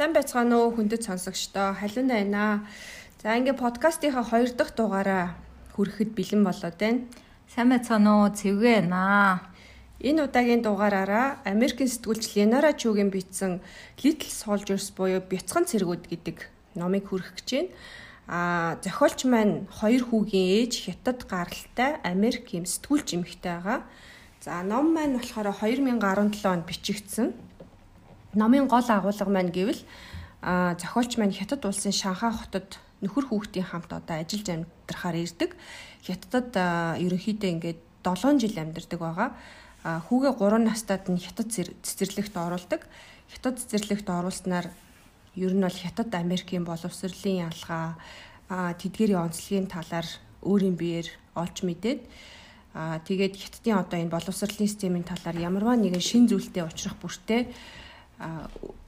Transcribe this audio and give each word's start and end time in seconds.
Сайн 0.00 0.16
байцгаана 0.16 0.56
уу 0.56 0.72
хүндэт 0.72 1.04
сонсогчдоо. 1.04 1.76
Халиун 1.76 2.08
байна. 2.08 2.64
За 3.20 3.36
ингээ 3.36 3.52
подкастынхаа 3.52 4.24
2 4.24 4.56
дахь 4.56 4.72
дугаараа 4.72 5.36
хүрэхэд 5.76 6.16
бэлэн 6.16 6.40
болоод 6.40 6.76
байна. 6.80 7.04
Сайн 7.44 7.68
байцгаана 7.68 8.24
уу? 8.24 8.32
Цэвгээ 8.32 8.88
байна. 8.88 9.44
Энэ 10.00 10.24
удаагийн 10.24 10.64
дугаараараа 10.64 11.44
Америкийн 11.44 11.92
сэтгүүлч 11.92 12.32
Ленара 12.32 12.72
Чугийн 12.72 13.12
бичсэн 13.12 13.60
Little 14.00 14.32
Soldiers 14.32 14.88
буюу 14.96 15.20
Бяцхан 15.20 15.68
цэргүүд 15.68 16.08
гэдэг 16.08 16.48
номыг 16.80 17.04
хүргэх 17.12 17.36
гэж 17.36 17.48
байна. 17.52 17.68
А 18.24 18.80
зохиолч 18.80 19.28
маань 19.28 19.68
хоёр 19.68 20.08
хүүгийн 20.08 20.64
ээж 20.64 20.72
хятад 20.88 21.28
гаралтай 21.28 22.00
Америк 22.08 22.48
юм 22.56 22.64
сэтгүүлч 22.64 23.20
эмэгтэй 23.20 23.52
байгаа. 23.52 23.84
За 24.40 24.64
ном 24.64 24.96
маань 24.96 25.20
болохоор 25.20 25.52
2017 25.60 26.48
онд 26.48 26.64
бичигдсэн 26.64 27.49
Номын 28.34 28.68
гол 28.70 28.86
агуулга 28.86 29.26
маань 29.26 29.50
гэвэл 29.50 29.82
а 30.42 30.78
зохиолч 30.78 31.18
маань 31.18 31.34
Хятад 31.34 31.66
улсын 31.66 31.90
Шанхай 31.90 32.30
хотод 32.30 32.78
нөхөр 33.02 33.26
хүүхдийн 33.26 33.66
хамт 33.66 33.90
одоо 33.90 34.22
ажиллаж 34.22 34.48
амьдрахаар 34.54 35.16
ирдэг. 35.18 35.58
Хятадд 36.06 36.54
ерөнхийдөө 36.54 37.50
ингээд 37.50 37.80
7 38.06 38.38
жил 38.38 38.54
амьдардаг 38.54 39.00
байгаа. 39.02 39.28
Хүүгээ 39.82 40.32
3 40.38 40.62
настайд 40.62 41.04
нь 41.10 41.18
Хятад 41.18 41.50
цэцэрлэгт 41.50 42.34
оруулдаг. 42.38 42.86
Хятад 43.34 43.58
цэцэрлэгт 43.58 44.06
оруулснаар 44.06 44.70
ер 45.34 45.50
нь 45.50 45.66
бол 45.66 45.78
Хятад 45.82 46.14
Америкийн 46.14 46.62
боловсролын 46.62 47.50
ялгаа 47.50 47.98
тэдгэрийн 48.78 49.26
онцлогийн 49.26 49.66
талаар 49.66 50.06
өөрийн 50.46 50.78
биеэр 50.78 51.08
олж 51.34 51.66
мэдээд 51.66 52.06
аа 52.78 53.02
тэгээд 53.02 53.34
хятадын 53.34 53.82
одоо 53.82 53.98
энэ 53.98 54.14
боловсролын 54.14 54.70
системийн 54.70 55.02
талаар 55.02 55.34
ямарваа 55.34 55.74
нэгэн 55.74 55.98
шин 55.98 56.30
зүйлтэй 56.30 56.62
учрах 56.62 56.94
бүртээ 57.02 57.50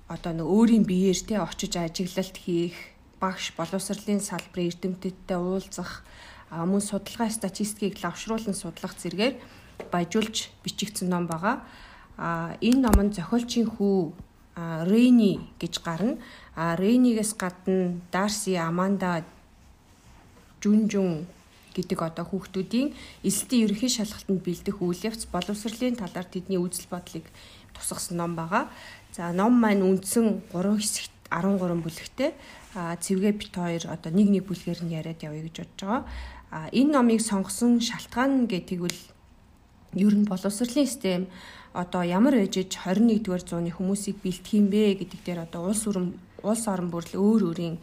одоо 0.09 0.33
нэг 0.37 0.47
өөрийн 0.47 0.85
биеэр 0.85 1.19
те 1.25 1.41
очиж 1.41 1.77
ажиглалт 1.81 2.37
хийх 2.37 2.77
багш 3.21 3.57
боловсролын 3.57 4.21
салбарын 4.21 4.69
эрдэмтдтэй 4.69 5.39
уулзах 5.41 6.05
мөн 6.53 6.83
судалгаа 6.85 7.31
статистикийг 7.33 7.97
лавшруулан 8.05 8.53
судлах 8.53 8.93
зэргээр 9.01 9.35
баяжуулж 9.89 10.53
бичигдсэн 10.63 11.09
ном 11.09 11.25
байгаа. 11.27 11.65
А 12.19 12.57
энэ 12.61 12.85
номон 12.85 13.09
зохиолчийн 13.13 13.69
хүү 13.73 14.13
Рейни 14.85 15.41
гэж 15.57 15.81
гарна. 15.81 16.21
А 16.55 16.77
Рейнигээс 16.77 17.33
гадна 17.41 17.97
Дарси, 18.13 18.61
Аманда, 18.61 19.25
Жүнжүн 20.61 21.25
гэдэг 21.73 21.99
одоо 22.05 22.29
хүүхдүүдийн 22.29 22.93
эсэлтийн 23.25 23.65
ерөнхий 23.65 23.89
шалгалтанд 23.89 24.45
бэлдэх 24.45 24.77
үйл 24.85 25.09
явц 25.09 25.25
боловсролын 25.33 25.97
талаар 25.97 26.29
тэдний 26.29 26.61
үзэл 26.61 26.87
бодлыг 26.93 27.25
тусгасан 27.73 28.21
ном 28.21 28.37
байгаа. 28.37 28.69
За 29.13 29.29
ном 29.33 29.61
маань 29.61 29.85
үндсэн 29.85 30.49
3 30.57 30.81
хэсэгт 30.81 31.13
13 31.29 31.85
бүлэгтэй. 31.85 32.33
А 32.73 32.97
цэвгээ 32.97 33.33
бит 33.37 33.53
хоёр 33.53 33.85
одоо 33.93 34.09
нэг 34.09 34.29
нэг 34.33 34.45
бүлгээр 34.49 34.81
нь 34.89 34.97
яриад 34.97 35.21
явъя 35.21 35.45
гэж 35.45 35.57
бодож 35.61 35.81
байгаа. 35.85 36.03
А 36.49 36.59
энэ 36.73 36.93
номыг 36.97 37.21
сонгосон 37.21 37.81
шалтгаан 37.85 38.49
гэдгийг 38.49 38.89
ер 40.01 40.15
нь 40.17 40.25
боловсролын 40.25 40.89
систем 40.89 41.29
одоо 41.73 42.03
ямар 42.05 42.41
ээжж 42.41 42.73
21-р 42.73 43.41
зууны 43.45 43.73
хүмүүсийг 43.73 44.25
бэлтгэх 44.25 44.57
юм 44.57 44.73
бэ 44.73 44.97
гэдэг 45.05 45.21
дээр 45.25 45.41
одоо 45.45 45.69
улс 45.69 45.85
орон 45.89 46.17
улс 46.41 46.65
орон 46.69 46.89
бүрл 46.89 47.13
өөр 47.17 47.43
өөрийн 47.53 47.77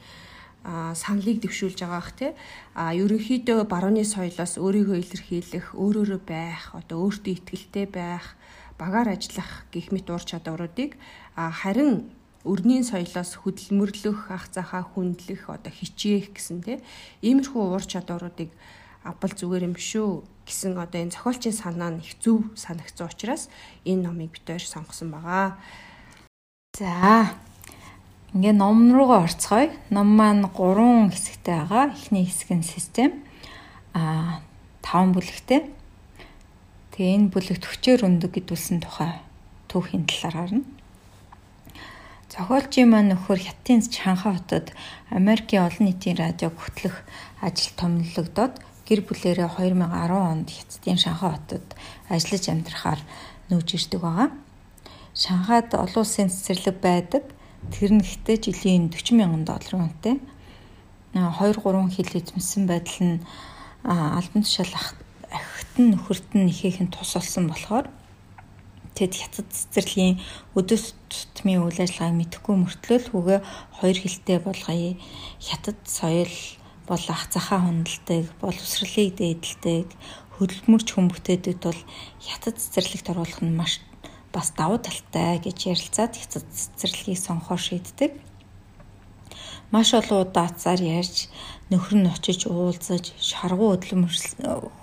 а 0.66 0.94
саналыг 0.94 1.42
дэвшүүлж 1.42 1.78
байгаа 1.82 2.02
бах 2.02 2.14
тий 2.18 2.32
а 2.74 2.94
ерөнхийдөө 2.94 3.70
барууны 3.70 4.04
соёлоос 4.06 4.58
өөрийгөө 4.58 4.98
илэрхийлэх 5.02 5.66
өөрөөрөө 5.78 6.22
байх 6.26 6.74
одоо 6.74 6.98
өөртөө 7.10 7.34
ихтгэлтэй 7.34 7.86
байх 7.88 8.36
багаар 8.80 9.14
ажиллах 9.14 9.68
гих 9.76 9.92
мэт 9.92 10.08
ур 10.10 10.24
чадваруудыг 10.24 10.96
харин 11.36 12.10
өрнийн 12.48 12.88
соёлоос 12.88 13.44
хөдөлмөрлөх, 13.44 14.32
ах 14.32 14.48
захаа 14.48 14.88
хүндлэх, 14.88 15.52
одоо 15.52 15.70
хичээх 15.70 16.32
гэсэн 16.32 16.64
тийм 16.64 16.80
иймэрхүү 17.20 17.64
ур 17.76 17.84
чадваруудыг 17.84 18.50
авбал 19.04 19.34
зүгээр 19.36 19.68
юм 19.68 19.76
шүү 19.76 20.24
гэсэн 20.48 20.80
одоо 20.80 21.00
энэ 21.04 21.14
зохиолчийн 21.14 21.56
санаа 21.56 21.92
нь 21.94 22.02
их 22.04 22.16
зөв 22.24 22.48
санагдсан 22.56 23.08
учраас 23.12 23.52
энэ 23.84 24.08
номыг 24.08 24.32
битээр 24.34 24.64
сонгосон 24.64 25.12
байгаа. 25.12 25.60
За. 26.74 27.36
Ингээ 28.34 28.56
ном 28.56 28.92
руугаа 28.94 29.28
орцгоё. 29.28 29.72
Ном 29.90 30.08
маань 30.16 30.48
3 30.48 31.12
хэсэгтэй 31.12 31.56
байгаа. 31.64 31.94
Эхний 31.94 32.26
хэсэг 32.26 32.50
нь 32.56 32.66
систем. 32.66 33.12
Аа 33.94 34.42
5 34.82 35.14
бүлэгтэй. 35.14 35.70
Тэгээ 37.00 37.16
энэ 37.16 37.32
бүлэгт 37.32 37.64
хүчээр 37.64 38.04
өндөг 38.04 38.32
гэдүүлсэн 38.36 38.84
тухай 38.84 39.24
түүхийн 39.72 40.04
талаар 40.04 40.36
харна. 40.36 40.68
Зохиолчийн 42.28 42.92
маань 42.92 43.16
нөхөр 43.16 43.40
Хятадын 43.40 43.88
Шанхай 43.88 44.36
хотод 44.36 44.76
Америкийн 45.08 45.64
олон 45.64 45.88
нийтийн 45.88 46.20
радиог 46.20 46.60
хөтлөх 46.60 47.08
ажил 47.40 47.72
томилогдоод 47.80 48.60
гэр 48.84 49.00
бүлээрээ 49.08 49.48
2010 49.48 50.12
онд 50.12 50.52
Хятадын 50.52 51.00
Шанхай 51.00 51.40
хотод 51.40 51.68
ажиллаж 52.12 52.44
амьдрахаар 52.52 53.02
нүүж 53.48 53.68
ирдэг 53.80 54.02
байгаа. 54.04 54.30
Шанхайд 55.16 55.72
олон 55.80 56.04
улсын 56.04 56.28
цэцэрлэг 56.28 56.84
байдаг. 56.84 57.24
Тэр 57.72 57.96
нь 57.96 58.04
гэхдээ 58.04 58.38
жилийн 58.44 58.92
40 58.92 59.16
мянган 59.16 59.48
долларын 59.48 59.88
үнэтэй. 59.88 60.20
2 61.16 61.64
3 61.64 61.96
хил 61.96 62.12
эзэмсэн 62.12 62.68
байдал 62.68 63.00
нь 63.08 63.24
албан 63.88 64.44
тушаал 64.44 64.76
ахихт 64.76 64.99
нь 65.80 65.92
нөхөрт 65.96 66.30
нь 66.36 66.52
ихээхэн 66.52 66.92
тус 66.94 67.16
болсон 67.16 67.48
болохоор 67.50 67.88
тэд 69.00 69.16
хятад 69.16 69.48
цэцэрлэгийн 69.48 70.20
өдөөс 70.60 70.86
тутмын 71.08 71.64
үйл 71.64 71.80
ажиллагааг 71.80 72.16
мэдэхгүй 72.20 72.56
мөртлөө 72.60 73.00
хүүгээ 73.08 73.40
хоёр 73.80 73.98
хилтэй 74.04 74.38
болгоё. 74.44 75.00
Хятад 75.40 75.80
соёл 75.88 76.36
бол 76.84 77.06
ах 77.08 77.24
захаа 77.32 77.64
хүндэлдэг, 77.64 78.26
боловсролыг 78.44 79.16
дээдэлдэг, 79.16 79.88
хөдөлмөрч 80.36 80.88
хүмүүстээдэд 80.92 81.60
бол 81.64 81.82
хятад 82.20 82.56
цэцэрлэгт 82.60 83.08
оруулах 83.12 83.40
нь 83.40 83.56
маш 83.56 83.80
бас 84.36 84.52
давуу 84.56 84.80
талтай 84.84 85.40
гэж 85.44 85.58
ярилцаад 85.74 86.14
хятад 86.16 86.46
цэцэрлэгийг 86.48 87.20
сонгохоор 87.20 87.62
шийддэг 87.62 88.12
маш 89.72 89.94
олон 89.94 90.26
удаа 90.26 90.50
цаар 90.50 90.82
ярьж 90.82 91.30
нөхөр 91.70 91.96
нь 92.02 92.10
очиж 92.10 92.50
уулзаж 92.50 93.14
шаргуу 93.18 93.78
хөдөлмөр 93.78 94.14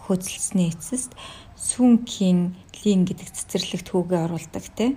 хөдөлсөний 0.07 0.71
эцэст 0.71 1.13
Сүнкийн 1.57 2.53
лин 2.85 3.09
гэдэг 3.09 3.33
цэцэрлэгт 3.33 3.89
хүүгээ 3.89 4.21
оруулдаг 4.29 4.65
те. 4.77 4.93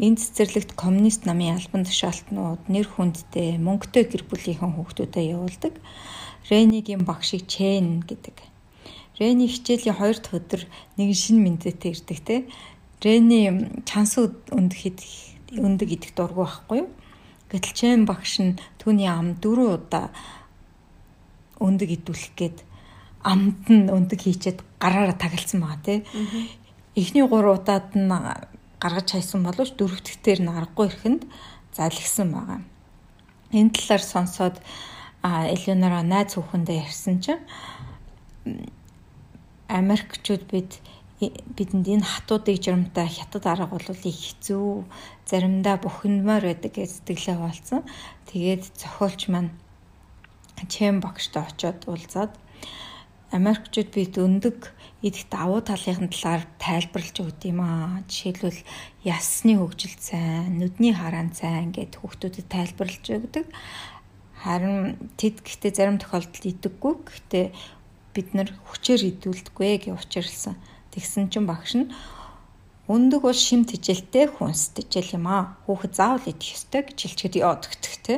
Энэ 0.00 0.16
цэцэрлэгт 0.16 0.72
коммунист 0.72 1.28
намын 1.28 1.52
албан 1.60 1.84
тушаалтнууд 1.84 2.64
нэр 2.72 2.88
хүндтэй 2.88 3.60
мөнгөтэй 3.60 4.08
гэр 4.08 4.24
бүлийнхэн 4.24 4.72
хүүхдүүдэд 4.72 5.30
явуулдаг. 5.36 5.74
Ренигийн 6.48 7.04
багшийг 7.04 7.44
Чэн 7.44 8.08
гэдэг. 8.08 8.40
Рени 9.20 9.52
хичээлийн 9.52 10.00
2 10.00 10.24
дахь 10.24 10.32
өдөр 10.32 10.62
нэг 10.96 11.08
шинэ 11.12 11.44
мэдээтэй 11.44 11.92
ирдэг 11.92 12.18
те. 12.24 12.36
Рени 13.04 13.68
чанс 13.84 14.16
өндөг 14.16 14.80
өндөг 15.52 15.88
идэх 15.92 16.16
дургу 16.16 16.48
байхгүй 16.48 16.88
юу? 16.88 16.90
Гэтэл 17.52 17.76
Чэн 17.76 18.08
багш 18.08 18.40
нь 18.40 18.56
түүний 18.80 19.12
ам 19.12 19.36
дөрөв 19.36 19.76
удаа 19.76 20.08
өндөг 21.62 21.90
идүүлэх 21.96 22.34
гээд 22.36 22.58
амд 23.22 23.62
нь 23.70 23.86
өндөг 23.86 24.20
хийчээд 24.22 24.58
гараараа 24.82 25.16
тагалцсан 25.16 25.62
байгаа 25.62 25.82
тий. 25.86 25.98
Эхний 26.98 27.22
3 27.22 27.54
удаад 27.54 27.94
нь 27.94 28.10
гаргаж 28.82 29.08
хайсан 29.14 29.46
боловч 29.46 29.78
дөрөвдөгтөр 29.78 30.38
нь 30.42 30.50
аргагүй 30.50 30.86
ихэнд 30.90 31.22
залгсан 31.72 32.28
байгаа. 32.34 32.60
Энэ 33.54 33.70
талаар 33.70 34.02
сонсоод 34.02 34.56
Элеонора 35.22 36.02
найз 36.02 36.34
хүүхэндээ 36.34 36.82
ярьсан 36.82 37.22
чинь 37.22 37.46
Америкчууд 39.70 40.42
бид 40.50 40.82
бидэнд 41.30 41.86
энэ 41.86 42.02
хатуудыг 42.02 42.58
журамтай 42.58 43.06
хятад 43.06 43.46
арга 43.46 43.70
бол 43.70 43.86
их 43.86 44.18
хэцүү 44.18 44.82
заримдаа 45.30 45.78
бухимдмаар 45.78 46.42
байдаг 46.42 46.74
гэж 46.74 46.90
сэтгэлээ 46.90 47.36
хаалцсан. 47.38 47.80
Тэгээд 48.26 48.62
зохиолч 48.74 49.30
маань 49.30 49.54
Чэм 50.68 51.00
багштай 51.02 51.42
очиод 51.42 51.86
уулзаад 51.86 52.32
Америкчууд 53.32 53.90
бид 53.96 54.14
өндөг 54.20 54.58
идэх 55.00 55.24
давуу 55.32 55.64
талын 55.64 56.12
талаар 56.12 56.44
тайлбарлаж 56.60 57.16
өгд 57.16 57.42
юм 57.48 57.64
аа. 57.64 58.04
Жишээлбэл 58.04 58.60
ясны 59.08 59.56
хөгжилт 59.56 60.00
сайн, 60.04 60.60
нүдний 60.60 60.92
хараан 60.92 61.32
сайн 61.32 61.72
гэд 61.72 61.96
хүүхдүүдэд 61.96 62.46
тайлбарлаж 62.52 63.06
өгдөг. 63.08 63.46
Харин 64.44 65.00
тэд 65.16 65.40
гэхдээ 65.40 65.72
зарим 65.72 65.96
тохиолдолд 65.96 66.44
идэггүй. 66.44 66.94
Гэхдээ 67.08 67.46
бид 68.12 68.28
нар 68.36 68.52
хүчээр 68.68 69.16
идүүлдэггүй 69.16 69.88
гэж 69.88 69.96
учирлсан. 69.96 70.60
Тэгсэн 70.92 71.32
чинь 71.32 71.48
багш 71.48 71.72
нь 71.72 71.88
өндөг 72.84 73.24
бол 73.24 73.32
шим 73.32 73.64
тижэлтэй 73.64 74.28
хүнс 74.28 74.76
тижэл 74.76 75.16
юм 75.16 75.26
аа. 75.26 75.56
Хүүхэд 75.64 75.96
заавал 75.96 76.28
идэх 76.28 76.52
ёстой 76.52 76.84
гэж 76.84 76.98
хэлчихэд 77.00 77.40
өгдөг 77.40 77.94
те. 78.04 78.14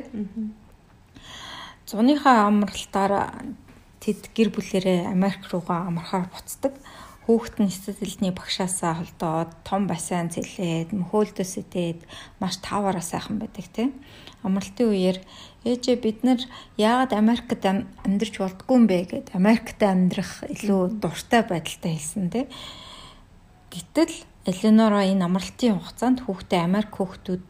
Зуныхаа 1.85 2.49
амралтаар 2.49 3.45
тэд 4.01 4.33
гэр 4.33 4.49
бүлэрээ 4.57 5.05
Америк 5.13 5.45
руугаа 5.53 5.85
амрахаар 5.85 6.33
буцдаг. 6.33 6.73
Хүүхэд 7.29 7.57
нь 7.61 7.69
сэтгэлдний 7.69 8.33
багшаасаа 8.33 9.01
холдоод 9.01 9.53
том 9.69 9.85
бассейн 9.85 10.33
цэлээд 10.33 10.97
мөхөөлдөс 10.97 11.53
идээд 11.61 12.01
маш 12.41 12.57
таваараа 12.65 13.05
сайхан 13.05 13.37
байдаг 13.37 13.69
тийм. 13.69 14.01
Амралтын 14.41 14.89
үеэр 14.93 15.19
ээжээ 15.69 15.97
бид 16.01 16.25
нар 16.25 16.41
яагаад 16.81 17.13
Америкт 17.13 17.65
амьдарч 17.65 18.35
болдгүй 18.41 18.77
юм 18.77 18.85
бэ 18.89 18.99
гэд 19.09 19.27
Америкт 19.37 19.81
амьдрах 19.81 20.45
илүү 20.49 21.01
дуртай 21.01 21.45
байдалтай 21.45 21.93
хэлсэн 21.97 22.29
тийм. 22.33 22.49
Гэтэл 23.73 24.15
Эленора 24.45 25.09
энэ 25.09 25.25
амралтын 25.25 25.81
хугацаанд 25.81 26.29
хүүхдээ 26.29 26.61
Америк 26.61 26.93
хүүхдүүд 26.97 27.45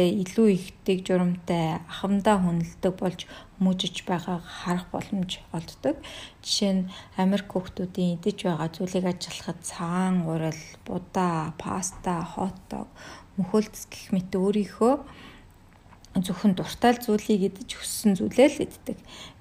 илүү 0.00 0.48
их 0.56 0.66
дэг 0.88 1.04
журамтай 1.04 1.84
ахамдаа 1.84 2.40
хүнэлдэг 2.40 2.92
болж 2.96 3.28
хүмүүжиж 3.60 4.08
байгааг 4.08 4.40
харах 4.40 4.86
боломж 4.88 5.44
олддог. 5.52 6.00
Жишээ 6.40 6.72
нь 6.72 6.90
Америк 7.20 7.52
хүүхдүүдийн 7.52 8.16
идэж 8.16 8.38
байгаа 8.48 8.68
зүйлийг 8.72 9.06
ажиллахад 9.12 9.60
цагаан 9.60 10.16
урал, 10.24 10.62
будаа, 10.88 11.52
паста, 11.60 12.24
хотдог, 12.24 12.88
мөхөлдөс 13.36 13.84
гэх 13.92 14.16
мэт 14.16 14.32
өөрийнхөө 14.32 14.94
зөвхөн 16.20 16.52
дуртай 16.52 16.92
зүйлийг 17.00 17.48
идэж 17.48 17.80
өссөн 17.80 18.12
зүйлээ 18.20 18.48
л 18.52 18.64
иддэг. 18.68 18.98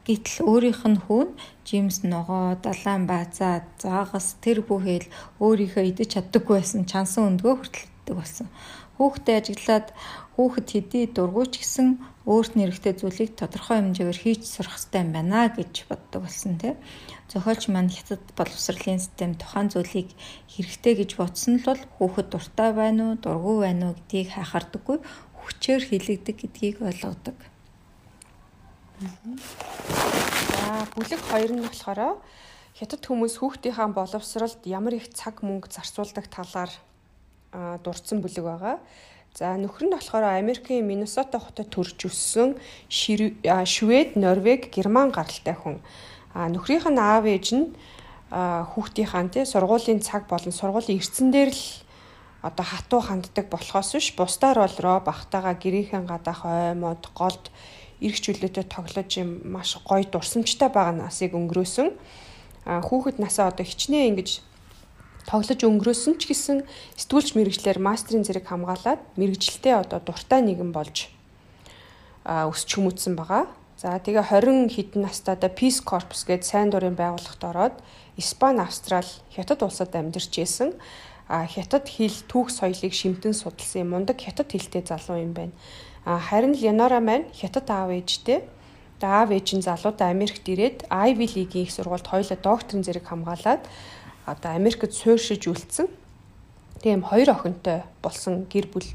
Гэтэл 0.08 0.48
өөрийнх 0.48 0.84
нь 0.88 1.04
хүүн 1.04 1.30
Джеймс 1.68 2.08
ногоо, 2.08 2.56
далайн 2.64 3.06
баазаа, 3.12 3.68
заагас 3.76 4.40
тэр 4.40 4.64
бүхэл 4.64 5.12
өөрийнхөө 5.44 5.84
идэж 5.92 6.16
чаддаггүй 6.16 6.64
байсан 6.64 6.88
чансан 6.88 7.36
өндгөө 7.36 7.54
хүртэл 7.60 7.86
иддэг 7.86 8.16
болсон. 8.16 8.48
Хүүхдээ 8.98 9.36
ажиглаад 9.38 9.88
хүүхэд 10.36 10.68
хэдий 10.72 11.06
дургуйч 11.12 11.60
гэсэн 11.60 12.00
өөрт 12.26 12.54
нь 12.56 12.64
эрэхтэй 12.66 12.94
зүйлийг 12.96 13.36
тодорхой 13.36 13.82
хэмжээгээр 13.82 14.20
хийж 14.22 14.42
сурах 14.48 14.78
хэрэгтэй 14.78 15.02
юм 15.04 15.12
байна 15.12 15.50
гэж 15.52 15.74
боддог 15.90 16.22
болсон 16.24 16.56
тийм. 16.62 16.78
Зохиолч 17.28 17.64
маань 17.68 17.92
хятад 17.92 18.24
боловсролын 18.38 19.02
систем 19.02 19.36
тухайн 19.36 19.68
зүйлийг 19.74 20.10
хэрэгтэй 20.54 20.94
гэж 21.02 21.12
бодсон 21.20 21.60
л 21.60 21.68
бол 21.68 21.82
хүүхэд 21.98 22.28
дуртай 22.32 22.70
байна 22.78 23.02
уу, 23.12 23.20
дургүй 23.20 23.58
байна 23.66 23.84
уу 23.90 23.96
гэдгийг 23.98 24.30
хайхардаггүй 24.38 24.98
хүчээр 25.42 25.84
хилэгдэг 25.90 26.36
гэдгийг 26.40 26.78
ойлгодог. 26.86 27.38
За 29.02 30.86
бүлэг 30.94 31.22
2 31.26 31.58
нь 31.58 31.66
болохоор 31.66 32.22
хятад 32.78 33.02
хүмүүс 33.02 33.42
хүүхдийнхаа 33.42 33.90
боловсролд 33.98 34.62
ямар 34.70 34.94
их 34.94 35.10
цаг 35.10 35.42
мөнгө 35.42 35.74
зарцуулдаг 35.74 36.30
талаар 36.30 36.72
дурдсан 37.84 38.22
бүлэг 38.22 38.46
байгаа. 38.46 38.78
За 39.32 39.56
нөхөр 39.56 39.88
нь 39.88 39.96
болохоор 39.96 40.28
Америкийн 40.36 40.84
Миннесота 40.84 41.40
хотод 41.40 41.72
төрж 41.72 42.04
өссөн 42.04 42.60
Швед, 42.92 44.20
Норвег, 44.20 44.68
Герман 44.76 45.16
гаралтай 45.16 45.56
хүн. 45.56 45.80
А 46.36 46.52
нөхрийнх 46.52 46.92
нь 46.92 47.00
аав 47.00 47.24
ээж 47.24 47.48
нь 47.56 47.72
хүүхдийнхаа 48.32 49.32
тий 49.32 49.48
сургуулийн 49.48 50.04
цаг 50.04 50.28
болон 50.28 50.52
сургуулийн 50.52 51.00
эрдсэн 51.00 51.32
дээр 51.32 51.56
л 51.56 51.64
одоо 52.44 52.66
хатуу 52.68 53.00
ханддаг 53.00 53.48
болохоос 53.48 53.96
биш 53.96 54.12
бусдаар 54.20 54.68
бол 54.68 54.78
роо 54.84 55.00
бахтагаа 55.00 55.56
гэрийнхэн 55.56 56.12
гадаах 56.12 56.44
оймод 56.44 57.08
голд 57.16 57.48
эрх 58.04 58.20
чөлөөтэй 58.20 58.68
тоглож 58.68 59.10
юм 59.16 59.48
маш 59.48 59.80
гоё 59.88 60.04
дурсамжтай 60.12 60.68
байгаа 60.68 61.08
насыг 61.08 61.32
өнгөрөөсөн. 61.40 61.88
А 62.68 62.84
хүүхэд 62.84 63.24
насаа 63.24 63.48
одоо 63.48 63.64
хичнээн 63.64 64.12
ингэж 64.12 64.51
тоглож 65.30 65.62
өнгөрөөсөн 65.62 66.16
ч 66.18 66.32
гэсэн 66.32 66.58
сэтгүүлч 66.98 67.38
мэрэгчлэр 67.38 67.80
мастрын 67.82 68.26
зэрэг 68.26 68.48
хамгаалаад 68.50 69.02
мэрэгчлээ 69.18 69.76
одоо 69.86 70.00
дуртай 70.02 70.42
нэгэн 70.46 70.72
болж 70.74 71.12
өсч 72.26 72.70
хүмүүцсэн 72.78 73.18
байгаа. 73.18 73.50
За 73.82 73.98
тэгээ 73.98 74.30
20 74.30 74.70
хэдэн 74.70 75.02
настайдаа 75.10 75.50
Peace 75.50 75.82
Corps 75.82 76.06
гээд 76.06 76.46
сайн 76.46 76.70
дурын 76.70 76.94
байгууллагт 76.94 77.42
ороод 77.42 77.76
Испани, 78.14 78.62
Австрал, 78.62 79.10
Хятад 79.34 79.66
улсад 79.66 79.96
амьдарч 79.98 80.38
исэн. 80.38 80.78
А 81.26 81.50
Хятад 81.50 81.90
хэл 81.90 82.14
түүх 82.30 82.54
соёлыг 82.54 82.94
шимтэн 82.94 83.34
судалсан 83.34 83.90
мундаг 83.90 84.22
Хятад 84.22 84.54
хэлтэй 84.54 84.86
залуу 84.86 85.18
юм 85.18 85.34
байна. 85.34 85.56
А 86.06 86.22
харин 86.22 86.54
Ленора 86.54 87.02
маань 87.02 87.26
Хятад 87.34 87.74
аав 87.74 87.90
ээжтэй 87.90 88.46
аав 89.02 89.32
ээж 89.34 89.58
нь 89.58 89.66
залуудаа 89.66 90.14
Америкт 90.14 90.46
ирээд 90.46 90.86
Ivy 90.90 91.26
League-ийн 91.26 91.66
их 91.66 91.74
сургуульд 91.74 92.06
хоёулаа 92.06 92.38
докторийн 92.38 92.86
зэрэг 92.86 93.06
хамгаалаад 93.10 93.66
одоо 94.26 94.52
Америкт 94.56 94.94
суурьшиж 94.94 95.48
үлдсэн 95.48 95.88
тийм 96.82 97.04
хоёр 97.04 97.32
охинтой 97.32 97.84
болсон 98.02 98.46
гэр 98.50 98.68
бүл 98.74 98.88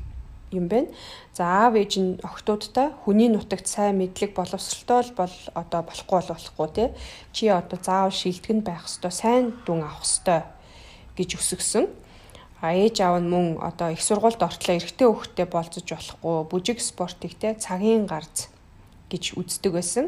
юм 0.53 0.69
байна. 0.69 0.89
За 1.35 1.67
аав 1.67 1.75
ээж 1.75 1.93
нь 1.99 2.19
охтуудтай 2.23 2.95
хүний 3.05 3.29
нутагт 3.29 3.67
сайн 3.67 3.99
мэдлэг 3.99 4.35
боловсралтай 4.35 5.15
бол 5.15 5.35
одоо 5.55 5.83
болохгүй 5.83 6.19
бол 6.21 6.31
болохгүй 6.35 6.69
тий. 6.75 6.89
Чи 7.33 7.49
одоо 7.49 7.79
заавал 7.83 8.15
шилтгэн 8.15 8.61
байх 8.63 8.87
ёстой, 8.87 9.11
сайн 9.11 9.55
дүн 9.67 9.83
авах 9.83 10.07
ёстой 10.07 10.43
гэж 11.19 11.39
өсгсөн. 11.39 11.87
А 12.63 12.73
ээж 12.73 13.03
аав 13.03 13.21
нь 13.21 13.29
мөн 13.29 13.59
одоо 13.61 13.91
их 13.91 14.03
сургуульд 14.03 14.43
ортлоо 14.43 14.77
эрэгтэй 14.79 15.07
хөвгтэй 15.07 15.47
болцож 15.47 15.87
болохгүй, 15.87 16.37
бүжиг 16.51 16.79
спортыг 16.81 17.37
тий 17.37 17.55
цагийн 17.55 18.07
гарц 18.07 18.49
гэж 19.11 19.37
үздэг 19.37 19.73
байсан. 19.77 20.07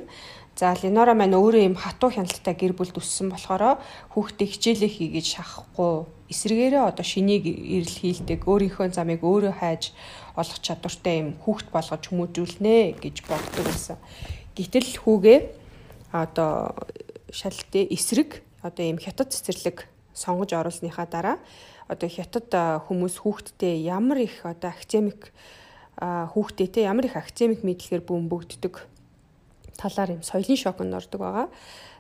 За 0.59 0.75
Ленора 0.75 1.15
маань 1.15 1.39
өөрөө 1.39 1.71
юм 1.71 1.77
хатуу 1.79 2.11
хяналттай 2.11 2.51
гэр 2.59 2.75
бүлд 2.75 2.99
өссөн 2.99 3.31
болохоор 3.31 3.79
хүүхдээ 4.11 4.49
хичээлээ 4.51 4.91
хийгээд 4.91 5.27
шахахгүй 5.31 6.11
эсрэгээрээ 6.35 6.83
одоо 6.83 7.07
шинийг 7.07 7.47
ирэл 7.47 7.95
хийлдэг 8.03 8.43
өөрийнхөө 8.43 8.91
замыг 8.91 9.23
өөрөө 9.23 9.55
хайж 9.55 9.95
олох 10.35 10.59
чадвартай 10.59 11.15
юм 11.23 11.39
хүүхд 11.47 11.71
болгож 11.71 12.03
хүмүүжүүлнэ 12.11 12.99
гэж 12.99 13.17
боддог 13.31 13.65
байсан. 13.71 14.03
Гэтэл 14.59 14.99
хүүгээ 14.99 15.39
одоо 16.11 16.75
шалтын 17.31 17.87
эсрэг 17.95 18.43
одоо 18.59 18.83
юм 18.83 18.99
хятад 18.99 19.31
цэцэрлэг 19.31 19.87
сонгож 20.11 20.59
оруулсныхаа 20.59 21.07
дараа 21.07 21.37
одоо 21.87 22.11
хятад 22.11 22.51
хүмүүс 22.91 23.23
хүүхдтэй 23.23 23.87
ямар 23.87 24.27
их 24.27 24.43
одоо 24.43 24.75
академик 24.75 25.31
хүүхдтэй 26.03 26.67
те 26.67 26.81
ямар 26.91 27.07
их 27.07 27.15
академик 27.15 27.63
мэдлэгээр 27.63 28.03
бөмбөгддөг 28.03 28.98
талаар 29.79 30.19
юм 30.19 30.23
соёлын 30.27 30.59
шоконд 30.59 30.93
ордог 30.99 31.21
байгаа. 31.23 31.49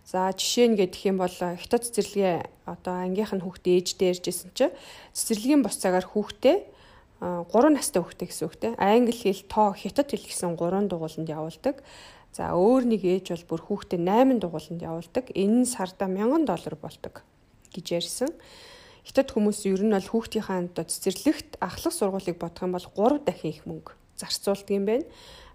За 0.02 0.28
жишээ 0.34 0.74
нь 0.74 0.76
гэх 0.76 1.06
юм 1.06 1.22
бол 1.22 1.30
хятад 1.30 1.86
цэцэрлэгээ 1.86 2.66
одоо 2.66 2.94
ангийнх 3.06 3.32
нь 3.38 3.44
хүүхдээ 3.44 3.74
ээж 3.78 3.88
дээржсэн 3.96 4.50
чинь 4.52 4.74
цэцэрлэгийн 5.14 5.62
бос 5.62 5.78
цагаар 5.78 6.06
хүүхдээ 6.10 6.58
3 7.22 7.50
настай 7.74 8.02
хүүхдээ 8.02 8.28
гэсэн 8.30 8.46
үгтэй. 8.46 8.72
Англи 8.78 9.14
хэл, 9.14 9.42
тоо, 9.50 9.74
хятад 9.74 10.10
хэл 10.10 10.26
гэсэн 10.26 10.54
3 10.54 10.90
дугууланд 10.90 11.28
явуулдаг. 11.28 11.82
За 12.30 12.54
өөр 12.54 12.82
нэг 12.86 13.02
ээж 13.02 13.34
бол 13.34 13.58
бүр 13.58 13.62
хүүхдээ 13.66 14.00
8 14.00 14.38
дугууланд 14.38 14.80
явуулдаг. 14.82 15.24
Энэ 15.34 15.66
нь 15.66 15.68
сарда 15.68 16.06
1000 16.06 16.46
доллар 16.46 16.74
болдог 16.78 17.26
гэж 17.74 17.86
ярьсан. 17.98 18.30
Хятад 19.02 19.34
хүмүүс 19.34 19.66
ер 19.66 19.82
нь 19.82 19.92
бол 19.92 20.08
хүүхдийнхээ 20.08 20.78
цэцэрлэгт 20.78 21.58
ахлах 21.58 21.94
сургуулийг 21.94 22.38
бодох 22.38 22.62
юм 22.64 22.72
бол 22.78 22.86
3 22.86 23.26
дахин 23.26 23.50
их 23.50 23.66
мөнгө 23.66 23.92
зарцуулдаг 24.20 24.70
юм 24.70 24.84
байна. 24.86 25.06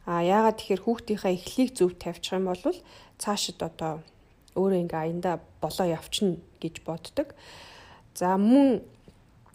А 0.06 0.20
яагаад 0.20 0.60
тэгэхээр 0.60 0.84
хүүхдийнхээ 0.84 1.34
эхлийг 1.38 1.70
зөв 1.76 1.96
тавьчих 1.96 2.36
юм 2.36 2.52
бол 2.52 2.60
цаашид 3.18 3.60
одоо 3.64 4.04
өөрөө 4.60 4.84
ингээ 4.84 5.02
аянда 5.04 5.40
болоо 5.64 5.88
явчихна 5.88 6.38
гэж 6.60 6.84
боддог. 6.84 7.32
За 8.14 8.36
мөн 8.38 8.84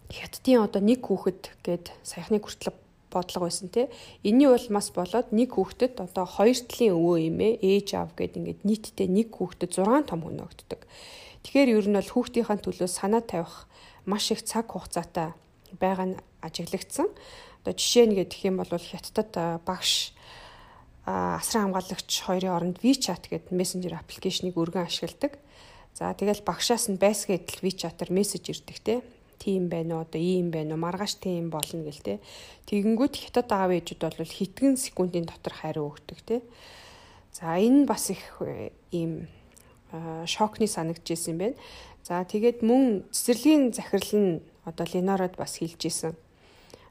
хятадын 0.09 0.65
одоо 0.65 0.81
нэг 0.81 1.05
хүүхэд 1.05 1.53
гээд 1.61 1.93
саяхны 2.01 2.41
хүртэл 2.41 2.73
бодлого 3.13 3.45
байсан 3.45 3.69
тий. 3.69 3.87
Энийний 4.23 4.49
улмаас 4.49 4.89
болоод 4.93 5.31
нэг 5.31 5.53
хүүхдэд 5.53 6.01
одоо 6.01 6.25
хоёр 6.25 6.57
талын 6.57 6.97
өвөө 6.97 7.17
эмээ 7.29 7.53
ээж 7.61 7.87
аав 7.97 8.11
гээд 8.17 8.37
ингээд 8.37 8.61
нийтдээ 8.65 9.07
нэг 9.09 9.27
хүүхдэд 9.33 9.71
6 9.77 10.09
том 10.09 10.21
хөнөөгддөг. 10.25 10.81
Тэгэхээр 11.45 11.69
ер 11.77 11.87
нь 11.89 11.97
бол 11.97 12.13
хүүхдийнхаа 12.13 12.57
төлөө 12.57 12.89
санаа 12.89 13.23
тавих 13.25 13.65
маш 14.05 14.29
их 14.33 14.45
цаг 14.45 14.69
хугацаатай 14.73 15.33
байгаа 15.77 16.07
нь 16.13 16.21
ажиглагдсан. 16.41 17.07
Одоо 17.61 17.73
жишээ 17.75 18.05
нь 18.07 18.15
гэх 18.15 18.45
юм 18.47 18.63
бол 18.63 18.71
хятадд 18.71 19.63
багш 19.67 20.15
асран 21.09 21.73
хамгаалагч 21.73 22.11
хоёрын 22.23 22.53
оронд 22.53 22.77
WeChat 22.85 23.29
гэдэг 23.29 23.51
мессенжер 23.51 23.97
аппликейшнийг 23.97 24.55
өргөн 24.55 24.85
ашигладаг. 24.85 25.41
За 25.97 26.13
тэгэл 26.13 26.45
багшаас 26.45 26.87
нь 26.87 27.01
байсгээд 27.01 27.49
л 27.49 27.63
WeChat-аар 27.65 28.11
мессеж 28.13 28.45
ирдэг 28.45 28.77
те. 28.79 28.95
Тийм 29.41 29.71
байна 29.73 29.97
уу 29.97 30.01
одоо 30.05 30.21
ийм 30.21 30.51
байна 30.51 30.75
уу 30.77 30.83
маргааш 30.85 31.17
тийм 31.17 31.49
болно 31.49 31.81
гэл 31.81 32.03
те. 32.05 32.15
Тэгэнгүүт 32.69 33.15
хятад 33.17 33.49
аав 33.49 33.71
ээжүүд 33.73 34.01
бол 34.05 34.35
хэтгэн 34.37 34.77
секундын 34.77 35.25
дотор 35.25 35.55
хариу 35.57 35.89
өгдөг 35.89 36.19
те. 36.23 36.37
За 37.33 37.57
энэ 37.57 37.87
бас 37.89 38.11
их 38.13 38.21
э, 38.43 38.69
ийм 38.91 39.27
шокны 40.25 40.67
санагдчихсэн 40.67 41.33
юм 41.33 41.39
байна. 41.39 41.57
За 42.05 42.21
тэгээд 42.21 42.61
мөн 42.61 43.09
цэцэрлэгийн 43.09 43.73
захирал 43.73 44.13
нь 44.13 44.31
одоо 44.65 44.85
Ленород 44.93 45.33
бас 45.39 45.57
хэлж 45.57 45.81
исэн 45.89 46.13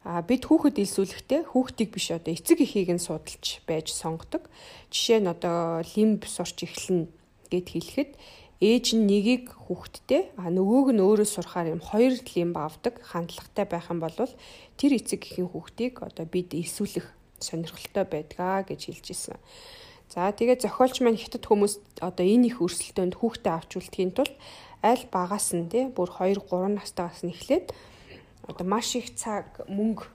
А 0.08 0.24
бид 0.24 0.48
хүүхэд 0.48 0.80
илсүүлэхдээ 0.80 1.52
хүүхдийг 1.52 1.92
биш 1.92 2.08
одоо 2.16 2.32
эцэг 2.32 2.64
эхийг 2.64 2.88
нь 2.96 3.04
судалж 3.04 3.60
байж 3.68 3.92
сонгодог. 3.92 4.48
Жишээ 4.88 5.20
нь 5.20 5.28
одоо 5.28 5.84
лимб 5.84 6.24
сурч 6.24 6.64
эхлэн 6.64 7.12
гэд 7.52 7.68
хэлэхэд 7.76 8.10
ээж 8.64 8.96
нь 8.96 9.04
нэгийг 9.04 9.52
хүүхэдтэй 9.68 10.32
а 10.40 10.48
нөгөөг 10.48 10.96
нь 10.96 11.04
өөрөө 11.04 11.28
сурахаар 11.28 11.76
юм 11.76 11.84
хоёр 11.84 12.16
лимб 12.24 12.56
авдаг 12.56 13.04
хандлагатай 13.04 13.66
байх 13.68 13.92
юм 13.92 14.00
бол 14.00 14.16
тэр 14.80 14.92
эцэг 14.96 15.28
эхийн 15.28 15.52
хүүхдийг 15.52 16.00
одоо 16.00 16.24
бид 16.24 16.56
илсүүлэх 16.56 17.04
сонирхолтой 17.36 18.08
байдгаа 18.08 18.64
гэж 18.64 18.80
хэлж 18.88 19.06
исэн. 19.12 19.36
За 20.08 20.32
тэгээ 20.32 20.64
зохиолч 20.64 21.04
маань 21.04 21.20
хятад 21.20 21.44
хүмүүс 21.44 22.00
одоо 22.00 22.24
энэ 22.24 22.48
их 22.48 22.64
өрсөлдөөнд 22.64 23.20
хүүхдээ 23.20 23.52
авч 23.52 23.76
үлдэхийн 23.76 24.16
тулд 24.16 24.32
аль 24.80 25.04
багаас 25.12 25.52
нь 25.52 25.68
тий 25.68 25.84
бүр 25.92 26.08
2 26.08 26.40
3 26.48 26.80
настайгаас 26.80 27.28
нь 27.28 27.36
эхлээд 27.36 27.76
одоо 28.48 28.64
маш 28.64 28.96
их 28.96 29.14
цаг 29.14 29.60
мөнгө 29.68 30.08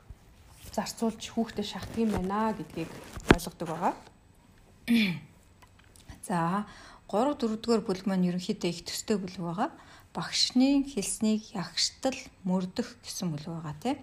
зарцуулж 0.73 1.21
хүүхдэд 1.21 1.69
шахдаг 1.69 2.01
юм 2.01 2.11
байна 2.17 2.57
гэдгийг 2.57 2.89
ойлгодог 3.29 3.67
байгаа. 3.69 3.93
За 6.27 6.65
3 7.13 7.37
4-р 7.37 7.85
бүлэг 7.85 8.09
маань 8.09 8.25
ерөнхийдөө 8.33 8.69
их 8.73 8.81
төстэй 8.89 9.21
бүлэг 9.21 9.37
байгаа. 9.37 9.69
Багшны 10.17 10.81
хэлснийг 10.81 11.53
ягштал 11.53 12.17
мөрдөх 12.41 12.97
гэсэн 13.05 13.29
бүлэг 13.29 13.53
байгаа 13.53 13.75
тийм. 13.85 13.97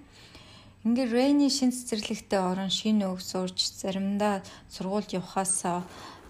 Ингээ 0.87 1.11
Рэйни 1.11 1.51
шин 1.51 1.75
цэцэрлэгтээ 1.75 2.41
орон 2.41 2.71
шинэ 2.71 3.11
өг 3.11 3.21
сурж 3.21 3.59
заримдаа 3.83 4.41
сургуульд 4.71 5.11
явхаас 5.13 5.67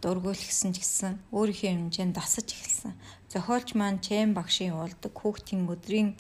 дургуйлгсан 0.01 0.73
ч 0.73 0.83
гэсэн 0.83 1.13
өөрийнхөө 1.37 1.71
хэмжээнд 1.93 2.17
дасаж 2.17 2.49
эхэлсэн. 2.49 2.97
Зохиолч 3.29 3.77
маань 3.77 4.01
Чэм 4.01 4.35
багшийн 4.35 4.75
уулдаг 4.75 5.13
хүүхдийн 5.15 5.69
өдрийн 5.69 6.17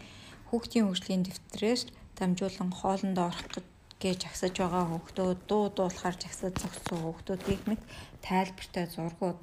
хүүхдийн 0.50 0.86
хөгжлийн 0.90 1.22
дэвтрээс 1.24 1.82
дамжуулан 2.18 2.70
хоолндоо 2.74 3.26
орох 3.30 3.62
гэж 4.02 4.20
агсаж 4.26 4.54
байгаа 4.58 4.84
хүүхдүүд 4.90 5.40
дуу 5.48 5.64
дуулахаар 5.76 6.16
жагсаж 6.22 6.54
зогссон 6.58 6.98
хүүхдүүд 7.04 7.42
гэх 7.46 7.62
мэт 7.68 7.82
тайлбартай 8.26 8.86
зургууд 8.90 9.40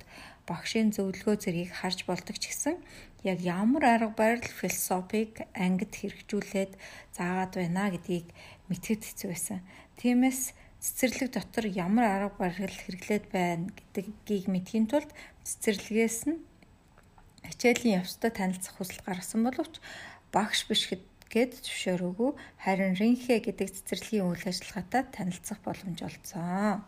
багшийн 0.50 0.90
зөвлөгөө 0.96 1.36
зэргийг 1.44 1.72
харж 1.80 2.00
болдог 2.10 2.36
ч 2.42 2.44
гэсэн 2.50 2.76
яг 3.32 3.40
ямар 3.46 3.84
арга 3.86 4.14
барил 4.22 4.50
философиг 4.60 5.46
ангид 5.54 5.94
хэрэгжүүлээд 5.96 6.74
заагаад 7.18 7.54
байна 7.60 7.94
гэдгийг 7.94 8.28
мэдхэд 8.70 9.02
хэцүү 9.06 9.30
байсан. 9.30 9.60
Тиймээс 10.00 10.42
цэцэрлэг 10.84 11.30
дотор 11.34 11.66
ямар 11.68 12.06
арга 12.08 12.38
барил 12.42 12.78
хэрэглээд 12.82 13.26
байна 13.34 13.70
гэдгийг 13.94 14.46
мэдхийн 14.50 14.88
тулд 14.90 15.12
цэцэрлэгээс 15.46 16.20
нь 16.32 16.42
хичээлийн 17.52 18.02
явцдаа 18.02 18.32
танилцах 18.32 18.76
хүсэл 18.78 19.06
гаргасан 19.06 19.42
боловч 19.44 19.76
багш 20.38 20.70
биш 20.70 20.94
гэд 21.34 21.52
зөвшөөрөөгүй 21.66 22.32
харин 22.64 22.94
Ринхэ 23.00 23.42
гэдэг 23.42 23.68
цэцэрлэгийн 23.74 24.30
үйл 24.30 24.46
ажиллагаатай 24.46 25.04
танилцах 25.10 25.60
боломж 25.66 26.00
олцсон. 26.06 26.86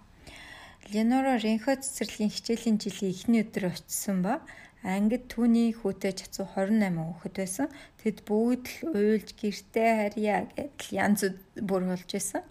Ленора 0.94 1.42
Ринхэ 1.42 1.82
цэцэрлэгийн 1.82 2.34
хичээлийн 2.34 2.78
жилийн 2.78 3.14
эхний 3.14 3.42
өдөр 3.44 3.74
очисон 3.74 4.22
ба 4.22 4.46
ангид 4.84 5.28
түүний 5.28 5.76
хүүтэй 5.76 6.14
чацуу 6.16 6.48
28 6.56 6.96
хүүхэд 6.96 7.36
байсан. 7.36 7.68
Тэд 8.00 8.18
бүгд 8.24 8.66
л 8.70 8.96
уйлж 8.96 9.30
гэртээ 9.36 9.90
харьяа 10.00 10.48
гэдэл 10.56 10.96
янз 10.96 11.22
бүр 11.60 11.84
болж 11.92 12.08
байсан. 12.08 12.44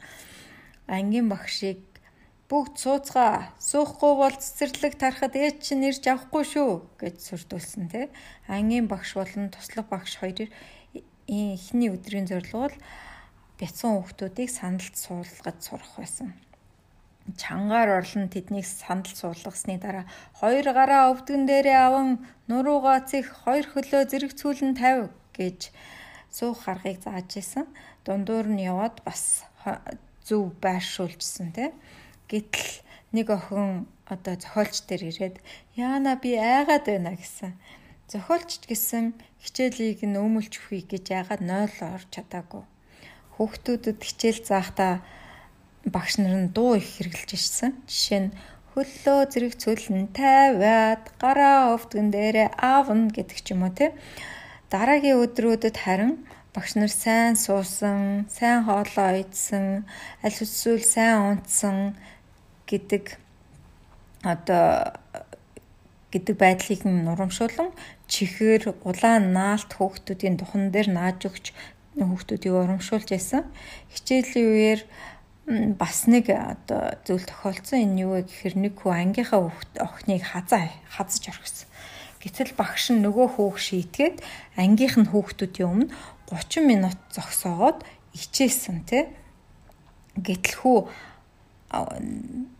Ангийн 0.84 1.32
багшийг 1.32 1.80
бүгд 2.52 2.74
сууцгаа. 2.80 3.52
Суухгүй 3.60 4.12
бол 4.20 4.36
цэцэрлэг 4.36 5.00
тарахад 5.00 5.36
ээж 5.36 5.56
чинь 5.72 5.88
ирж 5.88 6.04
авахгүй 6.04 6.44
шүү 6.44 6.70
гэж 7.00 7.16
сүрдүүлсэн 7.20 7.86
те. 7.92 8.12
Ангийн 8.48 8.88
багш 8.92 9.16
болон 9.16 9.48
туслах 9.48 9.88
багш 9.88 10.20
хоёр 10.20 10.48
эхний 11.28 11.92
өдрийн 11.92 12.26
зорилго 12.26 12.66
бол 12.66 12.76
бяцхан 13.60 14.00
хүүхдүүдийг 14.00 14.50
сандалд 14.50 14.96
суулгаж 14.96 15.56
сурах 15.62 15.92
байсан 16.00 16.32
чангаар 17.36 18.00
орлон 18.00 18.32
тэднийг 18.32 18.64
сандал 18.64 19.12
суулгасны 19.12 19.76
дараа 19.76 20.08
хоёр 20.40 20.64
гараа 20.72 21.12
өвдгөн 21.12 21.44
дээрээ 21.44 21.76
аван 21.76 22.08
нуруугаа 22.48 23.04
цэх 23.04 23.44
хоёр 23.44 23.66
хөлөө 23.68 24.02
зэрэг 24.08 24.32
цүүлэн 24.32 24.72
тавь 24.72 25.12
гэж 25.36 25.68
суух 26.32 26.64
аргыг 26.68 27.04
зааж 27.04 27.28
исэн. 27.36 27.66
Дундуур 28.04 28.48
нь 28.48 28.64
яваад 28.64 29.04
бас 29.04 29.44
зөв 30.24 30.56
байршуулжсэн 30.64 31.52
тий. 31.52 31.70
Гэтэл 32.28 32.80
нэг 33.12 33.28
охин 33.28 33.88
одоо 34.08 34.34
зохиолч 34.40 34.88
дээр 34.88 35.02
ирээд 35.12 35.36
яана 35.76 36.16
би 36.16 36.36
айгаад 36.36 36.84
байна 36.88 37.12
гэсэн. 37.12 37.52
Зохиолч 38.08 38.64
гэсэн 38.64 39.12
хичээлийг 39.36 40.00
нь 40.00 40.16
өмөлч 40.16 40.56
үхий 40.56 40.80
гэж 40.80 41.12
яагаад 41.12 41.44
0 41.44 41.92
орж 41.92 42.08
чадаагүй. 42.08 42.64
Хүүхдүүдэд 43.36 44.00
хичээл 44.00 44.40
заахтаа 44.48 45.04
багш 45.84 46.16
нар 46.16 46.48
нь 46.48 46.48
дуу 46.56 46.80
их 46.80 46.88
хэрэглэж 46.88 47.30
ирсэн. 47.36 47.76
Жишээ 47.84 48.20
нь 48.24 48.36
хөллөө 48.72 49.20
зэрэг 49.28 49.54
цөлн 49.60 50.08
тавиад 50.16 51.04
гараа 51.20 51.76
өвдгөн 51.76 52.08
дээрээ 52.08 52.48
аавна 52.56 53.12
гэдэг 53.12 53.38
ч 53.44 53.52
юм 53.52 53.68
уу 53.68 53.76
тий. 53.76 53.92
Дараагийн 54.72 55.20
өдрүүдэд 55.28 55.76
харин 55.76 56.24
багш 56.56 56.80
нар 56.80 56.88
сайн 56.88 57.36
суусан, 57.36 58.24
сайн 58.32 58.64
хоолоо 58.64 59.20
идсэн, 59.20 59.84
аль 60.24 60.32
эсвэл 60.32 60.80
сайн 60.80 61.36
унтсан 61.36 61.92
гэдэг 62.64 63.20
одоо 64.24 64.96
гэдэг 66.12 66.36
байдлыг 66.40 66.82
нь 66.88 67.04
урамшуулан 67.04 67.68
чихэр, 68.08 68.74
улаан 68.82 69.36
наалт 69.36 69.70
хүүхдүүдийн 69.76 70.40
духан 70.40 70.72
дээр 70.72 70.88
нааж 70.90 71.28
өгч 71.28 71.52
хүүхдүүдийг 72.00 72.54
урамшуулж 72.56 73.08
байсан. 73.12 73.44
Хичээлийн 73.92 74.48
үеэр 74.48 74.80
бас 75.76 76.04
нэг 76.08 76.28
одоо 76.28 76.92
зүйл 77.04 77.24
тохиолдсон 77.24 77.84
энэ 77.84 78.00
юу 78.04 78.12
вэ 78.20 78.28
гэхээр 78.28 78.56
нэг 78.68 78.74
хүү 78.80 78.92
ангийнхаа 78.92 79.48
охиныг 79.80 80.24
хазаа 80.24 80.68
хазаж 80.92 81.24
орхисон. 81.32 81.68
Гэтэл 82.20 82.52
багш 82.52 82.92
нь 82.92 83.00
нөгөө 83.00 83.38
хүүг 83.38 83.56
шийтгээд 83.56 84.16
ангийнх 84.60 84.96
нь 85.00 85.10
хүүхдүүдийн 85.12 85.68
өмнө 85.68 85.92
30 86.28 86.68
минут 86.68 86.98
зогсоогоод 87.14 87.80
ичээсэн 88.12 88.84
тий. 88.84 89.08
Гэтэл 90.20 90.56
хүү 90.60 90.78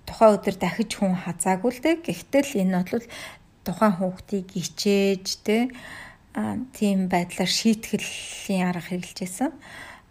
тухайн 0.09 0.35
өдөр 0.37 0.57
дахиж 0.57 0.91
хүн 0.97 1.17
хазаагүй 1.17 1.71
л 1.77 1.83
дээ. 1.85 1.97
Гэхдээ 2.05 2.43
л 2.45 2.61
энэ 2.65 2.85
бол 2.89 3.07
тухайн 3.69 4.01
хүүхдийг 4.01 4.49
ичээж 4.57 5.27
тий 5.45 5.69
тийм 6.73 7.13
байдлаар 7.13 7.51
шийтгэлийн 7.53 8.65
арга 8.73 8.89
хэрэгжилжсэн. 8.89 9.53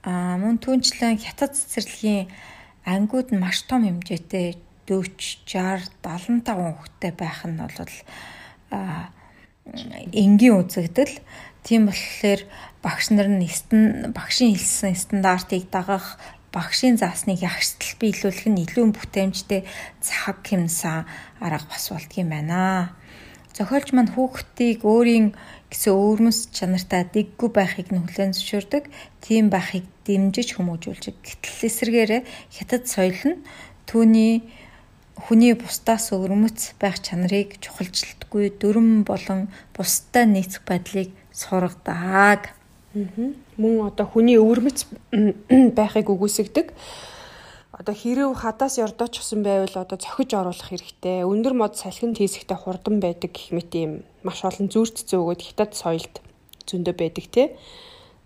А 0.05 0.37
мөн 0.37 0.61
түүнчлэн 0.61 1.17
хятад 1.17 1.57
цэцэрлэгийн 1.57 2.29
ангиуд 2.85 3.33
нь 3.33 3.41
маш 3.41 3.65
том 3.65 3.81
хэмжээтэй 3.81 4.61
40 4.85 5.49
60 5.49 5.97
75 6.05 6.45
хүүхэдтэй 6.45 7.11
байх 7.17 7.41
нь 7.49 7.57
бол 7.57 7.97
энгийн 10.13 10.55
үзэгдэл 10.61 11.15
тийм 11.65 11.91
болохоор 11.91 12.41
багш 12.85 13.11
нар 13.11 13.27
нь 13.27 13.43
багшийн 14.15 14.55
хэлсэн 14.55 14.95
стандартыг 14.95 15.67
дагах 15.67 16.15
багшийн 16.55 16.95
заасныг 16.95 17.43
ягштал 17.43 17.99
биелүүлэх 17.99 18.47
нь 18.47 18.63
илүү 18.63 18.85
бүтээмжтэй 18.95 19.67
цаг 19.99 20.39
хэмсэн 20.47 21.03
арга 21.43 21.67
бас 21.67 21.91
болдгийм 21.91 22.31
байна. 22.31 22.95
Зохиолч 23.57 23.89
маань 23.89 24.13
хүүхдийг 24.13 24.85
өөрийн 24.85 25.33
гэсэн 25.73 25.97
өвөрмөс 25.97 26.53
чанартай 26.53 27.09
дэггүй 27.09 27.49
байхыг 27.49 27.89
нь 27.89 28.05
хүлээн 28.05 28.37
зөвшөөрдөг. 28.37 28.85
Тийм 29.25 29.49
байхыг 29.49 29.81
дэмжиж 30.05 30.53
хүмүүжүүлж. 30.53 31.03
Гэтэл 31.25 31.65
эсэргээрээ 31.65 32.21
хятад 32.53 32.85
соёл 32.85 33.17
нь 33.33 33.41
түүний 33.89 34.45
хүний 35.17 35.57
бусдаас 35.57 36.13
өвөрмөц 36.13 36.77
байх 36.77 37.01
чанарыг 37.01 37.57
чухалчилдаггүй 37.57 38.61
дөрөн 38.61 39.01
болон 39.09 39.49
бусдад 39.73 40.29
нийцэх 40.29 40.61
байдлыг 40.61 41.09
сургадаг. 41.33 42.53
Мөн 43.57 43.89
одоо 43.89 44.05
хүний 44.05 44.37
өвөрмөц 44.37 44.85
байхыг 45.77 46.13
үгүйсгдэг 46.13 46.77
одоо 47.77 47.93
хэрэг 47.93 48.33
хадаас 48.41 48.81
ёрдооч 48.81 49.21
гсэн 49.21 49.45
байвал 49.45 49.75
одоо 49.77 49.97
цохиж 50.01 50.33
оруулах 50.33 50.69
хэрэгтэй. 50.69 51.21
Өндөр 51.29 51.53
мод 51.53 51.77
салхин 51.77 52.17
тийсэгтэй 52.17 52.57
хурдан 52.57 52.97
байдаг 52.97 53.37
гэх 53.37 53.53
мэт 53.53 53.71
юм 53.77 53.91
маш 54.25 54.41
олон 54.49 54.65
зүрт 54.73 55.05
зөөгөөд 55.05 55.41
хятад 55.45 55.71
соёлд 55.77 56.15
зөндөө 56.65 56.95
байдаг 56.97 57.25
тий. 57.29 57.47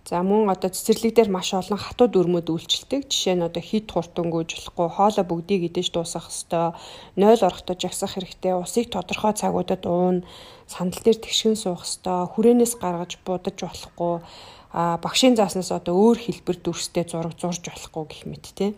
За 0.08 0.24
мөн 0.24 0.50
одоо 0.50 0.72
цэцэрлэг 0.72 1.14
дээр 1.14 1.30
маш 1.30 1.52
олон 1.54 1.78
хатууд 1.78 2.16
өрмөд 2.16 2.48
үйлчилдэг. 2.48 3.12
Жишээ 3.12 3.36
нь 3.38 3.46
одоо 3.46 3.62
хит 3.62 3.92
хуртангуй 3.92 4.48
жуулахгүй 4.48 4.88
хоолой 4.88 5.26
бүгдийг 5.28 5.62
идэж 5.68 5.88
дуусгах 5.94 6.32
ёстой. 6.32 6.74
0 7.20 7.46
орохдоо 7.46 7.76
жагсах 7.76 8.18
хэрэгтэй. 8.18 8.56
Усыг 8.56 8.90
тодорхой 8.90 9.36
цагуудад 9.38 9.86
уун, 9.86 10.26
сандал 10.66 11.04
дээр 11.06 11.20
тэгшгэн 11.22 11.60
суух 11.60 11.86
ёстой. 11.86 12.26
Хүрээнээс 12.34 12.82
гаргаж 12.82 13.20
будаж 13.22 13.58
болохгүй. 13.62 14.26
А 14.74 14.98
багшийн 15.04 15.36
зааснаас 15.38 15.70
одоо 15.70 15.94
өөр 15.94 16.18
хэлбэр 16.18 16.58
дүрстэй 16.64 17.06
зураг 17.06 17.38
зурж 17.38 17.62
болохгүй 17.62 18.04
гэх 18.10 18.24
мэт 18.26 18.46
тий. 18.58 18.72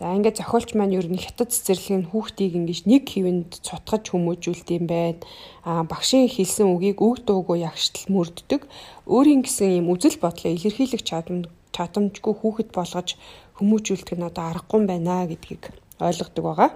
За 0.00 0.16
ингээд 0.16 0.40
зохиолч 0.40 0.72
маань 0.72 0.96
ер 0.96 1.04
нь 1.12 1.20
хятад 1.20 1.52
цэцэрлэгийн 1.52 2.08
хүүхдийг 2.08 2.56
ингэж 2.56 2.88
нэг 2.88 3.04
хэвэнд 3.04 3.60
цутгаж 3.60 4.08
хүмүүжүүлт 4.08 4.72
юм 4.72 4.88
байна. 4.88 5.20
Аа 5.60 5.84
багшийн 5.84 6.24
хэлсэн 6.24 6.72
үгийг 6.72 7.04
үг 7.04 7.20
дуугүй 7.28 7.60
ягштал 7.68 8.08
мөрддөг. 8.08 8.64
Өөрийн 9.04 9.44
гэсэн 9.44 9.84
юм 9.84 9.92
үзэл 9.92 10.16
бодлоо 10.16 10.56
илэрхийлэх 10.56 11.04
чадам 11.04 11.44
чадамжгүй 11.76 12.32
хүүхэд 12.32 12.72
болгож 12.72 13.20
хүмүүжүүлдэг 13.60 14.16
нь 14.16 14.24
одоо 14.24 14.44
аргагүй 14.48 14.80
байна 14.88 15.28
гэдгийг 15.28 15.68
ойлгодог 16.00 16.44
байгаа. 16.48 16.70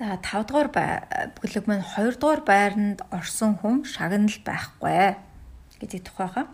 За 0.00 0.16
5 0.16 0.48
дугаар 0.48 0.70
бүлэг 1.36 1.64
маань 1.68 1.84
2 1.84 2.16
дугаар 2.16 2.40
байранд 2.40 3.04
орсон 3.12 3.52
хүн 3.60 3.84
шагнал 3.84 4.40
байхгүй 4.48 5.12
гэдэг 5.80 6.00
тухайга. 6.08 6.48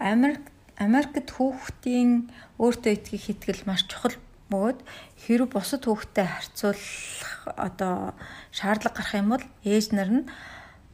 Америк 0.00 0.40
Америкт 0.80 1.36
хүүхдийн 1.36 2.32
өөртөө 2.56 2.92
итгэх 2.96 3.28
итгэл 3.28 3.68
маш 3.68 3.84
чухал 3.84 4.16
бөгөөд 4.50 4.80
хэрэг 5.22 5.48
бусад 5.52 5.84
хүүхдтэй 5.84 6.26
харьцуулах 6.26 7.56
одоо 7.56 8.12
шаардлага 8.52 8.96
гарах 8.96 9.14
юм 9.14 9.28
бол 9.32 9.44
ээж 9.64 9.86
нар 9.92 10.10
нь 10.12 10.28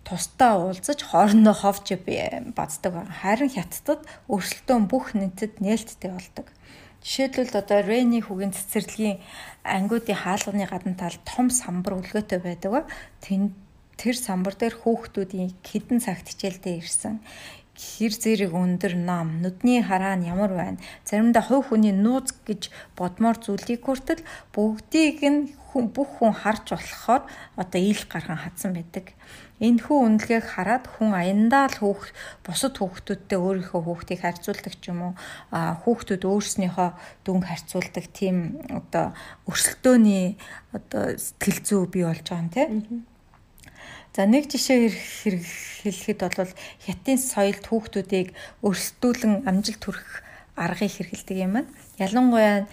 тусдаа 0.04 0.60
уулзаж 0.60 1.00
хоорондоо 1.00 1.56
ховж 1.56 1.86
бацдаг 2.58 2.92
байна. 2.92 3.14
Харин 3.22 3.50
хятадд 3.54 4.04
өрсөлдөөн 4.28 4.84
бүх 4.90 5.16
нийтэд 5.16 5.64
нээлттэй 5.64 6.10
болдог. 6.12 6.46
Жишээлбэл 7.04 7.60
одоо 7.60 7.80
Рени 7.84 8.20
хүүгийн 8.20 8.52
цэцэрлэгийн 8.52 9.20
ангиудын 9.64 10.16
хаалганы 10.16 10.64
гадна 10.68 10.94
тал 10.96 11.16
том 11.24 11.48
самбар 11.48 12.00
өлгөөтэй 12.00 12.40
байдаг. 12.40 12.88
Тэр 13.20 14.16
самбар 14.16 14.56
дээр 14.56 14.74
хүүхдүүдийн 14.82 15.52
хідэн 15.62 16.00
цагт 16.00 16.32
хичээлдээ 16.32 16.80
ирсэн 16.80 17.20
хэр 17.74 18.14
зэрэг 18.14 18.52
өндөр 18.54 18.94
нам, 18.94 19.42
нүдний 19.42 19.82
хараа 19.82 20.14
нь 20.14 20.30
ямар 20.30 20.54
байна. 20.54 20.78
Заримдаа 21.02 21.42
хувь 21.42 21.74
хүний 21.74 21.90
нууц 21.90 22.30
гэж 22.46 22.70
бодмоор 22.94 23.36
зүйлийг 23.42 23.82
хүртэл 23.82 24.22
бүгдийг 24.54 25.18
нь 25.26 25.40
хүн 25.74 25.90
бүх 25.90 26.22
хүн 26.22 26.30
харж 26.30 26.70
болохоор 26.70 27.26
одоо 27.58 27.80
ил 27.82 28.02
гархан 28.06 28.38
хатсан 28.38 28.78
байдаг. 28.78 29.10
Энэхүү 29.58 29.98
үнэлгээг 30.06 30.46
хараад 30.46 30.86
хүн 30.86 31.10
аяндаа 31.18 31.66
л 31.66 31.78
хүүх 31.82 32.14
бусад 32.46 32.78
хүүхдүүдтэй 32.78 33.38
өөрийнхөө 33.38 33.82
хүүхдийг 33.82 34.20
харьцуулдаг 34.22 34.74
ч 34.78 34.94
юм 34.94 35.02
уу 35.02 35.12
хүүхдүүд 35.82 36.22
өөрснийхөө 36.30 36.90
дүнг 37.26 37.44
харьцуулдаг 37.50 38.06
тийм 38.14 38.62
одоо 38.70 39.18
өрсөлдөөний 39.50 40.38
одоо 40.70 41.18
сэтгэл 41.18 41.60
зүй 41.66 41.82
бий 41.90 42.06
болж 42.06 42.22
байгаа 42.22 42.42
юм 42.42 42.50
тийм 42.54 42.70
За 44.14 44.30
нэг 44.30 44.46
жишээ 44.46 44.94
хэлэхэд 45.82 46.20
бол 46.22 46.52
хятадын 46.86 47.18
соёлд 47.18 47.66
хүүхдүүдийг 47.66 48.30
өрсөлдүүлэн 48.62 49.42
амжилт 49.42 49.82
хүрэх 49.82 50.22
аргыг 50.54 50.90
хэрэгэлдэг 51.02 51.38
юм 51.42 51.52
байна. 51.58 51.70
Ялангуяа 51.98 52.70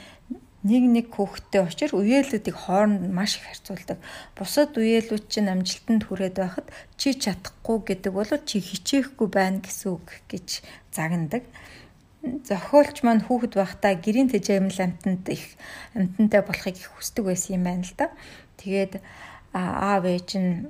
нэг 0.61 0.83
нэг 0.85 1.07
хүүхэдтэй 1.09 1.65
учир 1.65 1.97
үеэлүүдийг 1.97 2.53
хооронд 2.53 3.09
маш 3.09 3.41
их 3.41 3.49
харьцуулдаг. 3.49 3.97
Бусад 4.37 4.77
үеэлүүд 4.77 5.25
чинь 5.33 5.49
амжилтанд 5.49 6.05
хүрээд 6.05 6.37
байхад 6.37 6.69
чи 6.93 7.17
чадахгүй 7.17 7.77
гэдэг 7.89 8.13
бол 8.13 8.29
чи 8.45 8.61
хичээхгүй 8.61 9.25
байна 9.33 9.65
гэсэн 9.65 9.97
үг 9.97 10.21
гэж 10.29 10.61
загнадаг. 10.93 11.41
Зохиолч 12.21 13.01
маань 13.01 13.25
хүүхэд 13.25 13.57
байхдаа 13.57 13.97
гэрийн 13.97 14.29
тэжээмэл 14.29 14.93
амтанд 14.93 15.25
их 15.33 15.57
амтантай 15.97 16.45
болохыг 16.45 16.77
их 16.77 16.93
хүсдэг 16.93 17.25
байсан 17.25 17.57
юм 17.57 17.65
байна 17.65 17.81
л 17.81 17.97
да. 17.97 18.13
Тэгээд 18.61 19.01
аав 19.57 20.05
ээж 20.05 20.29
нь 20.37 20.69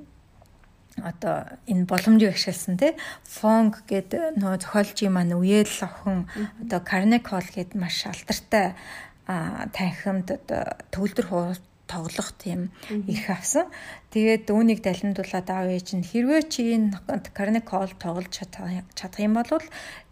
одоо 1.00 1.48
энэ 1.64 1.88
боломжийг 1.88 2.36
ашигласан 2.36 2.76
тий 2.76 2.92
фонг 3.24 3.88
гэдэг 3.88 4.36
нөө 4.36 4.60
зохиолчийн 4.60 5.12
маань 5.16 5.32
үеэл 5.32 5.78
охин 5.88 6.28
одоо 6.60 6.80
Carnegie 6.84 7.24
Hall 7.24 7.48
гэдэг 7.48 7.78
маш 7.80 8.04
алдартай 8.04 8.76
танхимд 9.24 10.28
одоо 10.36 10.62
төгөлдөр 10.92 11.56
тоглох 11.88 12.32
тийм 12.40 12.72
эрх 12.88 13.28
авсан. 13.28 13.68
Тэгээд 14.12 14.48
үүнийг 14.48 14.80
далимдуулаад 14.84 15.48
аав 15.48 15.68
ээж 15.72 15.88
нь 15.96 16.08
хэрвээ 16.08 16.42
чи 16.52 16.76
энэ 16.76 17.00
Carnegie 17.36 17.68
Hall 17.68 17.92
тоглож 17.96 18.32
чадах 18.32 19.20
юм 19.20 19.36
бол 19.36 19.48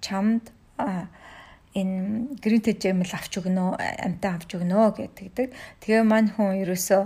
чамд 0.00 0.52
энэ 1.76 2.36
гринтэй 2.42 2.74
жемэл 2.74 3.14
авч 3.14 3.32
өгнө 3.38 3.78
амтаа 3.78 4.36
авч 4.36 4.58
өгнө 4.58 4.90
гэдэг. 4.96 5.54
Тэгээ 5.80 6.02
мань 6.02 6.34
хүн 6.34 6.60
ерөөсөө 6.66 7.02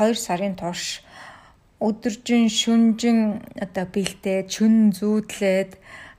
2 0.00 0.16
сарын 0.16 0.56
турш 0.56 1.04
өдөржин 1.78 2.50
шүнжин 2.50 3.18
одоо 3.62 3.86
бэлдээд 3.86 4.50
шүн 4.50 4.90
зүүдлээд 4.98 5.78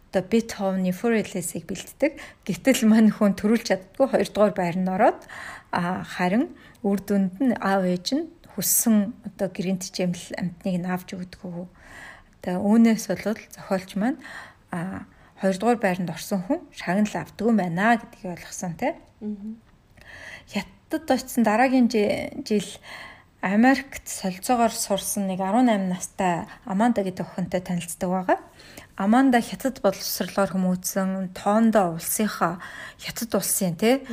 одоо 0.09 0.23
Бетховны 0.23 0.91
Форелесийг 0.95 1.67
бэлддэг. 1.67 2.15
Гэтэл 2.47 2.87
мань 2.87 3.11
хүн 3.11 3.35
төрүүлж 3.35 3.67
чаддгүй 3.67 4.07
хоёрдугаар 4.09 4.53
байр 4.55 4.77
нь 4.79 4.89
ороод 4.89 5.21
а 5.75 6.01
харин 6.01 6.55
үр 6.81 6.99
дүнд 7.03 7.35
нь 7.43 7.53
аав 7.59 7.83
ээж 7.85 8.07
нь 8.15 8.25
хүссэн 8.55 9.13
одоо 9.27 9.47
гэрэнт 9.51 9.91
жимл 9.91 10.23
амтныг 10.39 10.75
нь 10.79 10.89
авч 10.89 11.13
өгдөггүй. 11.13 11.67
Одоо 12.39 12.55
үүнээс 12.63 13.05
бол 13.11 13.35
зохиолч 13.35 13.91
маань 13.99 14.17
а 14.71 15.05
хоёрдугаар 15.43 15.79
байранд 15.83 16.09
орсон 16.09 16.41
хүн 16.47 16.59
шагнал 16.71 17.15
авдгүй 17.19 17.51
байна 17.53 17.99
гэдгийг 17.99 18.33
ойлгосон 18.33 18.73
тий. 18.79 18.95
Хятадд 20.49 21.07
очсон 21.11 21.43
дараагийн 21.45 21.91
жил 22.47 22.69
Америкт 23.41 24.03
солилцоогоор 24.03 24.71
сурсан 24.75 25.31
нэг 25.31 25.39
18 25.39 25.87
настай 25.87 26.43
Аманда 26.67 27.07
гэдэг 27.07 27.23
охинтой 27.23 27.63
танилцдаг 27.63 28.09
байгаа. 28.11 28.37
Аманда 28.99 29.39
хятад 29.39 29.79
боловсрлоор 29.79 30.51
хүмүүцэн 30.51 31.31
тоондоо 31.31 31.95
улсынхаа 31.95 32.59
хятад 32.99 33.31
улсын 33.39 33.79
тий 33.79 34.03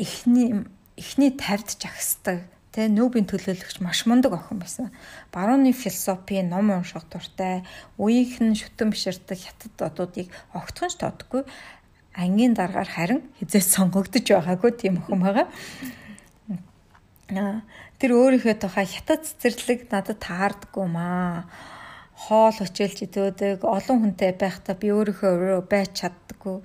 эхний 0.00 0.64
эхний 0.96 1.28
тавьд 1.36 1.76
жагсдаг 1.76 2.48
тий 2.72 2.88
нүүбийн 2.88 3.28
төлөөлөгч 3.28 3.84
маш 3.84 4.08
мундаг 4.08 4.32
охин 4.32 4.64
байсан. 4.64 4.88
Барууны 5.28 5.76
философи 5.76 6.40
ном 6.40 6.72
унших 6.72 7.04
дуртай, 7.12 7.68
үеийнх 8.00 8.40
нь 8.40 8.56
шүтэн 8.56 8.96
биширдэг 8.96 9.36
хятад 9.44 9.76
одуудыг 9.76 10.32
огтхон 10.56 10.88
ч 10.88 10.96
тоодгүй. 10.96 11.44
Ангийн 12.16 12.56
дараагаар 12.56 12.88
харин 12.88 13.20
хизээс 13.36 13.76
сонгогдож 13.76 14.24
байгаагүй 14.24 14.72
тийм 14.72 15.04
охин 15.04 15.20
байгаа. 15.20 15.46
Тэр 17.28 18.10
өөрийнхөө 18.16 18.56
тухай 18.56 18.88
хятад 18.88 19.28
цэцэрлэг 19.28 19.92
надад 19.92 20.16
таардаггүй 20.24 20.86
маа. 20.88 21.44
Хоол 22.16 22.56
өчөөлж 22.64 23.04
идөөдөг, 23.04 23.68
олон 23.68 24.16
хүнтэй 24.16 24.32
байхдаа 24.32 24.72
би 24.80 24.88
өөрийнхөө 24.96 25.60
байж 25.68 25.92
чаддаггүй. 26.00 26.64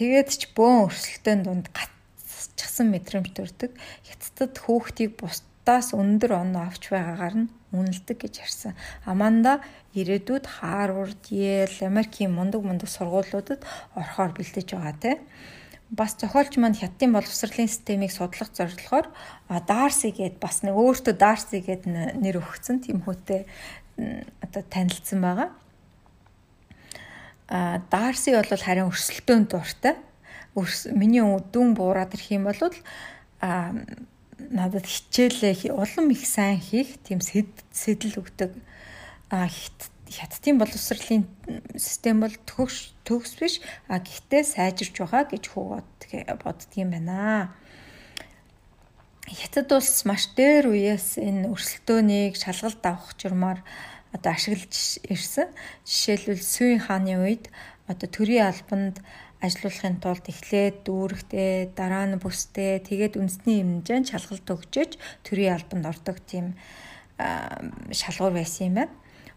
Тэгээд 0.00 0.28
ч 0.32 0.42
бөөн 0.56 0.88
өрсөлдөөн 0.88 1.40
дунд 1.44 1.68
гацчихсан 1.76 2.88
мэдрэмж 2.88 3.36
төрдөг. 3.36 3.76
Хятадд 4.08 4.56
хүүхдийг 4.64 5.20
бусдаас 5.20 5.92
өндөр 5.92 6.40
оноо 6.40 6.72
авч 6.72 6.88
байгаагаар 6.96 7.36
нь 7.44 7.52
үнэлдэг 7.76 8.16
гэж 8.16 8.34
ярьсан. 8.48 8.72
Аманда 9.04 9.60
ирээдүйд 9.92 10.48
Харвард, 10.48 11.20
Йейл, 11.28 11.76
Америкийн 11.84 12.32
мундаг 12.32 12.64
мундаг 12.64 12.88
сургуулиудад 12.88 13.60
орохоор 13.92 14.32
бэлдэж 14.32 14.72
байгаа 14.72 14.96
те 14.96 15.12
бас 15.90 16.16
зохиолч 16.18 16.58
маань 16.58 16.74
хятадын 16.74 17.14
боловсролын 17.14 17.70
системийг 17.70 18.10
судлах 18.10 18.50
зорилгоор 18.50 19.06
Дарси 19.48 20.10
гэд 20.10 20.42
бас 20.42 20.66
нэг 20.66 20.74
өөртөө 20.74 21.14
Дарси 21.14 21.62
гэд 21.62 21.86
нэр 21.86 22.42
өгсөн 22.42 22.82
тийм 22.82 23.06
хүүтэй 23.06 23.46
одоо 24.42 24.62
танилцсан 24.66 25.22
байгаа. 25.22 25.50
А 27.48 27.78
Дарси 27.86 28.34
бол 28.34 28.50
харин 28.50 28.90
өрсөлдөөнд 28.90 29.48
дуртай. 29.54 29.94
Миний 30.90 31.22
дүн 31.54 31.78
буураад 31.78 32.18
ирэх 32.18 32.34
юм 32.34 32.50
бол 32.50 32.58
а 33.38 33.70
надад 34.38 34.84
хичээлээ 34.84 35.70
улам 35.70 36.10
их 36.10 36.26
сайн 36.26 36.58
хийх 36.58 36.98
тийм 37.06 37.22
сэтэл 37.22 38.18
өгдөг. 38.18 38.50
А 39.30 39.46
хятадын 40.06 40.58
боловсролын 40.58 41.24
систем 41.74 42.22
бол 42.22 42.34
төгс 42.46 42.94
төгс 43.06 43.32
биш 43.40 43.54
а 43.90 43.98
гэхдээ 43.98 44.42
сайжирч 44.46 44.94
байгаа 45.02 45.26
гэж 45.26 45.44
хөөд 45.50 45.90
боддгийм 46.42 46.94
байна. 46.94 47.50
Хятад 49.26 49.72
улс 49.74 50.06
маш 50.06 50.30
дээр 50.38 50.70
үеэс 50.70 51.18
энэ 51.18 51.50
өрсөлдөөнийг 51.50 52.38
шалгалт 52.38 52.82
авах 52.86 53.18
журмаар 53.18 53.60
одоо 54.14 54.30
ашиглаж 54.30 55.02
ирсэн. 55.02 55.50
Жишээлбэл 55.82 56.38
Сүйн 56.38 56.78
хааны 56.86 57.18
үед 57.18 57.50
одоо 57.90 58.06
төрийн 58.06 58.46
албанд 58.46 59.02
ажиллуулахын 59.42 59.98
тулд 59.98 60.24
эхлээд 60.30 60.86
дүүрэгтэй, 60.86 61.74
дараа 61.74 62.06
нь 62.06 62.22
бүстэй, 62.22 62.78
тэгээд 62.80 63.18
үндэсний 63.18 63.60
хэмжээнд 63.60 64.10
шалгалт 64.14 64.46
өгчөөж 64.46 64.92
төрийн 65.26 65.58
албанд 65.58 65.84
ордог 65.90 66.22
тийм 66.24 66.54
шалгуур 67.18 68.32
байсан 68.38 68.70
юм 68.70 68.74
байна 68.80 68.94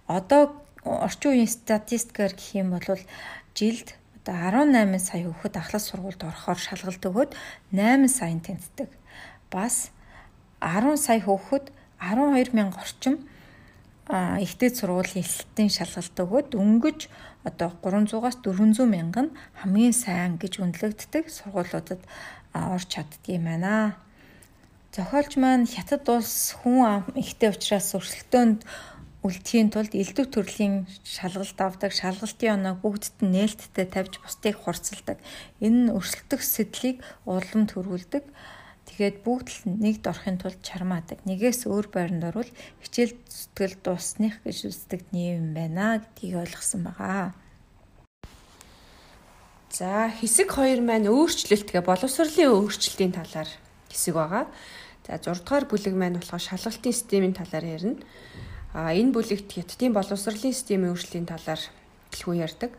одоо 0.10 0.58
орчин 0.84 1.32
үеийн 1.38 1.52
статистикаар 1.54 2.34
гэх 2.34 2.58
юм 2.58 2.74
бол 2.74 2.84
жилд 3.54 3.93
одоо 4.26 4.65
18 4.65 4.98
сая 4.98 5.24
хүүхэд 5.30 5.56
ахлах 5.62 5.84
сургуульд 5.86 6.22
орохоор 6.26 6.60
шалгалт 6.60 7.04
өгөөд 7.06 7.32
8 7.72 8.10
саяын 8.10 8.41
тэнцдэг. 8.41 8.89
Бас 9.54 9.93
10 10.62 10.98
сая 10.98 11.22
хүүхэд 11.22 11.69
12 12.02 12.58
мянга 12.58 12.82
орчим 12.82 13.22
ихтэй 14.10 14.74
сургуулийн 14.74 15.22
эсэлтийн 15.22 15.69
шалгалт 15.69 16.17
өгөөд 16.17 16.50
өнгөж 16.58 17.00
одоо 17.45 17.69
300-аас 17.86 18.41
400 18.41 18.89
мянган 18.89 19.28
хамгийн 19.62 19.93
сайн 19.93 20.41
гэж 20.41 20.58
үнэлэгддэг 20.58 21.30
сургуулиудад 21.30 22.02
орж 22.54 22.86
чаддгийм 22.89 23.45
байна. 23.45 23.95
Зохиолч 24.89 25.38
маань 25.38 25.69
хятад 25.69 26.10
улс 26.10 26.58
хүн 26.58 27.06
ихтэй 27.13 27.54
учраас 27.54 27.93
өрсөлдөөнд 27.93 28.65
үлдэхийн 29.20 29.68
тулд 29.68 29.92
элдв 30.00 30.32
төрлийн 30.32 30.88
шалгалт 31.04 31.60
авдаг, 31.60 31.92
шалгалтын 31.92 32.56
оноо 32.56 32.76
бүгдд 32.80 33.20
нь 33.20 33.36
нээлттэй 33.36 33.88
тавьж 33.92 34.24
бусдыг 34.24 34.56
хурцлдаг. 34.64 35.20
Энэ 35.60 35.92
нь 35.92 35.92
өрсөлдөх 35.92 36.40
сэтлийг 36.40 37.04
улам 37.28 37.68
төрүүлдэг. 37.68 38.24
Тэгээд 38.88 39.18
бүгд 39.28 39.48
л 39.52 39.60
нэгд 39.76 40.08
орохын 40.08 40.40
тулд 40.40 40.64
чармаадаг. 40.64 41.20
Нэгээс 41.28 41.68
өөр 41.68 41.92
байранд 41.92 42.32
орвол 42.32 42.52
хичээл 42.80 43.20
зүтгэл 43.28 43.76
дуусных 43.84 44.40
гэж 44.48 44.72
үздэг 44.72 45.12
нэм 45.12 45.52
байна 45.52 46.00
гэдгийг 46.00 46.40
ойлгосон 46.40 46.88
байгаа. 46.88 47.36
За 49.70 50.10
хэсэг 50.10 50.50
2 50.50 50.80
маань 50.80 51.12
өөрчлөлт 51.12 51.70
гэ 51.76 51.84
боловсролын 51.86 52.56
өөрчлөлтийн 52.56 53.14
талаар 53.14 53.52
хэсэг 53.92 54.16
байгаа. 54.16 54.48
За 55.06 55.22
6 55.22 55.46
дугаар 55.46 55.66
бүлэг 55.70 55.94
маань 55.94 56.18
болохоор 56.18 56.42
шалгалтын 56.42 56.96
системийн 56.96 57.38
талаар 57.38 57.68
ярина. 57.68 58.02
А 58.74 58.94
энэ 58.94 59.10
бүлэгт 59.10 59.50
хятадын 59.50 59.98
боловсролын 59.98 60.54
системийн 60.54 60.94
өөрчлөлийн 60.94 61.26
талаар 61.26 61.62
дэлгүү 62.14 62.36
ярьдаг. 62.38 62.72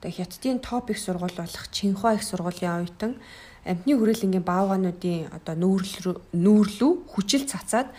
Тэгээ 0.00 0.18
хятадын 0.24 0.58
топ 0.64 0.88
их 0.88 0.98
сургууль 0.98 1.36
болох 1.36 1.64
Чинхуа 1.68 2.16
их 2.16 2.24
сургуулийн 2.24 2.88
оюутан 2.88 3.20
амтны 3.68 3.92
хүрээлэнгийн 3.92 4.40
баавгаануудын 4.40 5.36
одоо 5.36 5.54
нүүрлүү 5.60 6.14
нүүрлүү 6.32 6.92
хүчил 7.12 7.44
цацаад 7.44 7.92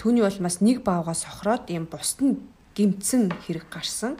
түүний 0.00 0.24
улмаас 0.24 0.64
нэг 0.64 0.80
баавгаа 0.80 1.16
сохроод 1.16 1.68
ийм 1.68 1.84
бусд 1.84 2.24
нь 2.24 2.40
гимцэн 2.72 3.28
хэрэг 3.44 3.68
гарсан. 3.68 4.16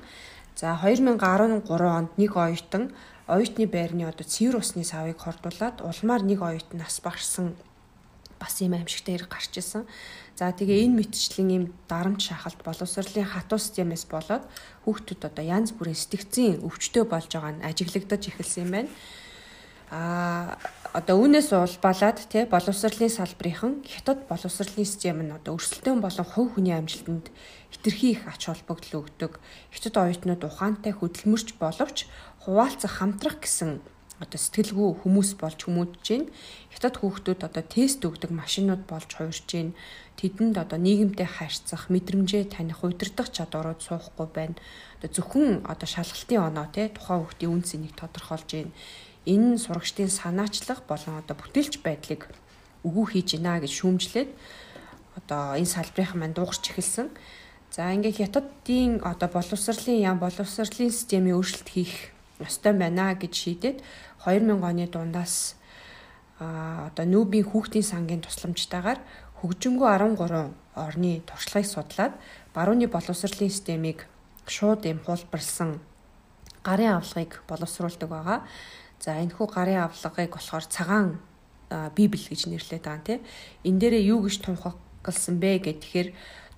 За 0.53 0.77
2013 0.77 1.65
онд 1.65 2.13
нэг 2.21 2.33
оюутан 2.37 2.93
оюутны 3.25 3.65
байрны 3.73 4.05
одоо 4.05 4.29
цэвэр 4.29 4.61
усны 4.61 4.85
савыг 4.85 5.17
хордуулад 5.17 5.81
улмаар 5.81 6.23
нэг 6.29 6.45
оюутан 6.45 6.85
нас 6.85 7.01
багсан 7.01 7.57
бас 8.41 8.59
ийм 8.65 8.75
аимшигтай 8.75 9.21
хэрэг 9.21 9.29
гарч 9.29 9.53
исэн. 9.61 9.85
За 10.35 10.49
тэгээ 10.49 10.89
энэ 10.89 10.97
мэтчлэн 11.05 11.49
ийм 11.53 11.65
дарамт 11.85 12.25
шахалт 12.25 12.65
боловсролын 12.65 13.29
хатуу 13.29 13.61
системээс 13.61 14.09
болоод 14.09 14.49
хүүхдүүд 14.89 15.29
одоо 15.29 15.45
янз 15.45 15.77
бүрийн 15.77 16.01
сэтгцийн 16.01 16.65
өвчтөй 16.65 17.05
болж 17.05 17.29
байгаа 17.29 17.61
нь 17.61 17.67
ажиглагдаж 17.69 18.23
эхэлсэн 18.33 18.65
юм 18.65 18.71
байна. 18.73 18.91
А 19.93 20.57
одоо 20.97 21.21
үүнээс 21.21 21.51
улбалаад 21.51 22.19
тий 22.31 22.47
боловсролын 22.47 23.11
салбарынхан 23.11 23.83
хятад 23.85 24.25
боловсролын 24.31 24.87
систем 24.87 25.19
нь 25.21 25.35
одоо 25.35 25.59
өрсөлдөөн 25.59 26.01
болон 26.01 26.27
хувь 26.31 26.51
хүний 26.55 26.73
амжилтанд 26.79 27.29
хитрхи 27.75 28.15
их 28.15 28.23
ач 28.31 28.47
холбогдол 28.47 29.03
өгдөг. 29.03 29.43
Хятад 29.75 29.95
оюутнууд 29.99 30.47
ухаантай 30.47 30.95
хөдөлмөрч 30.95 31.59
боловч 31.59 32.07
хуваалцах 32.47 33.03
хамтрах 33.03 33.43
гэсэн 33.43 33.83
одоо 34.21 34.39
сэтгэлгүй 34.39 35.01
хүмүүс 35.01 35.41
болж 35.41 35.59
хүмүүжж 35.65 36.05
байна. 36.05 36.29
Хятад 36.71 36.95
хүүхдүүд 37.01 37.41
одоо 37.49 37.65
тест 37.65 38.05
өгдөг 38.05 38.31
машинууд 38.31 38.85
болж 38.85 39.11
хуурж 39.17 39.49
байна. 39.49 39.73
Тэдэнд 40.21 40.61
одоо 40.61 40.77
нийгэмтэй 40.77 41.25
харьцах, 41.25 41.89
мэдрэмжээ 41.89 42.53
таних, 42.53 42.85
удирдах 42.85 43.33
чадварууд 43.33 43.81
суухгүй 43.81 44.29
байна. 44.29 44.61
Одоо 45.01 45.09
зөвхөн 45.09 45.65
одоо 45.65 45.89
шалгалтын 45.89 46.45
оноо 46.45 46.69
те 46.69 46.93
тухайн 46.93 47.25
хүүхдийн 47.25 47.53
үн 47.57 47.65
цэнийг 47.65 47.97
тодорхойлж 47.97 48.51
байна 48.53 48.77
энэ 49.27 49.59
сурагчдын 49.59 50.09
санаачлах 50.09 50.83
болон 50.89 51.21
одоо 51.21 51.37
бүтээлч 51.37 51.85
байдлыг 51.85 52.33
өгөө 52.85 53.07
хийж 53.13 53.37
гинэ 53.37 53.61
гэж 53.61 53.73
шүүмжлээд 53.77 54.31
одоо 55.21 55.61
энэ 55.61 55.69
салбарынхан 55.69 56.21
манд 56.21 56.35
дуугарч 56.41 56.65
эхэлсэн. 56.73 57.13
За 57.69 57.93
ингээ 57.93 58.17
хятадын 58.17 59.05
одоо 59.05 59.29
боловсролын 59.29 60.01
яам 60.01 60.19
боловсролын 60.25 60.89
системийн 60.89 61.37
өөрчлөлт 61.37 61.69
хийх 61.69 62.17
ёстой 62.41 62.73
байна 62.73 63.13
гэж 63.13 63.33
шийдээд 63.37 63.79
2000 64.25 64.61
оны 64.61 64.87
дундаас 64.87 65.57
одоо 66.41 67.05
нүүбийн 67.05 67.45
хүүхдийн 67.49 67.85
сангийн 67.85 68.25
тусламжтайгаар 68.25 69.01
хөгжингөө 69.41 69.89
13 70.17 70.53
орны 70.77 71.13
туршлагыг 71.29 71.69
судлаад 71.69 72.15
барууны 72.55 72.87
боловсролын 72.89 73.53
системийг 73.53 74.09
шууд 74.47 74.85
им 74.85 75.01
хулбарлсан 75.05 75.81
гарын 76.65 77.01
авлагыг 77.01 77.43
боловсруулдаг 77.49 78.09
байгаа. 78.09 78.41
За 79.01 79.17
энэ 79.17 79.33
хүү 79.37 79.47
гарын 79.49 79.85
авлагыг 79.89 80.33
болохоор 80.33 80.65
цагаан 80.65 81.21
библ 81.97 82.21
гэж 82.21 82.49
нэрлэдэг 82.49 82.85
байгаа 82.85 83.07
тийм. 83.07 83.21
Энэ 83.65 83.81
дээрээ 83.81 84.09
юу 84.13 84.25
гэж 84.25 84.45
тунхагласан 84.45 85.37
бэ 85.41 85.65
гэхээр 85.65 86.09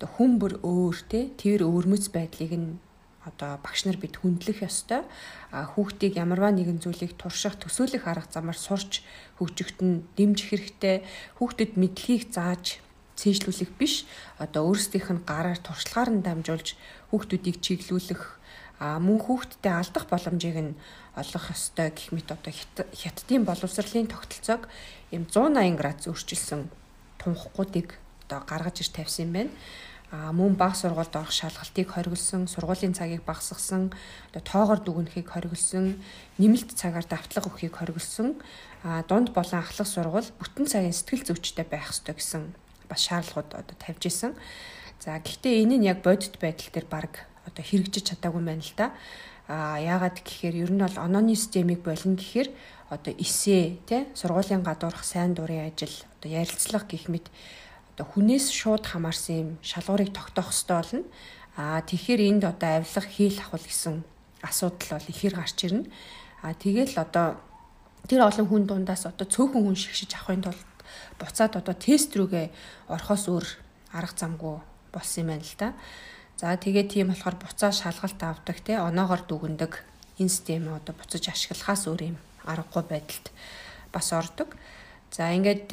хүн 0.03 0.39
бүр 0.39 0.59
өөр 0.59 0.97
тий 1.07 1.31
тэр 1.39 1.63
өвөрмөц 1.63 2.11
байдлыг 2.11 2.51
нь 2.51 2.79
одоо 3.23 3.59
багш 3.63 3.87
нар 3.87 3.97
бид 3.97 4.19
хүндлэх 4.19 4.63
ёстой. 4.63 5.07
А 5.51 5.63
хүүхдийг 5.63 6.19
ямарваа 6.19 6.51
нэгэн 6.51 6.83
зүйлийг 6.83 7.15
турших, 7.15 7.55
төсөөлөх 7.59 8.07
арга 8.07 8.27
замаар 8.31 8.59
сурч 8.59 9.03
хөгжихт 9.39 9.79
нь 9.79 10.03
дэмжих 10.19 10.51
хэрэгтэй. 10.51 11.07
Хүүхдэд 11.39 11.79
мэдлэгийг 11.79 12.31
зааж 12.35 12.83
цээжлүүлэх 13.15 13.71
биш. 13.79 14.03
Одоо 14.41 14.67
өөрсдийнх 14.73 15.09
нь 15.13 15.25
гараар 15.25 15.59
туршлагаар 15.61 16.11
нь 16.11 16.25
дамжуулж 16.25 16.75
хүүхдүүдийг 17.13 17.57
чиглүүлэх 17.63 18.43
а 18.83 18.99
мөн 18.99 19.21
хүүхдтэй 19.21 19.71
алдах 19.71 20.09
боломжийг 20.11 20.57
нь 20.59 20.77
олох 21.15 21.45
ёстой 21.55 21.93
гэх 21.93 22.11
мэт 22.11 22.27
одоо 22.35 22.51
хятадын 22.51 23.45
боловсролын 23.45 24.11
тогтолцоог 24.11 24.67
ийм 25.13 25.23
180 25.29 25.79
градус 25.79 26.09
өөрчилсөн 26.09 26.67
тунхгуудыг 27.21 27.95
одоо 28.27 28.39
гаргаж 28.43 28.81
ир 28.81 28.89
тавьсан 28.89 29.29
юм 29.29 29.31
байна. 29.33 29.51
Мөн 30.13 30.53
баг 30.53 30.77
сургуульд 30.77 31.09
орох 31.17 31.33
шалгалтыг 31.33 31.89
хориглосон, 31.89 32.45
сургуулийн 32.45 32.93
цагийг 32.93 33.25
багасгасан, 33.25 33.89
тоогоор 34.29 34.85
дүгнэхийг 34.85 35.25
хориглосон, 35.25 35.97
нэмэлт 36.37 36.77
цагаар 36.77 37.01
давтлага 37.09 37.49
өгөхийг 37.49 37.73
хориглосон, 37.73 38.37
дунд 39.09 39.33
болон 39.33 39.65
ахлах 39.65 39.89
сургууль 39.89 40.29
бүтэн 40.37 40.69
цагийн 40.69 40.93
сэтгэл 40.93 41.33
зүйчтэй 41.33 41.65
байх 41.65 41.89
ёстой 41.89 42.13
гэсэн 42.13 42.53
бас 42.85 43.01
шаардлагууд 43.09 43.57
одоо 43.57 43.75
тавьж 43.81 44.05
исэн. 44.05 44.37
За 45.01 45.17
гэхдээ 45.17 45.65
энэ 45.65 45.81
нь 45.81 45.87
яг 45.89 46.05
бодит 46.05 46.37
байдал 46.37 46.69
дээр 46.69 46.87
баг 46.93 47.25
одоо 47.49 47.63
хэрэгжиж 47.65 48.13
чадаагүй 48.13 48.43
байна 48.45 48.61
л 48.61 48.73
да. 48.77 48.93
А 49.49 49.81
яагаад 49.81 50.21
гэхээр 50.21 50.55
ер 50.61 50.71
нь 50.71 50.83
бол 50.85 50.97
онооны 51.01 51.33
системийг 51.33 51.81
болно 51.81 52.13
гэхээр 52.13 52.53
одоо 52.93 53.13
эсээ 53.17 53.81
тий 53.89 54.05
сургуулийн 54.13 54.61
гадуурх 54.61 55.03
сайн 55.03 55.33
дурын 55.33 55.67
ажил 55.67 55.91
одоо 56.21 56.29
ярилцлага 56.29 56.85
гэх 56.85 57.09
мэт 57.09 57.27
одоо 57.93 58.05
хүнээс 58.09 58.49
шууд 58.49 58.83
хамаарсан 58.89 59.35
юм 59.37 59.49
шалгуурыг 59.61 60.09
тогтоох 60.13 60.49
хэрэгтэй 60.49 60.75
болно. 60.75 61.03
А 61.55 61.81
тэгэхээр 61.85 62.21
энд 62.29 62.43
одоо 62.49 62.81
авилга 62.81 63.05
хийл 63.05 63.37
ахвал 63.37 63.61
гэсэн 63.61 64.01
асуудал 64.41 64.97
бол 64.97 65.11
ихэр 65.13 65.33
гарч 65.37 65.57
ирнэ. 65.63 65.85
А 66.41 66.53
тэгэл 66.57 66.97
одоо 66.97 67.37
тэр 68.09 68.25
олон 68.25 68.47
хүн 68.49 68.63
дундаас 68.65 69.05
одоо 69.05 69.29
цөөхөн 69.29 69.63
хүн 69.63 69.77
шигшиж 69.77 70.11
авахын 70.17 70.41
тулд 70.41 70.69
буцаад 71.21 71.53
одоо 71.55 71.75
тест 71.77 72.11
рүүгээ 72.17 72.49
орохоос 72.89 73.29
өөр 73.29 73.45
арга 73.93 74.17
замгүй 74.17 74.57
болсон 74.91 75.21
юм 75.23 75.29
байна 75.31 75.45
л 75.45 75.55
да. 75.61 75.69
За 76.37 76.57
тэгээд 76.57 76.89
тийм 76.91 77.13
болохоор 77.13 77.37
буцаа 77.37 77.71
шалгалт 77.71 78.19
авдаг 78.19 78.57
те 78.65 78.81
оноогоор 78.81 79.21
дүгндэг 79.23 79.85
энэ 80.19 80.33
систем 80.33 80.73
одоо 80.73 80.97
буцаж 80.97 81.29
ашиглахаас 81.29 81.87
өөр 81.87 82.01
юм 82.11 82.17
аргагүй 82.43 82.83
байдалд 82.89 83.31
бас 83.93 84.11
ордог. 84.11 84.49
За 85.13 85.29
ингээд 85.29 85.69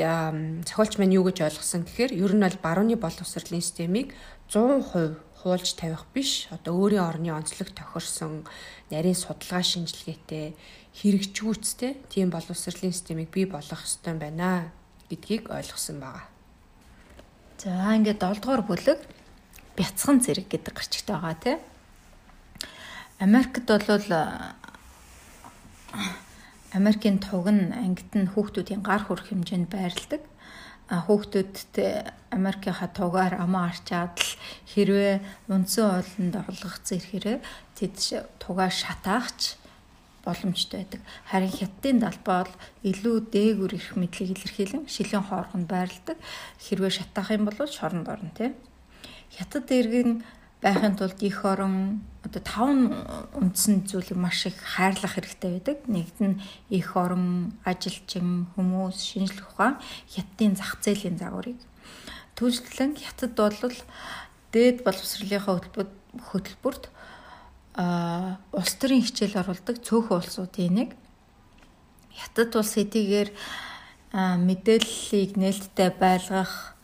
зохиолч 0.68 1.00
маань 1.00 1.16
юу 1.16 1.24
гэж 1.24 1.48
ойлгосон 1.48 1.88
гэхээр 1.88 2.12
ер 2.12 2.32
нь 2.36 2.44
бол 2.44 2.60
барууны 2.60 3.00
боловсролын 3.00 3.64
системийг 3.64 4.12
100% 4.52 5.16
хуулж 5.40 5.68
тавих 5.80 6.04
биш 6.12 6.44
одоо 6.52 6.76
өөрийн 6.76 7.00
орны 7.00 7.32
онцлог 7.32 7.72
тохирсон 7.72 8.44
нарийн 8.92 9.16
судалгаа 9.16 9.64
шинжилгээтэй 9.64 10.52
хэрэгжгүүцтэй 11.00 11.96
тийм 12.12 12.28
боловсролын 12.28 12.92
системийг 12.92 13.32
бий 13.32 13.48
болгох 13.48 13.80
ёстой 13.80 14.20
байна 14.20 14.76
гэдгийг 15.08 15.48
ойлгосон 15.48 16.04
байгаа. 16.04 16.28
За 17.56 17.96
ингээд 17.96 18.20
7 18.20 18.44
дугаар 18.44 18.62
бүлэг 18.68 19.00
бяцхан 19.72 20.20
зэрэг 20.20 20.52
гэдэг 20.52 20.76
гарчигтай 20.76 21.16
байгаа 21.16 21.36
тий. 21.40 21.56
Америкт 23.16 23.64
бол 23.64 23.88
Америкийн 26.72 27.18
туг 27.18 27.50
нь 27.50 27.74
ангид 27.74 28.12
нь 28.14 28.30
хүүхдүүдийн 28.30 28.82
гар 28.86 29.02
хүрэх 29.04 29.34
хэмжээнд 29.34 29.68
байрладаг. 29.70 30.22
Хүүхдүүдтэй 30.90 31.90
Америкийнхаа 32.30 32.90
тугаар 32.94 33.34
амаа 33.42 33.70
арчаад 33.70 34.14
л 34.18 34.30
хэрвээ 34.70 35.46
үндсэн 35.50 35.86
ууланд 35.86 36.34
орлогцсон 36.34 36.98
ирэхээр 36.98 37.42
тэд 37.74 37.94
тугаа 38.42 38.70
шатаагч 38.70 39.58
боломжтой 40.22 40.82
байдаг. 40.82 41.02
Харин 41.30 41.50
хятадын 41.50 41.98
далбаа 42.02 42.46
бол 42.46 42.54
илүү 42.86 43.16
дээгүр 43.34 43.72
ирэх 43.74 43.94
мэдлийг 43.98 44.30
илэрхийлэн 44.34 44.84
шилийн 44.86 45.24
хооргонд 45.26 45.66
байрладаг. 45.70 46.18
Хэрвээ 46.58 46.92
шатаах 47.02 47.30
юм 47.34 47.46
бол 47.50 47.58
шоронд 47.66 48.06
орно 48.06 48.30
тийм 48.34 48.54
хятад 49.30 49.66
иргэн 49.70 50.22
байхын 50.60 50.96
тулд 50.96 51.20
их 51.24 51.44
орон 51.44 52.04
одоо 52.24 52.42
таван 52.44 52.92
үндсэн 53.32 53.88
зүйлийг 53.88 54.20
маш 54.20 54.46
их 54.46 54.60
хайрлах 54.60 55.16
хэрэгтэй 55.16 55.50
байдаг. 55.56 55.78
Нэгд 55.88 56.18
нь 56.20 56.40
их 56.68 56.96
орон, 56.96 57.56
ажилчин, 57.64 58.46
хүмүүс, 58.54 58.98
шинжлэх 59.00 59.56
ухаан, 59.56 59.80
хятадын 60.12 60.54
зах 60.56 60.76
зээлийн 60.84 61.16
загварыг. 61.16 61.56
Түүнчлэн 62.36 62.92
хятад 63.00 63.32
бол 63.36 63.56
дээд 64.52 64.84
боловсролынхаа 64.84 65.64
хөтөлбөрт 66.28 66.84
а 67.74 68.36
улс 68.52 68.74
төрийн 68.76 69.04
хичээл 69.06 69.40
оруулдаг 69.40 69.80
цөөхөн 69.80 70.20
улсуудын 70.20 70.74
нэг. 70.74 70.90
Хятад 72.12 72.52
улс 72.58 72.76
хэдийгээр 72.76 73.30
мэдээллийг 74.12 75.38
нээлттэй 75.38 75.90
байлгах 75.94 76.74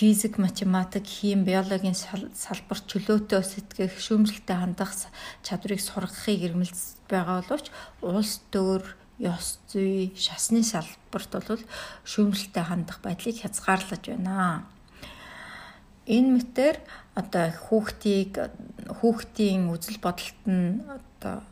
физик, 0.00 0.38
математик, 0.38 1.04
хим, 1.04 1.44
биологийн 1.44 1.92
салбарт 1.92 2.88
чөлөөтэй 2.88 3.44
сэтгэх, 3.44 4.00
шүүмжлэлтэй 4.00 4.56
хандах 4.56 4.96
чадварыг 5.44 5.76
сургахыг 5.76 6.40
ирмэлц 6.40 7.04
байгаа 7.04 7.44
боловч 7.44 7.68
улс 8.00 8.40
төр, 8.48 8.80
ёс 9.20 9.60
зүй, 9.68 10.16
шасны 10.16 10.64
салбарт 10.64 11.36
бол 11.36 11.60
шүүмжлэлтэй 12.08 12.64
хандах 12.64 13.04
байдлыг 13.04 13.44
хязгаарлаж 13.44 14.00
байна. 14.08 14.64
Энэ 16.08 16.32
мэтэр 16.32 16.80
одоо 17.12 17.52
хүүхдийг 17.68 18.40
хүүхдийн 19.04 19.68
үзэл 19.68 20.00
бодолт 20.00 20.40
нь 20.48 20.80
одоо 20.80 21.44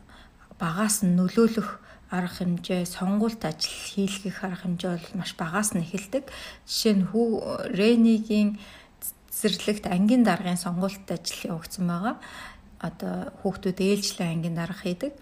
багаас 0.57 1.05
нь 1.05 1.13
нөлөөлөх 1.13 1.69
арга 2.09 2.41
хэмжээ, 2.41 2.89
сонгуульт 2.89 3.45
ажил 3.45 3.77
хийлгэх 3.93 4.41
арга 4.41 4.65
хэмжээ 4.65 4.91
бол 4.97 5.13
маш 5.21 5.31
багаас 5.37 5.77
нь 5.77 5.85
эхэлдэг. 5.85 6.25
Жишээ 6.65 6.93
нь 6.97 7.05
хүү 7.13 7.29
Ренигийн 7.69 8.57
цэцэрлэгт 9.29 9.85
ангийн 9.85 10.25
даргын 10.25 10.57
сонгуульт 10.57 11.05
ажил 11.05 11.53
явагдсан 11.53 11.85
байгаа. 11.85 12.15
Одоо 12.81 13.29
хүүхдүүд 13.45 13.77
ээлжлэн 13.77 14.41
ангийн 14.41 14.57
дарга 14.57 14.81
хийдэг. 14.81 15.13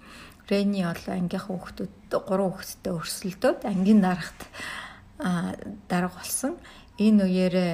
Рэни 0.48 0.88
бол 0.88 1.06
ангийнхаа 1.12 1.52
хүүхдүүд 1.60 1.94
3 2.08 2.24
хүүхэдтэй 2.24 2.94
өрсөлдөөд 2.96 3.60
ангийн 3.68 4.00
дарагт 4.00 4.42
дарга 5.92 6.16
болсон. 6.16 6.56
Энэ 6.96 7.28
үеэрээ 7.28 7.74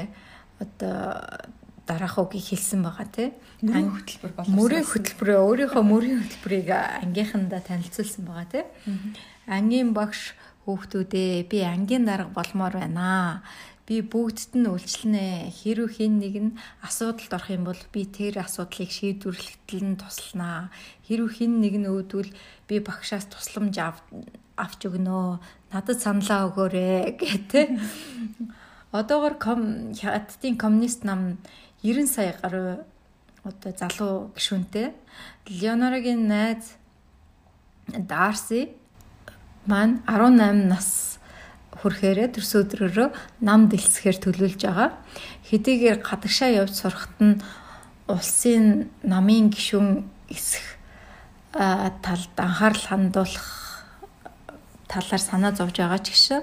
одоо 0.58 1.54
дараах 1.88 2.18
үгийг 2.20 2.46
хэлсэн 2.54 2.82
байгаа 2.84 3.08
тий. 3.12 3.30
Мөрийн 3.62 3.92
хөтөлбөр 3.92 4.32
боловсруулсан. 4.34 4.60
Мөрийн 4.60 4.88
хөтөлбөрөө 4.88 5.40
өөрийнхөө 5.44 5.84
мөрийн 5.84 6.20
хөтөлбөрийг 6.24 6.70
ангийнхандаа 7.04 7.62
танилцуулсан 7.64 8.24
байгаа 8.24 8.48
тий. 8.52 8.64
Ангийн 9.48 9.92
багш 9.92 10.36
хүүхдүүдээ 10.64 11.52
би 11.52 11.58
ангийн 11.68 12.08
дарга 12.08 12.32
болмоор 12.32 12.80
байна 12.80 13.44
би 13.84 14.00
бүгдд 14.00 14.56
нь 14.56 14.68
үйлчлэнэ. 14.72 15.52
Хэрв 15.52 16.00
хэн 16.00 16.24
нэг 16.24 16.36
нь 16.40 16.52
асуудалд 16.80 17.36
орох 17.36 17.52
юм 17.52 17.68
бол 17.68 17.82
би 17.92 18.08
тэр 18.08 18.40
асуудлыг 18.40 18.88
шийдвэрлэхэд 18.88 19.84
нь 19.84 20.00
тусланаа. 20.00 20.72
Хэрв 21.04 21.28
хэн 21.36 21.60
нэг 21.60 21.76
нь 21.84 21.92
өөдвөл 21.92 22.32
би 22.68 22.76
багшаас 22.80 23.28
тусламж 23.28 23.76
авч 24.56 24.80
өгнө. 24.88 25.44
Надад 25.76 26.00
саналаа 26.00 26.48
өгөөрэй 26.48 27.12
гэдэг. 27.20 27.68
Одоогор 28.98 29.36
ком 29.36 29.92
хаттын 29.92 30.56
коммунист 30.56 31.04
нам 31.04 31.44
90 31.84 32.08
сая 32.08 32.36
гаруй 32.42 32.80
одоо 33.44 33.72
залуу 33.76 34.32
гишүүнтэй. 34.36 34.96
Леонорогийн 35.52 36.28
найз 36.28 36.80
Дарси 37.88 38.72
маань 39.68 40.00
18 40.08 40.72
нас 40.72 41.20
хүрхээрээ 41.76 42.32
төрс 42.32 42.56
өдрөөрөө 42.64 43.10
нам 43.44 43.68
дэлсэхээр 43.68 44.18
төлөвлөж 44.24 44.62
байгаа. 44.64 44.96
Хэдийгээр 45.52 46.00
гадагшаа 46.00 46.50
явж 46.56 46.74
сурахт 46.80 47.20
нь 47.20 47.44
улсын 48.08 48.88
намын 49.04 49.52
гишүүн 49.52 50.08
эсэх 50.32 50.80
талд 51.52 52.36
анхаарал 52.40 52.86
хандуулах 52.88 53.50
талаар 54.88 55.22
санаа 55.22 55.52
зовж 55.52 55.84
байгаа 55.84 56.00
ч 56.00 56.16
гэсэн 56.16 56.42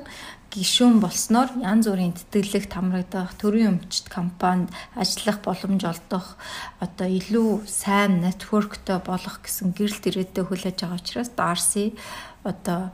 гишүүн 0.50 0.98
болсноор 0.98 1.50
янз 1.62 1.86
бүрийн 1.86 2.14
тэтгэлэг 2.18 2.66
хамрагдах, 2.66 3.38
төрийн 3.38 3.78
өмчт 3.78 4.10
компанид 4.10 4.74
ажиллах 4.98 5.38
боломж 5.46 5.82
олдох, 5.86 6.34
одоо 6.82 7.06
илүү 7.06 7.70
сайн 7.70 8.18
нэтворктэй 8.26 8.98
болох 9.06 9.38
гэсэн 9.46 9.70
гэрэл 9.78 10.10
ирээдтэй 10.10 10.44
хүлээж 10.44 10.76
байгаа 10.82 10.98
учраас 10.98 11.30
Darcy 11.38 11.94
одоо 12.42 12.90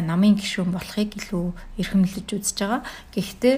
намын 0.00 0.38
гишүүн 0.38 0.72
болохыг 0.72 1.18
илүү 1.20 1.52
эрхэмлэж 1.82 2.28
үзэж 2.32 2.58
байгаа. 2.64 2.80
Гэхдээ 3.12 3.56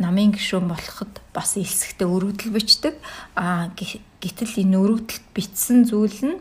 намын 0.00 0.32
гишүүн 0.32 0.70
болоход 0.70 1.20
бас 1.34 1.60
элсэгтэй 1.60 2.08
өргөдөл 2.08 2.56
бичдэг. 2.56 2.96
А 3.36 3.68
гэтэл 3.76 4.64
энэ 4.64 4.80
өргөдөлт 4.80 5.26
бичсэн 5.36 5.84
зүйл 5.84 6.20
нь 6.24 6.40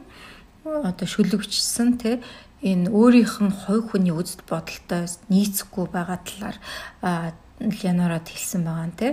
одоо 0.64 1.08
шүлэгчсэн 1.10 1.98
те 2.00 2.24
энэ 2.62 2.94
өөрийнх 2.94 3.42
нь 3.42 3.54
хой 3.54 3.82
хүний 3.82 4.14
үзэл 4.14 4.46
бодолтой 4.46 5.10
нийцэхгүй 5.34 5.86
байгаа 5.90 6.20
талаар 6.22 6.58
Леонарод 7.62 8.26
хэлсэн 8.30 8.62
байгаа 8.66 8.88
нь 8.90 8.98
те. 8.98 9.10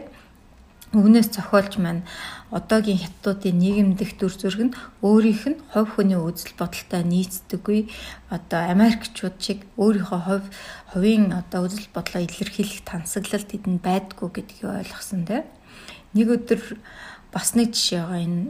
Өвнөөс 0.92 1.28
зохиолч 1.36 1.76
маань 1.76 2.08
одоогийн 2.48 2.96
хятадуудын 2.96 3.60
нийгэмдэх 3.60 4.16
дүр 4.16 4.32
зураг 4.32 4.62
нь 4.72 4.76
өөрийнх 5.04 5.44
нь 5.52 5.60
хувь 5.72 6.00
хүний 6.00 6.16
үзэл 6.16 6.56
бодолтой 6.56 7.04
нийцдэггүй 7.04 7.80
одоо 8.32 8.60
Америкчууд 8.72 9.36
шиг 9.36 9.68
өөрийнхөө 9.76 10.20
хувь 10.24 10.48
хувийн 10.92 11.36
одоо 11.36 11.68
үзэл 11.68 11.92
бодлоо 11.92 12.24
илэрхийлэх 12.24 12.88
тансаглалт 12.88 13.52
тэдэнд 13.52 13.84
байдгүй 13.84 14.28
гэдгийг 14.32 14.64
ойлгосон 14.64 15.28
тийм. 15.28 15.44
Нэг 16.16 16.28
өдөр 16.40 16.60
бас 17.36 17.52
нэг 17.52 17.76
жишээ 17.76 18.00
байгаа 18.00 18.24
энэ 18.24 18.40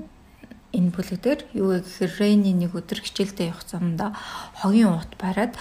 энэ 0.72 0.92
бүлэг 0.92 1.20
дээр 1.24 1.40
юу 1.56 1.72
вэ 1.72 1.80
гэхээр 1.84 2.12
Рейни 2.20 2.52
нэг 2.52 2.76
өдөр 2.76 3.00
хичээлдээ 3.00 3.52
явах 3.52 3.64
замдаа 3.64 4.12
хогийн 4.60 4.92
уут 4.92 5.12
бариад 5.16 5.56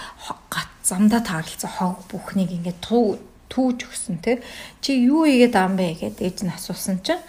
гат 0.52 0.70
замдаа 0.84 1.24
таарлцсан 1.24 1.72
хог 1.72 2.04
бүхнийг 2.12 2.52
ингээд 2.52 2.84
туу 2.84 3.16
түүж 3.48 3.88
өгсөн 3.88 4.20
те 4.20 4.44
чи 4.84 4.92
юу 5.08 5.24
игээд 5.24 5.56
ам 5.56 5.80
бэ 5.80 5.96
гэдэг 5.96 6.20
ээж 6.20 6.38
нь 6.44 6.52
асуусан 6.52 7.00
чинь 7.00 7.24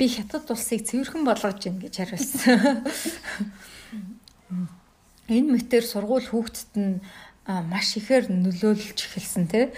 би 0.00 0.08
хятад 0.08 0.48
улсыг 0.48 0.88
цэвэрхэн 0.88 1.28
болгож 1.28 1.60
гин 1.60 1.76
гэж 1.78 1.94
хариулсан. 2.00 2.82
Энэ 5.28 5.52
мэтэр 5.52 5.84
сургууль 5.84 6.26
хүүхдэд 6.26 6.72
нь 6.80 7.04
маш 7.46 8.00
ихээр 8.00 8.32
нөлөөлж 8.32 8.96
эхэлсэн 8.96 9.46
те 9.52 9.76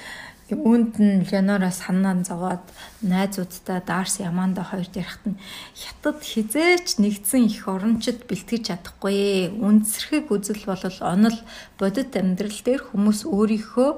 Үүнд 0.52 1.00
нь 1.00 1.24
Леонора 1.24 1.72
санаан 1.72 2.20
зовоод 2.20 2.60
найзуудтай 3.00 3.80
Дарс 3.80 4.20
Яманда 4.20 4.60
хоёр 4.60 4.84
ярихт 4.92 5.24
нь 5.24 5.40
хятад 5.72 6.20
хизээч 6.20 7.00
нэгдсэн 7.00 7.48
их 7.48 7.64
орончид 7.64 8.28
бэлтгэж 8.28 8.68
чадахгүй. 8.68 9.48
Үндсэрхэг 9.56 10.28
үзэл 10.28 10.68
болол 10.68 10.98
онол 11.00 11.38
бодит 11.80 12.12
амьдрал 12.12 12.60
дээр 12.60 12.82
хүмүүс 12.92 13.24
өөрийнхөө 13.24 13.90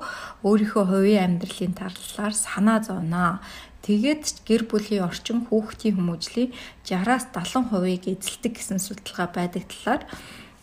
өөрийнхөө 0.46 0.84
хувийн 0.86 1.42
амьдралын 1.42 1.74
талаар 1.74 2.34
санаа 2.38 2.78
зовноо. 2.78 3.42
Тэгээд 3.82 4.46
гэр 4.46 4.70
бүлийн 4.70 5.02
орчин 5.02 5.50
хүүхдийн 5.50 5.98
хүмүүжлийн 5.98 6.54
60-аас 6.86 7.34
70%-ийг 7.34 8.06
эзэлдэг 8.06 8.54
гэсэн 8.54 8.78
судалгаа 8.78 9.34
байдаг 9.34 9.66
талаар 9.66 10.02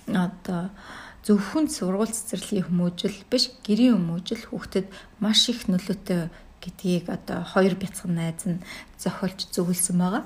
одоо 0.07 0.71
зөвхөн 1.23 1.71
сургууль 1.71 2.11
цэцэрлэгийн 2.11 2.67
хүмүүжил 2.67 3.17
биш 3.31 3.55
гэрийн 3.63 3.95
хүмүүжил 3.95 4.43
хүүхдэд 4.51 4.87
маш 5.23 5.47
их 5.47 5.71
нөлөөтэй 5.71 6.27
гэдгийг 6.63 7.07
одоо 7.11 7.43
хоёр 7.43 7.75
бяцхан 7.75 8.15
найз 8.15 8.43
нь 8.47 8.63
зохиолч 8.99 9.51
зөвлөсөн 9.51 9.99
байгаа. 9.99 10.23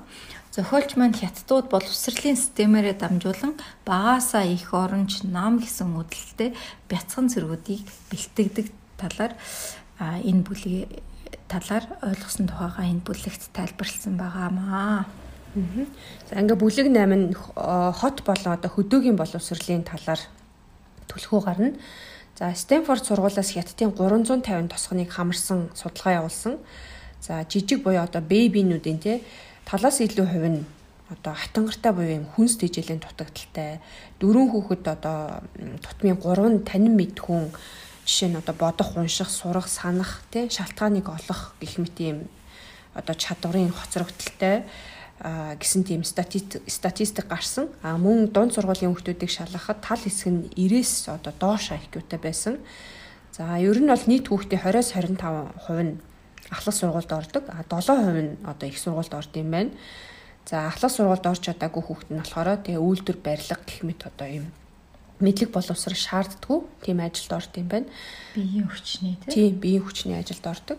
Зохиолч 0.53 0.97
маань 0.97 1.17
хятадууд 1.17 1.69
боловсролын 1.69 2.38
системээрээ 2.38 2.97
дамжуулан 2.97 3.53
багаасаа 3.86 4.45
их 4.45 4.73
оронч 4.73 5.25
нам 5.25 5.62
гэсэн 5.62 5.97
үдэлтэй 5.97 6.53
бяцхан 6.89 7.29
зэргүүдийг 7.29 7.86
бэлтгэдэг 8.10 8.67
талаар 9.01 9.33
энэ 10.01 10.45
бүлгийн 10.45 10.89
талаар 11.49 11.86
ойлгосон 12.05 12.45
тухайга 12.49 12.86
энэ 12.86 13.05
бүлэгт 13.05 13.49
тайлбарлсан 13.53 14.17
байгаамаа. 14.17 15.05
За 16.29 16.38
ингээ 16.38 16.57
бүлэг 16.57 16.88
8 16.93 17.17
нь 17.17 17.33
хот 17.33 18.21
болон 18.21 18.53
одоо 18.53 18.69
хөдөөгийн 18.69 19.17
боловсролын 19.17 19.86
талаар 19.86 20.21
төлхөө 21.10 21.41
гарна. 21.43 21.74
За 22.38 22.54
Стэнфорд 22.54 23.04
сургуулиас 23.06 23.52
хятадын 23.56 23.91
350 23.98 24.70
тосгоныг 24.70 25.10
хамарсан 25.10 25.70
судалгаа 25.74 26.22
явуулсан. 26.22 26.60
За 27.22 27.41
жижиг 27.50 27.84
буюу 27.84 28.04
одоо 28.04 28.22
бэбинүүдийн 28.22 29.00
те 29.00 29.22
талаас 29.65 30.00
илүү 30.00 30.28
хувь 30.28 30.50
нь 30.54 30.65
одоо 31.10 31.34
хатангартай 31.34 31.91
буюу 31.96 32.15
юм 32.22 32.26
хүнс 32.36 32.60
тэжээлийн 32.60 33.00
дутагдaltaй 33.00 33.80
дөрөв 34.20 34.48
хүүхэд 34.52 34.86
одоо 34.86 35.41
тутмын 35.82 36.20
3 36.20 36.67
танин 36.67 36.93
мэд 37.00 37.17
хүн 37.17 37.50
жишээ 38.06 38.30
нь 38.32 38.39
одоо 38.39 38.56
бодох, 38.56 38.96
унших, 38.96 39.32
сурах, 39.32 39.67
санах 39.67 40.24
тий 40.32 40.48
шалтгааныг 40.52 41.08
олох 41.08 41.56
гэх 41.60 41.80
мэт 41.80 41.98
юм 42.00 42.28
одоо 42.93 43.15
чадварын 43.15 43.72
хоцрогдолтой 43.72 44.63
гэсэн 45.21 45.84
тийм 45.84 46.03
статистик 46.06 47.25
гарсан. 47.27 47.69
А 47.82 47.97
мөн 47.97 48.30
дунд 48.30 48.53
сургуулийн 48.53 48.93
хүүхдүүдийг 48.93 49.32
шалгахад 49.34 49.82
тал 49.82 49.97
хэсэг 49.97 50.30
нь 50.30 50.49
90-с 50.53 51.10
одоо 51.10 51.34
доош 51.34 51.73
IQ-тай 51.73 52.21
байсан. 52.21 52.62
За 53.34 53.58
ер 53.58 53.82
нь 53.82 53.89
бол 53.89 54.06
нийт 54.06 54.30
хүүхдийн 54.30 54.62
20-с 54.62 54.93
25% 54.93 55.82
нь 55.82 55.97
ахлах 56.53 56.75
сургуульд 56.75 57.12
ордог. 57.12 57.43
А 57.49 57.65
7% 57.65 58.21
нь 58.21 58.38
одоо 58.45 58.67
их 58.69 58.77
сургуульд 58.77 59.13
орд 59.13 59.34
юм 59.34 59.49
байна. 59.49 59.71
За 60.45 60.69
ахлах 60.69 60.93
сургуульд 60.93 61.25
орж 61.25 61.41
чадаагүй 61.41 61.82
хүүхд 61.82 62.08
нь 62.13 62.21
болохоор 62.21 62.62
тэгээ 62.62 62.77
үйлдвэр 62.77 63.17
барилга 63.17 63.58
гэх 63.65 63.82
мэт 63.84 64.06
одоо 64.06 64.30
юм 64.30 64.45
мэдлэг 65.17 65.49
боловсрол 65.49 65.97
шаарддаггүй 65.97 66.60
тийм 66.86 67.01
ажилд 67.01 67.34
орд 67.34 67.53
юм 67.58 67.67
байна. 67.67 67.89
Биеийн 68.38 68.69
хүчний 68.69 69.17
тийм 69.25 69.58
биеийн 69.58 69.82
хүчний 69.82 70.13
ажилд 70.13 70.45
ордог. 70.45 70.77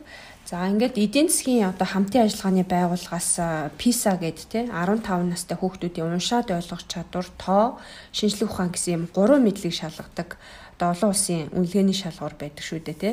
За 0.49 0.65
ингээд 0.65 0.97
эдийн 0.97 1.29
засгийн 1.29 1.69
одоо 1.69 1.85
хамтын 1.85 2.25
ажиллагааны 2.25 2.65
байгууллагаас 2.65 3.37
PISA 3.77 4.17
гэд 4.17 4.49
те 4.49 4.65
15 4.65 5.29
настай 5.29 5.61
хүүхдүүдийн 5.61 6.09
уншаад 6.09 6.49
ойлгох 6.49 6.89
чадвар, 6.89 7.29
тоо, 7.37 7.77
шинжлэх 8.17 8.57
ухаан 8.57 8.73
гэсэн 8.73 8.95
юм 8.97 9.05
гурван 9.13 9.45
мэдлэг 9.45 9.77
шалгадаг 9.77 10.41
одоо 10.81 10.97
олон 10.97 11.13
улсын 11.13 11.53
үнэлгээний 11.53 11.93
шалгуур 11.93 12.33
байдаг 12.41 12.65
шүү 12.65 12.81
дээ 12.81 12.97
те. 12.97 13.11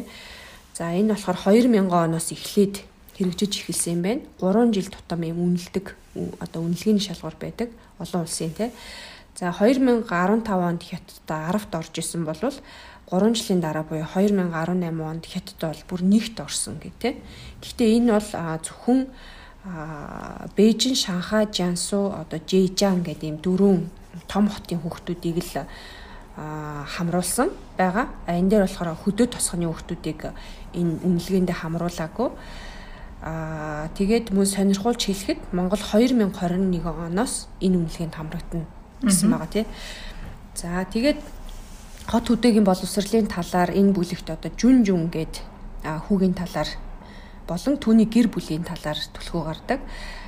За 0.80 0.96
энэ 0.96 1.12
болохоор 1.12 1.60
2000 1.60 1.92
оноос 1.92 2.32
эхлээд 2.32 2.88
хэрэгжиж 3.20 3.68
эхэлсэн 3.68 4.00
юм 4.00 4.02
байна. 4.08 4.24
3 4.40 4.72
жил 4.72 4.88
тутам 4.88 5.28
юм 5.28 5.44
үнэлдэг 5.44 5.92
одоо 6.40 6.64
үнэлгээний 6.64 7.04
шалгуур 7.04 7.36
байдаг 7.36 7.76
олон 8.00 8.24
улсын 8.24 8.56
те. 8.56 8.72
За 9.36 9.52
2015 9.52 10.08
онд 10.48 10.84
хятадд 10.88 11.28
10-т 11.28 11.76
орж 11.76 12.00
исэн 12.00 12.24
болвол 12.24 12.56
3 13.12 13.36
жилийн 13.38 13.62
дараа 13.62 13.86
буюу 13.86 14.06
2018 14.06 15.02
онд 15.02 15.26
хятад 15.26 15.60
бол 15.62 15.84
бүр 15.90 16.02
нэгт 16.02 16.42
орсон 16.42 16.82
гэдэг. 16.82 17.22
Гэхдээ 17.62 17.90
энэ 18.02 18.12
бол 18.18 18.30
зөвхөн 18.66 19.08
Бээжин, 20.56 20.94
Шанхай, 20.94 21.50
Жансу, 21.50 22.14
одоо 22.14 22.40
Жэйжан 22.40 23.02
гэдэг 23.02 23.24
ийм 23.24 23.38
дөрвөн 23.42 23.90
том 24.30 24.46
хотын 24.50 24.78
хүүхдүүдийг 24.82 25.42
л 25.42 25.66
хамруулсан 26.38 27.50
байгаа. 27.78 28.10
А 28.28 28.38
энэ 28.38 28.50
дээр 28.50 28.70
болохоор 28.70 28.94
хөдөө 28.94 29.28
тосгоны 29.34 29.66
хүүхдүүдийг 29.66 30.34
энэ 30.74 30.94
үнэлгээндээ 31.02 31.58
хамруулаагүй. 31.62 32.30
Аа 33.26 33.90
тэгээд 33.98 34.30
мөн 34.38 34.46
сонирхуулж 34.46 35.02
хэлэхэд 35.02 35.50
Монгол 35.50 35.82
2021 35.82 36.86
оноос 36.86 37.50
энэ 37.58 37.78
үнэлгээнд 37.82 38.16
хамрагдана 38.22 38.70
гэсэн 39.02 39.30
байгаа 39.34 39.50
тий. 39.50 39.66
За 40.54 40.86
тэгээд 40.86 41.20
хот 42.06 42.30
хөдөөгийн 42.30 42.62
боловсролын 42.62 43.26
талаар 43.26 43.74
энэ 43.74 43.98
бүлэгт 43.98 44.30
одоо 44.30 44.52
жүн 44.54 44.86
жүн 44.86 45.10
гээд 45.10 45.42
хүүгийн 46.06 46.38
талаар 46.38 46.70
болон 47.50 47.82
түүний 47.82 48.06
гэр 48.06 48.30
бүлийн 48.30 48.62
талаар 48.62 49.00
түлхүү 49.10 49.42
гардаг. 49.42 49.82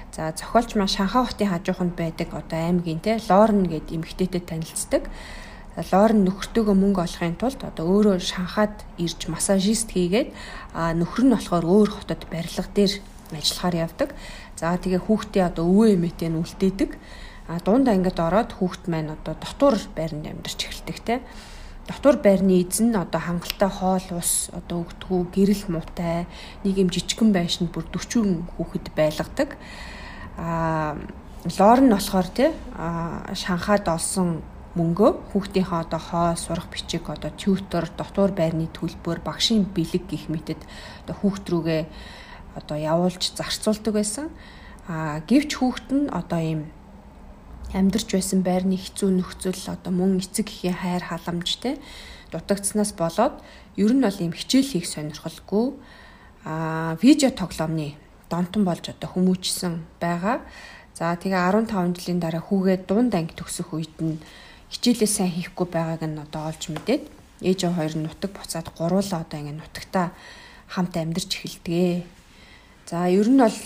За 0.09 0.33
зохиолч 0.33 0.73
маань 0.73 0.89
Шанхай 0.89 1.21
хотын 1.21 1.53
хажууханд 1.53 1.93
байдаг 1.93 2.33
одоо 2.33 2.57
аймгийн 2.57 2.97
те 2.97 3.21
Лорн 3.29 3.69
гээд 3.69 3.93
эмэгтэйтэй 3.93 4.41
танилцдаг. 4.41 5.05
Лорн 5.77 6.25
нөхөртөөгөө 6.25 6.73
мөнгө 6.73 7.01
олохын 7.05 7.37
тулд 7.37 7.61
одоо 7.61 7.85
өөрөө 7.85 8.25
Шанхайд 8.25 8.81
ирж 8.97 9.29
массажист 9.29 9.93
хийгээд 9.93 10.33
нөхөр 10.73 11.29
нь 11.29 11.33
болохоор 11.37 11.61
өөр 11.61 11.89
хотод 11.93 12.25
барилга 12.33 12.65
дээр 12.73 12.93
ажиллахаар 13.37 13.85
явдаг. 13.85 14.09
За 14.57 14.73
тэгээ 14.73 15.05
хүүхдээ 15.05 15.45
одоо 15.53 15.69
өвөө 15.69 15.93
эмээтэй 15.93 16.33
нь 16.33 16.41
үлдээдэг. 16.41 16.97
А 17.53 17.61
дунд 17.61 17.85
ангид 17.85 18.17
ороод 18.17 18.57
хүүхд 18.57 18.89
маань 18.89 19.13
одоо 19.13 19.37
дотор 19.37 19.77
байранд 19.93 20.25
амьдарч 20.25 20.65
эхэлдэг 20.65 20.97
те 21.05 21.21
дотор 21.88 22.19
байрны 22.19 22.60
эзэн 22.62 22.95
одоо 22.95 23.21
хангалттай 23.23 23.71
хоол 23.71 24.08
ус 24.19 24.52
одоо 24.52 24.84
өгдөггүй 24.84 25.23
гэрэл 25.32 25.65
муутай 25.71 26.28
нэг 26.63 26.76
юм 26.84 26.89
жижигхэн 26.91 27.32
байшинд 27.32 27.71
бүр 27.71 27.88
40 27.88 28.43
хүүхэд 28.60 28.91
байлгадаг. 28.91 29.56
А 30.36 31.00
лор 31.47 31.80
нь 31.80 31.93
болохоор 31.95 32.28
тий 32.28 32.52
шанхаад 33.34 33.88
олсон 33.88 34.43
мөнгөө 34.76 35.32
хүүхдийнхээ 35.32 35.82
одоо 35.88 36.02
хоо 36.04 36.36
сурах 36.36 36.67
бичиг 36.69 37.08
одоо 37.10 37.32
тьютер 37.32 37.88
дотор 37.97 38.36
байрны 38.36 38.67
төлбөр 38.67 39.23
багшийн 39.23 39.63
бэлэг 39.63 40.04
гих 40.12 40.28
мэтэд 40.28 40.62
одоо 41.08 41.15
хүүхд 41.17 41.45
рүүгээ 41.50 41.82
одоо 42.60 42.78
явуулж 42.78 43.23
зарцуулдаг 43.32 43.93
байсан. 43.95 44.28
А 44.88 45.23
гэвч 45.23 45.56
хүүхд 45.56 45.88
нь 45.95 46.06
одоо 46.12 46.39
ийм 46.39 46.62
амьдарч 47.73 48.08
байсан 48.15 48.43
байрны 48.43 48.80
хэцүү 48.80 49.10
нөхцөл 49.12 49.63
одоо 49.67 49.91
мөн 49.91 50.23
эцэг 50.23 50.47
эхийн 50.47 50.77
хайр 50.77 51.03
халамж 51.03 51.60
те 51.60 51.75
дутагдсанаас 52.32 52.95
болоод 52.95 53.43
ер 53.75 53.91
нь 53.91 54.03
бол 54.03 54.19
ийм 54.23 54.32
хичээл 54.32 54.71
хийх 54.71 54.88
сонирхолгүй 54.88 55.75
а 56.47 56.95
видео 57.03 57.32
тоглоомны 57.32 57.99
донтон 58.30 58.63
болж 58.63 58.88
одоо 58.88 59.10
хүмүүжсэн 59.12 59.84
байгаа. 59.99 60.43
За 60.95 61.15
тэгээ 61.15 61.67
15 61.67 61.95
жилийн 61.99 62.19
дараа 62.19 62.41
хүүгээ 62.41 62.88
дунд 62.88 63.13
анги 63.15 63.36
төгсөх 63.36 63.75
үед 63.75 63.95
нь 63.99 64.19
хичээлээ 64.71 65.08
сайн 65.08 65.32
хийхгүй 65.36 65.67
байгааг 65.67 66.03
нь 66.08 66.19
одоо 66.19 66.47
олж 66.51 66.71
мэдээд 66.71 67.03
ээж 67.43 67.60
хоёр 67.67 67.93
нутаг 67.99 68.32
буцаад 68.32 68.67
гуруулаа 68.75 69.21
одоо 69.23 69.38
ингэ 69.39 69.60
нутагтаа 69.60 70.12
хамт 70.67 70.95
амьдарч 70.97 71.32
эхэлдэг. 71.36 72.03
За 72.89 73.08
ер 73.08 73.27
нь 73.27 73.39
бол 73.39 73.60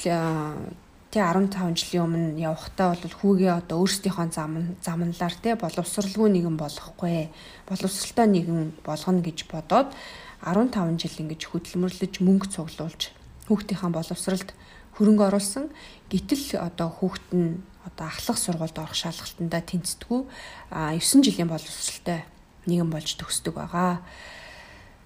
тий 1.12 1.20
15 1.20 1.76
жилийн 1.76 2.08
өмнө 2.08 2.40
явахтаа 2.40 2.96
бол 2.96 3.16
хүүгээ 3.20 3.52
одоо 3.60 3.84
өөрсдийнхөө 3.84 4.32
зам 4.32 4.80
замналаар 4.80 5.36
тий 5.44 5.60
боловсралгүй 5.60 6.30
нэгэн 6.32 6.56
болохгүй 6.56 7.28
боловсралтай 7.68 8.28
нэгэн 8.32 8.80
болгоно 8.88 9.20
гэж 9.20 9.52
бодоод 9.52 9.92
15 10.48 10.72
жил 11.04 11.16
ингэж 11.20 11.42
хөдөлмөрлөж 11.52 12.14
мөнгө 12.24 12.48
цуглуулж 12.56 13.12
хүүхдийнхээ 13.52 13.92
боловсралд 13.92 14.50
хөрөнгө 14.96 15.24
оруулсан 15.28 15.66
гítэл 16.08 16.64
одоо 16.64 16.88
хүүхд 16.88 17.28
нь 17.36 17.60
одоо 17.84 18.08
ахлах 18.08 18.40
сургуульд 18.40 18.78
орох 18.80 18.96
шалгалтандаа 18.96 19.62
тэнцдэггүй 19.68 20.22
9 20.72 21.28
жилийн 21.28 21.52
боловсралтай 21.52 22.24
нэгэн 22.72 22.88
болж 22.88 23.20
төгсдөг 23.20 23.60
байгаа. 23.60 24.00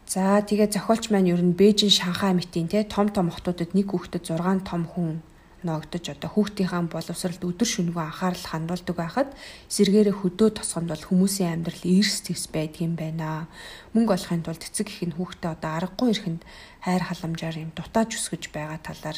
За 0.05 0.37
тэгээ 0.37 0.69
зохиолч 0.69 1.09
маань 1.09 1.33
ер 1.33 1.41
нь 1.41 1.57
Бээжин 1.57 1.89
Шанхай 1.89 2.37
мэтийн 2.37 2.69
те 2.69 2.85
том 2.85 3.09
том 3.09 3.33
хотуудад 3.33 3.73
нэг 3.73 3.89
хүүхдэд 3.89 4.29
6 4.29 4.61
том 4.61 4.85
хүн 4.85 5.25
ноогдож 5.65 6.05
одоо 6.13 6.29
хүүхдийнхээ 6.29 6.93
боловсралд 6.93 7.41
өдөр 7.41 7.69
шөнөгүй 7.73 8.03
анхаарал 8.05 8.45
хандуулдаг 8.45 8.95
байхад 8.95 9.29
сэргээрээ 9.73 10.15
хөдөө 10.21 10.49
тосгонд 10.61 10.93
бол 10.93 11.03
хүмүүсийн 11.09 11.65
амьдрал 11.65 11.83
эрс 11.83 12.21
зэвс 12.21 12.45
байдаг 12.53 12.85
юм 12.85 12.93
байна. 12.93 13.49
Мөнгө 13.97 14.13
олохын 14.13 14.45
тулд 14.45 14.61
эцэг 14.61 14.87
их 14.93 15.01
нь 15.09 15.17
хүүхдээ 15.17 15.51
одоо 15.57 15.71
аргагүй 15.73 16.13
ирэхэнд 16.13 16.41
хайр 16.85 17.03
халамжаар 17.09 17.57
юм 17.57 17.71
дутааж 17.73 18.09
өсгөж 18.13 18.53
байгаа 18.53 18.79
талаар 18.85 19.17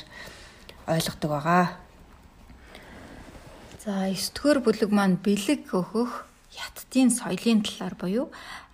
ойлгодог 0.87 1.31
байгаа. 1.35 1.65
За 3.83 4.07
9 4.07 4.31
дугаар 4.35 4.59
бүлэг 4.63 4.91
маань 4.95 5.19
бэлэг 5.19 5.67
өгөх 5.75 6.27
хятадын 6.51 7.11
соёлын 7.11 7.61
талаар 7.67 7.95
буюу 7.99 8.25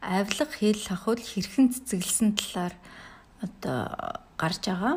авилга 0.01 0.45
хэл 0.45 0.81
хахуул 0.87 1.21
хэрхэн 1.21 1.73
цэцэглэсэн 1.73 2.29
талаар 2.37 2.73
одоо 3.41 3.79
гарч 4.37 4.61
байгаа. 4.69 4.95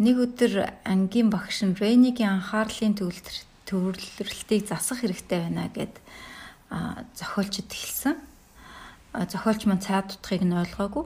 Нэг 0.00 0.16
өдөр 0.24 0.72
ангийн 0.88 1.28
багш 1.28 1.60
нь 1.68 1.76
Рейнигийн 1.76 2.40
анхаарлын 2.40 2.96
төвлөрөлтийг 2.96 4.64
засах 4.64 5.04
хэрэгтэй 5.04 5.44
байна 5.44 5.68
гэд 5.68 6.00
зохиолчд 7.12 7.68
хэлсэн. 7.68 8.16
Зохиолч 9.12 9.68
маань 9.68 9.84
цаад 9.84 10.16
утгыг 10.16 10.48
нь 10.48 10.56
ойлгоогүй. 10.56 11.04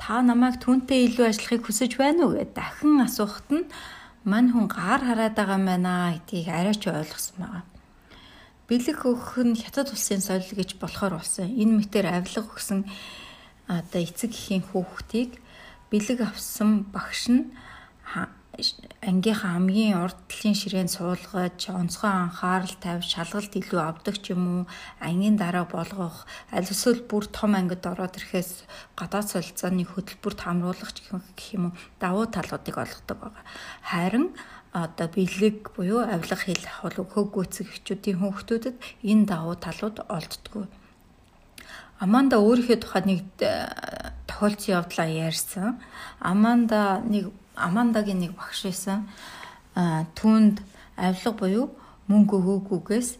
Та 0.00 0.24
намайг 0.24 0.56
түүнтэй 0.64 1.12
илүү 1.12 1.28
ажиллахыг 1.28 1.68
хүсэж 1.68 2.00
байна 2.00 2.24
уу 2.24 2.40
гэд 2.40 2.56
дахин 2.56 3.04
асуухад 3.04 3.48
нь 3.52 3.68
мань 4.24 4.48
хүн 4.48 4.64
гар 4.72 5.04
хараад 5.04 5.36
байгаа 5.36 5.60
юм 5.60 5.68
байна 5.68 6.16
гэдгийг 6.16 6.48
арайч 6.48 6.88
ойлгосон 6.88 7.36
байгаа. 7.36 7.64
Бэлэг 8.64 8.98
өгөх 9.04 9.44
нь 9.44 9.60
хятад 9.60 9.92
улсын 9.92 10.24
соёл 10.24 10.48
гэж 10.48 10.80
болохоор 10.80 11.20
болсон. 11.20 11.52
Энэ 11.52 11.84
мэтэр 11.84 12.08
авилга 12.08 12.48
өгсөн 12.48 12.88
одоо 13.68 14.00
эцэг 14.00 14.32
эхийн 14.32 14.64
хүүхдийг 14.72 15.36
бэлэг 15.92 16.24
авсан 16.24 16.88
багш 16.88 17.28
нь 17.28 17.52
ангийнхаа 19.00 19.56
хамгийн 19.56 19.96
урд 20.04 20.18
талын 20.28 20.56
ширээнд 20.60 20.92
суулгаж 20.92 21.58
онцгой 21.72 22.12
анхаарал 22.12 22.76
тавьж 22.84 23.08
шалгалт 23.16 23.52
илүү 23.56 23.80
авдаг 23.80 24.16
ч 24.20 24.36
юм 24.36 24.44
уу 24.44 24.62
ангийн 25.00 25.40
дараа 25.40 25.64
болгох 25.64 26.28
аль 26.52 26.68
эсвэл 26.68 27.00
бүр 27.08 27.24
том 27.32 27.56
ангид 27.56 27.80
ороод 27.80 28.20
ирэхээс 28.20 28.68
гадаад 29.00 29.26
солилцооны 29.32 29.88
хөтөлбөрт 29.88 30.40
хамруулах 30.44 30.92
гэх 30.92 31.48
юм 31.56 31.72
уу 31.72 31.76
давуу 31.96 32.28
талуудыг 32.28 32.76
олгодог 32.76 33.18
байгаа. 33.24 33.44
Харин 33.88 34.26
одоо 34.72 35.08
бэлэг 35.08 35.72
буюу 35.72 36.04
авилга 36.04 36.36
хэл 36.36 36.64
хол 36.80 36.96
хөгөөцөг 37.08 37.66
эхчүүдийн 37.72 38.20
хүүхдүүдэд 38.20 38.76
энэ 39.10 39.24
давуу 39.32 39.56
талууд 39.56 39.96
олддгүй. 40.12 40.64
Аманда 42.04 42.36
өөрийнхөө 42.36 42.78
тухайд 42.82 43.06
нэг 43.06 43.20
э, 43.40 44.12
тохиолдсон 44.26 44.74
явдлаа 44.80 45.06
ярьсан. 45.06 45.78
Аманда 46.18 47.04
нэг 47.04 47.30
Амандагийн 47.56 48.20
нэг 48.20 48.32
багш 48.36 48.64
байсан. 48.64 49.08
А 49.74 50.04
түүнд 50.16 50.60
авилга 50.96 51.32
буюу 51.32 51.66
мөнгө 52.08 52.36
өгөөгүйгээс 52.40 53.10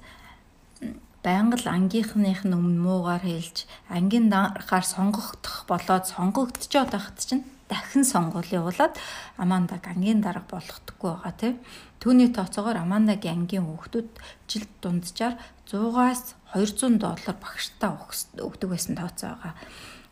байнга 1.23 1.57
л 1.57 1.69
ангийнхных 1.71 2.43
нь 2.43 2.57
өмнө 2.57 2.83
муугаар 2.83 3.23
хэлж 3.23 3.65
ангийн 3.89 4.27
дарахаар 4.27 4.83
сонгогдох 4.83 5.65
болоод 5.71 6.05
сонгогдчиход 6.11 6.91
байхад 6.91 7.19
чинь 7.23 7.47
дахин 7.71 8.05
сонгуул 8.05 8.51
явуулаад 8.51 8.99
Амандаг 9.39 9.87
ангийн 9.87 10.21
дарга 10.21 10.45
болгохдоггүй 10.51 11.11
байгаа 11.15 11.35
тийм. 11.39 11.57
Түүний 12.03 12.29
тооцоогоор 12.35 12.83
Амандагийн 12.83 13.47
ангийн 13.47 13.65
хүүхдүүд 13.65 14.11
жилд 14.51 14.73
дунджаар 14.83 15.39
100-аас 15.71 16.35
200 16.53 16.99
доллар 16.99 17.37
багштаа 17.39 17.97
өгдөг 18.43 18.69
байсан 18.69 18.99
тооцоо 18.99 19.39
байгаа. 19.39 19.55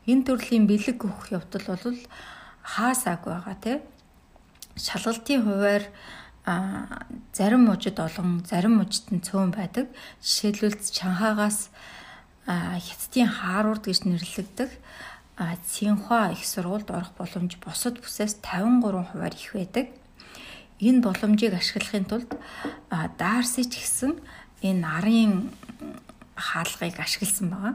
Энэ 0.06 0.24
төрлийн 0.24 0.64
бэлэг 0.70 0.98
өгөх 1.04 1.34
явдал 1.34 1.66
бол 1.74 2.00
хаасааг 2.62 3.20
байгаа 3.26 3.56
тийм 3.58 3.80
шалгалтын 4.86 5.40
хуваар 5.44 5.84
зарим 7.36 7.62
мужид 7.68 8.00
олон 8.00 8.42
зарим 8.48 8.80
мужид 8.80 9.06
нь 9.12 9.20
цөөн 9.20 9.52
байдаг. 9.52 9.86
Жишээлбэл 10.24 10.80
Чанхагаас 10.96 11.68
хятадын 12.48 13.28
Харвард 13.28 13.84
гэж 13.84 14.08
нэрлэгдэх 14.08 14.72
Цинхуа 15.68 16.32
их 16.32 16.44
сургуульд 16.44 16.90
орох 16.90 17.12
боломж 17.16 17.56
бусад 17.64 18.00
бүсээс 18.00 18.40
53 18.44 19.08
хувиар 19.12 19.34
их 19.36 19.52
байдаг. 19.54 19.86
Энэ 20.80 21.00
боломжийг 21.04 21.54
ашиглахын 21.54 22.04
тулд 22.04 22.30
Дарси 23.20 23.64
ч 23.64 23.80
гэсэн 23.80 24.12
энэ 24.60 24.80
нарын 24.80 25.32
хаалгыг 26.36 26.96
ашигласан 27.00 27.48
байгаа. 27.52 27.74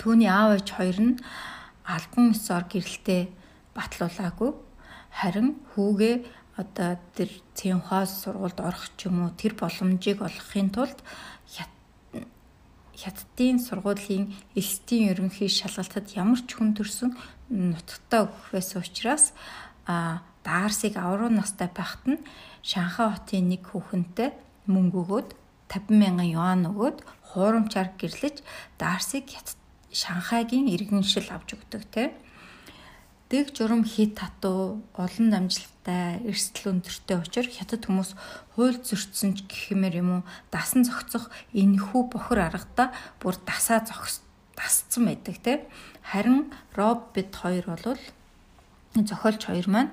Түүний 0.00 0.28
аав 0.28 0.60
ээж 0.60 0.68
хоёр 0.72 0.98
нь 1.00 1.20
албан 1.84 2.32
ёсоор 2.36 2.64
гэрэлтэй 2.68 3.32
батлуулаагүй 3.76 4.67
харин 5.12 5.60
хүүгээ 5.74 6.14
одоо 6.58 6.98
тэр 7.14 7.30
цэнхоос 7.54 8.26
сургуульд 8.26 8.58
орох 8.58 8.90
ч 8.98 9.06
юм 9.06 9.22
уу 9.24 9.30
тэр 9.38 9.54
боломжийг 9.54 10.18
олгохын 10.22 10.70
тулд 10.74 10.98
хятадын 12.98 13.62
сургуулийн 13.62 14.34
элстийн 14.58 15.14
ерөнхий 15.14 15.46
шалгалтад 15.46 16.10
ямар 16.18 16.42
ч 16.42 16.58
хүн 16.58 16.74
төрсөн 16.74 17.14
нутагтаа 17.46 18.26
өгөх 18.26 18.46
байсан 18.52 18.82
учраас 18.82 19.24
а 19.86 20.26
Дарсыг 20.42 20.96
авруу 20.98 21.30
настай 21.30 21.70
байхад 21.70 22.04
нь 22.10 22.24
Шанхай 22.62 23.08
хотын 23.14 23.54
нэг 23.54 23.62
хүүхэнтэй 23.70 24.34
мөнгө 24.66 24.98
өгөөд 25.02 25.28
50 25.70 25.94
мянган 25.94 26.28
юан 26.32 26.62
өгөөд 26.72 26.98
хуурамчаар 27.30 27.94
гэрлэж 28.00 28.42
Дарсыг 28.80 29.30
Шанхайгийн 29.92 30.66
иргэншил 30.74 31.28
авч 31.30 31.54
өгдөг 31.54 31.82
тийм 31.94 32.10
дэг 33.28 33.52
журам 33.52 33.84
хит 33.84 34.16
татуу 34.16 34.80
олон 34.96 35.28
дамжлагтай 35.28 36.24
эрсдэл 36.24 36.80
өндөртэй 36.80 37.16
учраас 37.20 37.52
хятад 37.52 37.84
хүмүүс 37.84 38.16
хууль 38.56 38.80
зөрчсөн 38.80 39.36
ч 39.36 39.44
гэх 39.44 39.76
юм 39.76 39.84
уу 39.84 40.22
дасан 40.48 40.88
зохицох 40.88 41.28
энэхүү 41.52 42.02
бохор 42.08 42.40
аргада 42.48 42.88
бүр 43.20 43.36
дасаа 43.44 43.84
зогс 43.84 44.24
дасцсан 44.56 45.12
байдаг 45.12 45.36
те 45.44 45.52
харин 46.00 46.48
роббит 46.72 47.36
хоёр 47.36 47.68
бол 47.68 48.00
зохиолч 48.96 49.44
хоёр 49.44 49.68
маань 49.68 49.92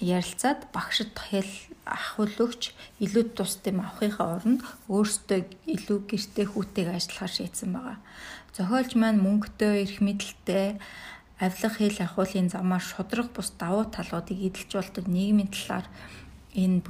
ярилцаад 0.00 0.70
багшд 0.72 1.12
хэл 1.18 1.52
ахвал 1.84 2.30
өгч 2.30 2.72
илүү 3.02 3.34
тус 3.34 3.58
дэм 3.64 3.82
авахынхаа 3.82 4.38
оронд 4.38 4.62
өөрсдөө 4.86 5.40
илүү 5.74 5.98
гэртээ 6.06 6.46
хүүтэйг 6.54 6.88
ажиллахаар 6.94 7.32
шийдсэн 7.34 7.70
байгаа. 7.74 7.98
Зохиолч 8.54 8.94
маань 8.94 9.18
мөнгөтэй, 9.18 9.82
эрх 9.82 9.98
мэдэлтэй, 9.98 10.78
авилга 11.38 11.70
хэл 11.70 11.98
ахуулын 12.02 12.50
замаар 12.50 12.82
шудраг 12.82 13.30
бус 13.30 13.54
давуу 13.58 13.86
талуудыг 13.86 14.38
эдэлж 14.38 14.70
болдог 14.74 15.06
нийгмийн 15.06 15.50
талаар 15.54 15.86
энэ 16.54 16.82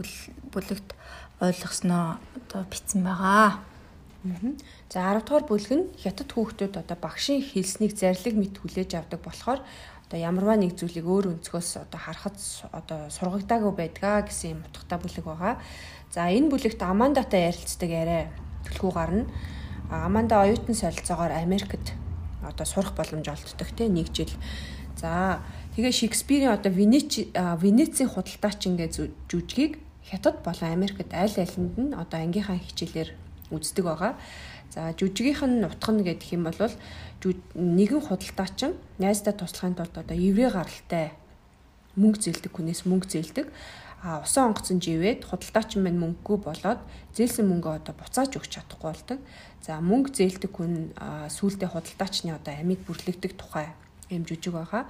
бүлэгт 0.52 0.96
ойлгосноо 1.40 2.16
одоо 2.16 2.62
бичсэн 2.72 3.04
байгаа. 3.04 3.60
За 4.88 4.98
10 5.12 5.22
дугаар 5.28 5.44
бүлэг 5.46 5.72
нь 5.76 5.90
хятад 6.00 6.32
хүүхдүүд 6.32 6.74
одоо 6.80 6.96
багшийн 6.96 7.44
хэлснийг 7.44 7.92
зарлиг 7.94 8.34
мэд 8.34 8.56
хүлээж 8.58 8.90
авдаг 8.96 9.20
болохоор 9.22 9.60
одоо 10.08 10.18
ямарваа 10.18 10.56
нэг 10.56 10.74
зүйлийг 10.80 11.04
өөр 11.04 11.38
өнцгөөс 11.38 11.84
одоо 11.84 12.00
харахад 12.00 12.36
одоо 12.72 13.00
сургагдаагүй 13.12 13.72
байдгаа 13.76 14.24
гэсэн 14.26 14.58
юм 14.58 14.60
утгатай 14.64 14.98
бүлэг 14.98 15.24
байгаа. 15.28 15.54
За 16.10 16.26
энэ 16.32 16.48
бүлэгт 16.48 16.80
Амандатай 16.82 17.52
ярилцдаг 17.52 17.90
яриа 17.92 18.32
төлхөө 18.64 18.92
гарна. 18.96 19.28
Аманда 19.92 20.40
оюутан 20.42 20.74
солилцоогоор 20.74 21.32
Америкт 21.36 21.92
одоо 22.42 22.66
сурах 22.66 22.94
боломж 22.94 23.28
олддог 23.28 23.68
те 23.76 23.88
нэг 23.88 24.12
жил. 24.14 24.30
За 24.96 25.40
тэгээ 25.76 25.92
Шекспирийн 25.92 26.52
одоо 26.52 26.72
Венец 26.72 27.18
Венецийн 27.34 28.08
худалдаачин 28.08 28.76
гэ 28.76 28.90
жүжигийг 29.30 29.78
Хятад 30.08 30.42
болон 30.42 30.72
Америкт 30.72 31.12
аль 31.12 31.36
алинд 31.36 31.76
нь 31.76 31.94
одоо 31.94 32.18
ангийнхаа 32.20 32.56
хичээлээр 32.56 33.12
үздэг 33.50 33.84
байгаа. 33.84 34.16
За 34.72 34.92
жүжигийнх 34.96 35.44
нь 35.44 35.64
утгана 35.64 36.02
гэдэг 36.02 36.32
юм 36.32 36.48
бол 36.48 36.72
нэгэн 37.54 38.00
худалдаачин 38.00 38.72
найздаа 38.98 39.34
туслахын 39.36 39.76
тулд 39.76 39.94
одоо 39.96 40.16
еврей 40.16 40.48
гаралтай 40.48 41.12
мөнгө 41.96 42.20
зээлдэг 42.24 42.52
хүнээс 42.52 42.86
мөнгө 42.86 43.08
зээлдэг. 43.10 43.46
Усан 43.98 44.54
онгоцон 44.54 44.78
живээд 44.78 45.26
худалдаачин 45.26 45.82
мань 45.82 45.98
мөнгөгүй 45.98 46.38
болоод 46.38 46.78
зээлсэн 47.18 47.50
мөнгөө 47.50 47.82
одоо 47.82 47.94
буцааж 47.98 48.30
өгч 48.38 48.54
чадахгүй 48.54 48.94
болдог. 48.94 49.18
За 49.58 49.82
мөнгө 49.82 50.14
зээлдэг 50.14 50.54
хүн 50.54 50.94
сүүлдээ 51.34 51.66
худалдаачны 51.74 52.30
одоо 52.30 52.54
амийг 52.54 52.86
бүрлэгдэг 52.86 53.34
тухай 53.34 53.74
юм 54.06 54.22
жүжиг 54.22 54.54
байгаа. 54.54 54.86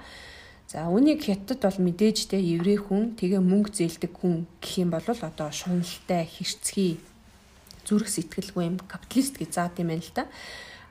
За 0.69 0.85
үнийг 0.85 1.25
хятад 1.25 1.57
бол 1.57 1.79
мэдээж 1.89 2.29
те 2.29 2.37
еврей 2.37 2.77
хүн 2.77 3.17
тэгээ 3.17 3.41
мөнгө 3.41 3.73
зээлдэг 3.73 4.13
хүн 4.13 4.45
гэх 4.61 4.77
юм 4.77 4.93
бол 4.93 5.01
одоо 5.01 5.49
шуналтай 5.49 6.29
хэрцгий 6.29 7.01
зүрх 7.89 8.05
сэтгэлгүй 8.05 8.69
юм 8.69 8.77
капиталист 8.77 9.41
гэж 9.41 9.49
заад 9.57 9.81
юм 9.81 9.89
байна 9.89 10.05
л 10.05 10.13
да. 10.13 10.29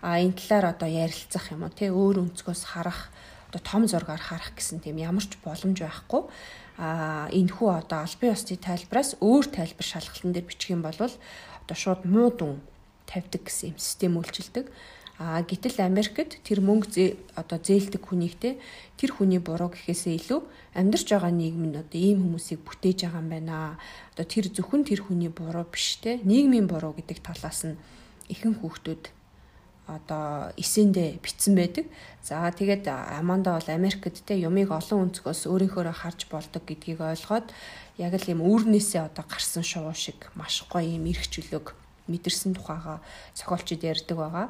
А 0.03 0.19
энэ 0.19 0.35
талаар 0.35 0.75
одоо 0.75 0.91
ярилцах 0.91 1.55
юм 1.55 1.62
уу 1.62 1.71
тий 1.71 1.95
өөр 1.95 2.27
өнцгөөс 2.27 2.75
харах 2.75 3.14
одоо 3.55 3.62
том 3.62 3.87
зургаар 3.87 4.19
харах 4.19 4.59
гэсэн 4.59 4.83
тийм 4.83 4.99
ямар 4.99 5.23
ч 5.23 5.39
боломж 5.47 5.79
байхгүй. 5.79 6.27
А 6.79 7.26
энэ 7.35 7.51
хүү 7.51 7.68
одоо 7.74 8.07
албан 8.07 8.39
ёсны 8.39 8.55
тайлбараас 8.55 9.18
өөр 9.18 9.47
тайлбар 9.51 9.83
шалгалтын 9.83 10.31
дээр 10.31 10.47
бичих 10.47 10.70
юм 10.70 10.87
бол 10.87 10.95
одоо 10.95 11.76
шууд 11.76 12.07
муу 12.07 12.31
дүн 12.31 12.62
тавьдаг 13.11 13.43
гэсэн 13.51 13.74
юм 13.74 13.79
систем 13.83 14.14
үйлчилдэг. 14.14 14.70
А 15.18 15.43
гэтэл 15.43 15.83
Америкт 15.83 16.39
тэр 16.47 16.62
мөнгө 16.62 17.18
одоо 17.35 17.59
зээлдэг 17.59 17.99
хүнийгтэй 18.07 18.62
тэр 18.95 19.11
хүний 19.11 19.43
буруу 19.43 19.74
гэхээсээ 19.74 20.14
илүү 20.14 20.41
амьдарч 20.79 21.11
байгаа 21.11 21.35
нийгэм 21.35 21.74
нь 21.74 21.81
одоо 21.83 21.99
ийм 21.99 22.22
хүмүүсийг 22.22 22.62
бүтээж 22.62 23.11
байгаа 23.11 23.26
юм 23.26 23.31
байна. 23.35 23.83
Одоо 24.14 24.26
тэр 24.31 24.47
зөвхөн 24.47 24.87
тэр 24.87 25.03
хүний 25.03 25.35
буруу 25.35 25.66
биш 25.66 25.99
те 25.99 26.22
нийгмийн 26.22 26.70
буруу 26.70 26.95
гэдэг 26.95 27.18
талаас 27.18 27.66
нь 27.66 27.74
ихэнх 28.31 28.62
хүүхдүүд 28.62 29.18
одоо 29.89 30.53
эсэндээ 30.61 31.18
битсэн 31.24 31.57
байдаг. 31.57 31.89
За 32.20 32.53
тэгээд 32.53 32.84
Аманда 32.93 33.57
бол 33.57 33.68
Америкт 33.72 34.20
те 34.28 34.36
юмыг 34.36 34.68
олон 34.68 35.09
өнцгөөс 35.09 35.49
өөрийнхөө 35.49 35.89
харж 35.97 36.28
болдог 36.28 36.62
гэдгийг 36.68 37.01
ойлгоод 37.01 37.49
яг 37.97 38.12
л 38.12 38.28
юм 38.28 38.45
үүрнээсээ 38.45 39.09
одоо 39.09 39.24
гарсан 39.24 39.64
шувуу 39.64 39.97
шиг 39.97 40.28
маш 40.36 40.61
гоё 40.68 40.84
юм 40.84 41.09
эрх 41.09 41.24
чөлөөг 41.32 41.72
мэдэрсэн 42.05 42.53
тухайга 42.53 43.01
зохиолчид 43.32 43.80
ярьдаг 43.80 44.16
байгаа. 44.16 44.47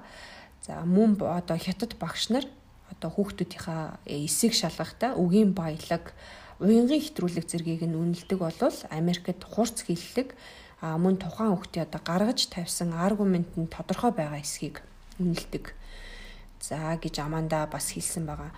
За 0.66 0.82
мөн 0.82 1.14
одоо 1.22 1.54
хятад 1.54 1.94
багш 2.02 2.34
нар 2.34 2.46
одоо 2.90 3.10
хүүхдүүдийнхаа 3.14 4.02
эсийг 4.10 4.58
шалгахдаа 4.58 5.14
үгийн 5.14 5.54
баялаг, 5.54 6.10
уянгийн 6.58 6.98
хэтрүүлэг 6.98 7.46
зэргийг 7.46 7.86
нь 7.86 7.94
үнэлдэг 7.94 8.38
болвол 8.42 8.78
Америкт 8.90 9.46
хурц 9.46 9.86
хиллэг 9.86 10.34
мөн 10.82 11.22
тухайн 11.22 11.54
хүүхдээ 11.54 11.86
одоо 11.86 12.02
гаргаж 12.02 12.50
тавьсан 12.50 12.90
аргумент 12.90 13.54
нь 13.54 13.70
тодорхой 13.70 14.10
байгаа 14.10 14.42
эсхийг 14.42 14.82
үнэлдэг. 15.18 15.74
За 16.62 16.96
гэж 16.98 17.18
Аманда 17.22 17.66
бас 17.70 17.92
хэлсэн 17.92 18.26
байгаа. 18.26 18.50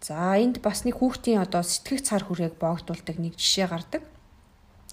За 0.00 0.36
энд 0.36 0.60
бас 0.60 0.84
нэг 0.84 0.98
хүүхдийн 0.98 1.40
одоо 1.40 1.62
сэтгэх 1.62 2.02
цар 2.02 2.26
хүрээг 2.26 2.58
боогдуулдаг 2.58 3.16
нэг 3.22 3.38
жишээ 3.38 3.68
гардаг. 3.70 4.02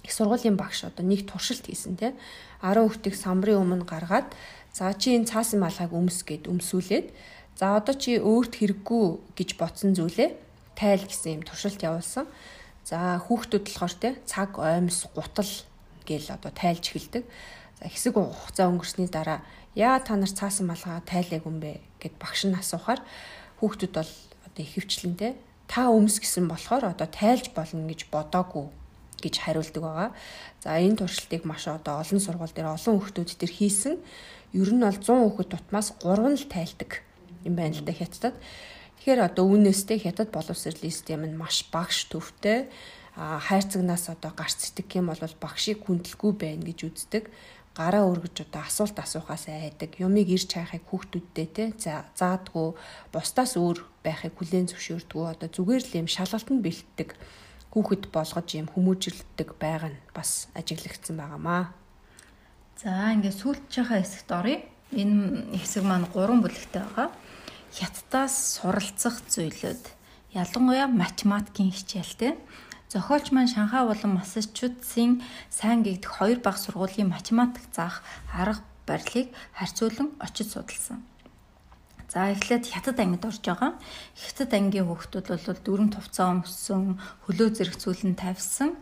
Их 0.06 0.14
сургуулийн 0.14 0.56
багш 0.56 0.86
одоо 0.86 1.04
нэг 1.04 1.26
туршилт 1.26 1.66
хийсэн 1.66 1.98
тий. 1.98 2.14
10 2.62 2.86
хүүхдийг 2.86 3.16
самбарын 3.16 3.64
өмнө 3.64 3.86
гаргаад 3.90 4.30
За 4.74 4.94
чи 4.94 5.18
энэ 5.18 5.26
цаасан 5.26 5.60
малгайг 5.60 5.92
өмс 5.92 6.22
гэд 6.24 6.46
өмсүүлээд 6.46 7.08
за 7.58 7.76
одоо 7.82 7.96
чи 7.98 8.22
өөрт 8.22 8.62
хэрэггүй 8.62 9.06
гэж 9.34 9.50
ботсон 9.58 9.98
зүйлээ 9.98 10.30
тайл 10.78 11.04
гэсэн 11.04 11.42
юм 11.42 11.44
туршилт 11.44 11.82
явуулсан. 11.82 12.30
За 12.86 13.18
хүүхдүүд 13.18 13.66
болохоор 13.66 13.94
те 13.98 14.10
цаг 14.30 14.62
оймс 14.62 15.10
гутал 15.10 15.52
гэл 16.06 16.30
одоо 16.30 16.52
тайлж 16.54 16.86
эхэлдэг. 16.94 17.26
За 17.82 17.86
хэсэг 17.90 18.14
хугацаа 18.14 18.70
өнгөрсний 18.70 19.10
дараа 19.10 19.42
яа 19.76 20.00
та 20.00 20.16
нар 20.16 20.32
цаасан 20.32 20.70
малгай 20.70 21.02
тайлаг 21.06 21.46
юм 21.46 21.60
бэ 21.60 21.82
гэд 22.02 22.16
багш 22.18 22.48
нь 22.48 22.58
асуухаар 22.58 23.02
хүүхдүүд 23.60 23.94
бол 23.94 24.12
одоо 24.48 24.64
ихэвчлэн 24.64 25.16
те 25.20 25.36
та 25.70 25.94
өмс 25.94 26.18
гэсэн 26.18 26.50
болохоор 26.50 26.94
одоо 26.94 27.06
тайлж 27.06 27.54
болно 27.54 27.86
гэж 27.86 28.10
бодоогүй 28.10 28.74
гэж 29.22 29.36
хариулдаг 29.44 29.84
байгаа. 29.84 30.10
За 30.64 30.80
энэ 30.80 30.98
туршилтыг 31.04 31.44
маш 31.46 31.68
одоо 31.68 32.02
олон 32.02 32.20
сургууль 32.20 32.56
дээр 32.56 32.74
олон 32.74 32.98
хүүхдүүд 32.98 33.38
төр 33.38 33.52
хийсэн 33.52 33.96
ер 34.56 34.70
нь 34.74 34.82
бол 34.82 34.98
100 34.98 35.06
хүүхэд 35.06 35.50
тутмаас 35.54 35.94
3 36.02 36.40
л 36.40 36.48
тайлдаг 36.50 37.04
юм 37.46 37.54
байна 37.60 37.76
л 37.76 37.86
да 37.86 37.94
хятадд. 37.94 38.36
Тэгэхээр 39.00 39.20
одоо 39.28 39.46
үүнээстэй 39.46 40.00
хятад 40.02 40.32
боловсролын 40.32 40.92
систем 40.92 41.24
нь 41.28 41.38
маш 41.38 41.68
багш 41.72 42.10
төвтэй 42.10 42.72
а 43.20 43.40
хайрцагнаас 43.40 44.10
одоо 44.10 44.32
гарч 44.32 44.64
сэтг 44.64 44.96
юм 44.96 45.12
бол 45.12 45.20
багшийг 45.44 45.84
хүндэлгүй 45.84 46.32
байна 46.40 46.64
гэж 46.64 46.80
үздэг 46.88 47.28
гараа 47.78 48.06
өргөж 48.10 48.46
одоо 48.46 48.64
асуулт 48.66 48.98
асуухаас 49.00 49.48
айдаг 49.50 50.00
юмыг 50.00 50.28
ирж 50.30 50.50
хайхыг 50.54 50.84
хүүхдүүдтэй 50.90 51.48
те 51.54 51.66
заадгүй 52.18 52.76
бусдаас 53.14 53.54
өөр 53.56 53.86
байхыг 54.04 54.34
хүлээн 54.36 54.70
зөвшөөрдгөө 54.70 55.26
одоо 55.34 55.50
зүгээр 55.50 55.84
л 55.86 55.98
юм 56.02 56.08
шалгалтанд 56.10 56.62
бэлтдэг 56.66 57.10
хүүхэд 57.74 58.04
болгож 58.10 58.50
юм 58.58 58.68
хүмүүжүүлдэг 58.74 59.50
байгаа 59.62 59.94
нь 59.94 60.02
бас 60.14 60.50
ажиглагдсан 60.58 61.16
байгаамаа. 61.22 61.64
За 62.82 63.14
ингээд 63.14 63.38
сүүлчийнхаа 63.38 64.02
хэсэгт 64.02 64.32
оръё. 64.34 64.66
Энэ 64.96 65.54
хэсэг 65.62 65.86
маань 65.86 66.10
3 66.10 66.42
бүлэгтэй 66.42 66.82
байгаа. 66.82 67.14
Хятадаас 67.70 68.58
суралцах 68.58 69.22
зүйлүүд 69.30 69.84
ялангуяа 70.34 70.90
математикийн 70.90 71.70
хичээлтэй. 71.70 72.34
Зохиолч 72.90 73.30
маань 73.30 73.52
Шанхай 73.54 73.86
болон 73.86 74.18
Массачусетсын 74.18 75.22
сайн 75.54 75.86
гэгдэх 75.86 76.10
хоёр 76.10 76.40
баг 76.42 76.58
сургуулийн 76.58 77.14
математик 77.14 77.62
заах 77.70 78.02
арга 78.34 78.66
барилыг 78.90 79.30
харьцуулан 79.54 80.10
очиж 80.18 80.58
судалсан. 80.58 81.06
За 82.10 82.34
эхлээд 82.34 82.66
хятад 82.66 82.98
ангид 82.98 83.30
орж 83.30 83.46
байгаа. 83.46 83.78
Хятад 84.18 84.52
ангийн 84.58 84.90
хүүхдүүд 84.90 85.28
бол 85.30 85.62
дүрм 85.62 85.88
тувцаа 85.94 86.34
өмссөн, 86.34 86.98
хөлөө 87.30 87.50
зэрэгцүүлэн 87.62 88.18
тавьсан 88.18 88.74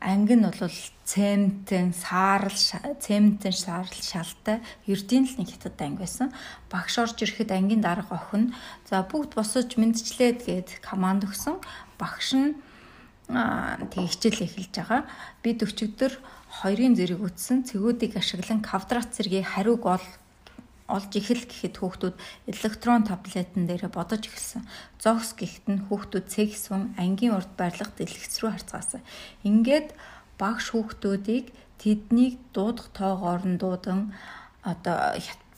анги 0.00 0.34
нь 0.40 0.48
бол 0.48 0.76
цементэн 1.04 1.92
саарл 1.92 2.56
цементэн 3.04 3.52
саарл 3.52 3.92
шалтай 3.92 4.64
ердийн 4.88 5.28
л 5.28 5.36
нэг 5.36 5.52
хятад 5.52 5.76
анги 5.84 6.00
байсан. 6.00 6.32
Багш 6.72 6.96
орж 6.96 7.20
ирэхэд 7.20 7.52
ангийн 7.52 7.84
дарга 7.84 8.16
охин 8.16 8.56
за 8.88 9.04
бүгд 9.04 9.36
босож 9.36 9.76
мэдчлээд 9.76 10.48
гээд 10.48 10.68
команд 10.80 11.28
өгсөн. 11.28 11.60
Багш 12.00 12.32
нь 12.32 12.56
тэг 13.30 14.10
хичээл 14.10 14.46
эхэлж 14.46 14.74
байгаа. 14.74 15.02
Бид 15.42 15.62
өчигдөр 15.62 16.12
хоёрын 16.62 16.94
зэрэг 16.98 17.20
үтсэн 17.22 17.62
цэгүүдийг 17.68 18.18
ашиглан 18.18 18.60
квадрат 18.62 19.14
зэргийн 19.14 19.46
хариуг 19.46 19.86
ол 19.86 20.06
олж 20.90 21.10
ихэл 21.14 21.46
гэхэд 21.46 21.78
хүүхдүүд 21.78 22.16
электрон 22.50 23.06
таблетэн 23.06 23.64
дээр 23.70 23.86
бодож 23.94 24.26
эхэлсэн. 24.26 24.66
Зогс 24.98 25.38
гэхэд 25.38 25.66
нь 25.70 25.84
хүүхдүүд 25.86 26.26
цэгсвэн 26.26 26.98
ангийн 26.98 27.38
урд 27.38 27.54
барилга 27.54 27.94
дэлгэц 27.94 28.42
рүү 28.42 28.50
харцгаасан. 28.58 29.06
Ингээд 29.46 29.94
багш 30.34 30.74
хүүхдүүдийг 30.74 31.54
тэднийг 31.78 32.42
дуудах 32.50 32.90
тоогоор 32.90 33.46
нь 33.46 33.60
дуудан 33.62 34.10
одоо 34.66 35.14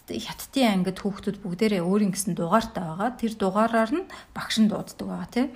хятадын 0.07 0.85
ангид 0.85 0.99
хүүхдүүд 1.01 1.41
бүгдээрээ 1.41 1.83
өөрийн 1.83 2.13
гэсэн 2.13 2.37
дугаартай 2.37 2.85
байгаа. 2.85 3.11
Тэр 3.17 3.33
дугаараар 3.41 3.91
нь 3.97 4.11
багш 4.37 4.61
нь 4.61 4.69
дууддаг 4.69 5.07
байгаа 5.09 5.31
тийм. 5.33 5.49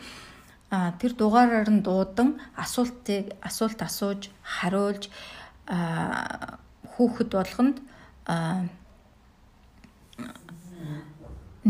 Тэр 0.71 1.13
дугаараар 1.15 1.71
нь 1.71 1.83
дуудан 1.87 2.43
асуултыг 2.59 3.39
асуулт 3.39 3.79
асууж 3.87 4.35
хариулж 4.43 5.07
хүүхэд 6.91 7.31
болгонд 7.39 7.77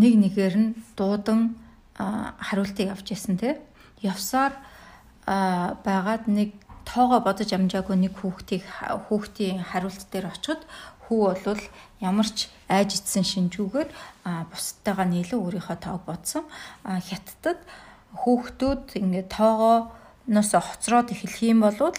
нэг 0.01 0.13
нэгээр 0.17 0.55
нь 0.57 0.71
дуудан 0.97 1.61
хариултыг 1.97 2.89
авч 2.89 3.13
ясан 3.13 3.37
те. 3.37 3.61
Явсаар 4.01 4.57
байгаад 5.27 6.25
нэг 6.29 6.57
тоогоо 6.89 7.21
бодож 7.21 7.53
амжаагүй 7.53 7.97
нэг 8.01 8.17
хүүхдийг 8.17 8.65
хүүхдийн 9.09 9.61
хариулт 9.61 10.09
дээр 10.09 10.33
очиход 10.33 10.63
хүү 11.05 11.37
бол 11.45 11.63
ямар 12.01 12.29
ч 12.29 12.49
айж 12.69 12.97
ицсэн 12.97 13.25
шинжүүгээр 13.29 13.91
бусдтайгаа 14.51 15.07
нийлэн 15.09 15.43
өөрийнхөө 15.43 15.79
тоог 15.85 16.03
бодсон. 16.09 16.45
Хятадд 16.85 17.61
хүүхдүүд 18.23 18.85
ингээд 19.01 19.29
тоогооноос 19.37 20.51
хоцроод 20.57 21.13
эхлэх 21.13 21.39
юм 21.45 21.61
бол 21.67 21.93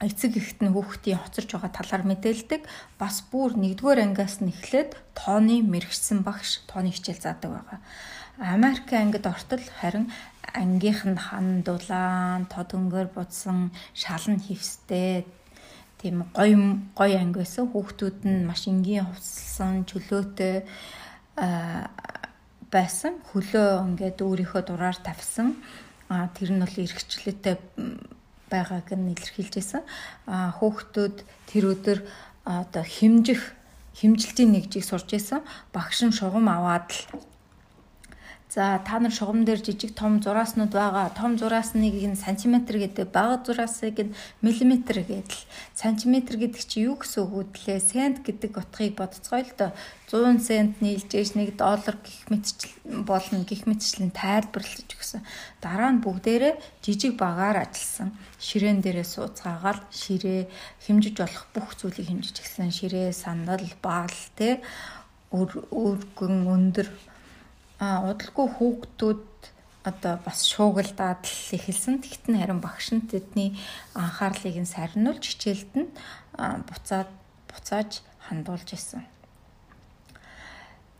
эцэг 0.00 0.32
ихт 0.40 0.64
нь 0.64 0.72
хүүхдийн 0.72 1.20
хоцорж 1.20 1.48
байгаа 1.52 1.72
талаар 1.76 2.04
мэдээлдэг. 2.08 2.64
Бас 2.96 3.20
бүр 3.20 3.52
1-р 3.52 4.00
ангиас 4.00 4.40
нь 4.40 4.48
эхлээд 4.48 4.96
тооны 5.12 5.60
мэрэгсэн 5.60 6.24
багш 6.24 6.64
тооны 6.64 6.88
хичээл 6.88 7.20
заадаг 7.20 7.50
байгаа. 7.52 7.78
Америк 8.40 8.88
ангид 8.96 9.28
ортол 9.28 9.60
харин 9.60 10.08
ангийнх 10.56 11.04
нь 11.04 11.20
хан 11.20 11.60
дулаан, 11.60 12.48
тод 12.48 12.72
өнгөөр 12.72 13.12
будсан, 13.12 13.76
шалан 13.92 14.40
хевстэй 14.40 15.28
тийм 16.00 16.24
гоё 16.32 16.80
гоё 16.96 17.20
анги 17.20 17.44
байсан. 17.44 17.68
Хүүхдүүд 17.68 18.24
нь 18.24 18.48
маш 18.48 18.64
энгийн 18.72 19.04
хувцсан, 19.04 19.84
чөлөөтэй 19.84 20.64
байсан. 22.70 23.18
Хөлөө 23.34 23.68
ингээд 23.94 24.18
өөрийнхөө 24.22 24.62
дураар 24.64 24.96
тавьсан. 24.96 25.58
А 26.08 26.30
тэр 26.34 26.54
нь 26.54 26.62
бол 26.62 26.76
эргчлээтэй 26.78 27.56
байгааг 28.50 28.88
нь 28.94 29.12
илэрхийлж 29.14 29.54
байсан. 29.58 29.82
А 30.26 30.54
хүүхдүүд 30.58 31.16
тэр 31.50 31.64
өдөр 31.74 31.98
одоо 32.46 32.84
химжих 32.86 33.54
химжилтийн 33.94 34.54
нэгжийг 34.54 34.84
сурж 34.86 35.10
байсан. 35.10 35.42
Багш 35.74 36.02
нь 36.06 36.14
шугам 36.14 36.46
аваад 36.48 36.88
л 36.90 37.00
За 38.50 38.82
та 38.82 38.98
нар 38.98 39.12
шугам 39.14 39.44
дээр 39.46 39.62
жижиг 39.62 39.94
том 39.94 40.18
зурааснууд 40.18 40.74
байгаа. 40.74 41.14
Том 41.14 41.38
зураасныг 41.38 41.94
нь 41.94 42.18
сантиметр 42.18 42.82
гэдэг, 42.82 43.06
бага 43.14 43.38
зураасыг 43.46 44.10
нь 44.10 44.14
миллиметр 44.42 45.06
гэдэг. 45.06 45.38
Сантиметр 45.70 46.34
гэдэг 46.34 46.58
чи 46.66 46.82
юу 46.90 46.98
гэсэн 46.98 47.30
үг 47.30 47.54
вэ? 47.62 47.78
Сент 47.78 48.26
гэдэг 48.26 48.58
утгыг 48.58 48.98
бодцгоё 48.98 49.46
л 49.46 49.54
доо. 49.54 49.70
100 50.10 50.42
сент 50.42 50.82
нийлж 50.82 51.06
ээж 51.14 51.38
1 51.38 51.54
доллар 51.54 51.94
гих 52.02 52.26
мэтчил 52.26 52.74
болно. 53.06 53.46
Гих 53.46 53.70
мэтчлэн 53.70 54.10
тайлбарлаж 54.10 54.98
өгсөн. 54.98 55.22
Дараа 55.62 55.94
нь 55.94 56.02
бүгдээрээ 56.02 56.82
жижиг 56.82 57.14
багаар 57.14 57.70
ажилласан. 57.70 58.18
Ширээн 58.42 58.82
дээрээ 58.82 59.06
сууцгаагаал 59.06 59.78
ширээ 59.94 60.50
хэмжиж 60.90 61.22
болох 61.22 61.46
бүх 61.54 61.78
зүйлийг 61.78 62.10
хэмжиж 62.10 62.42
гисэн. 62.42 62.74
Ширээ, 62.74 63.14
сандал, 63.14 63.62
баал 63.78 64.10
те 64.34 64.58
өргөн 65.30 66.50
өндөр 66.50 66.90
удалгүй 67.80 68.46
хүүхдүүд 68.60 69.24
одоо 69.88 70.20
бас 70.20 70.44
шуугилдаад 70.44 71.24
л 71.24 71.56
эхэлсэн. 71.56 72.04
Тэгтэн 72.04 72.36
харин 72.36 72.60
багш 72.60 72.92
нь 72.92 73.08
тэдний 73.08 73.56
анхаарлыг 73.96 74.56
нь 74.60 74.68
сарниулж 74.68 75.24
хичээлд 75.24 75.72
нь 75.80 75.88
буцаад 76.68 77.08
буцааж 77.48 78.04
хандуулж 78.28 78.68
исэн. 78.76 79.08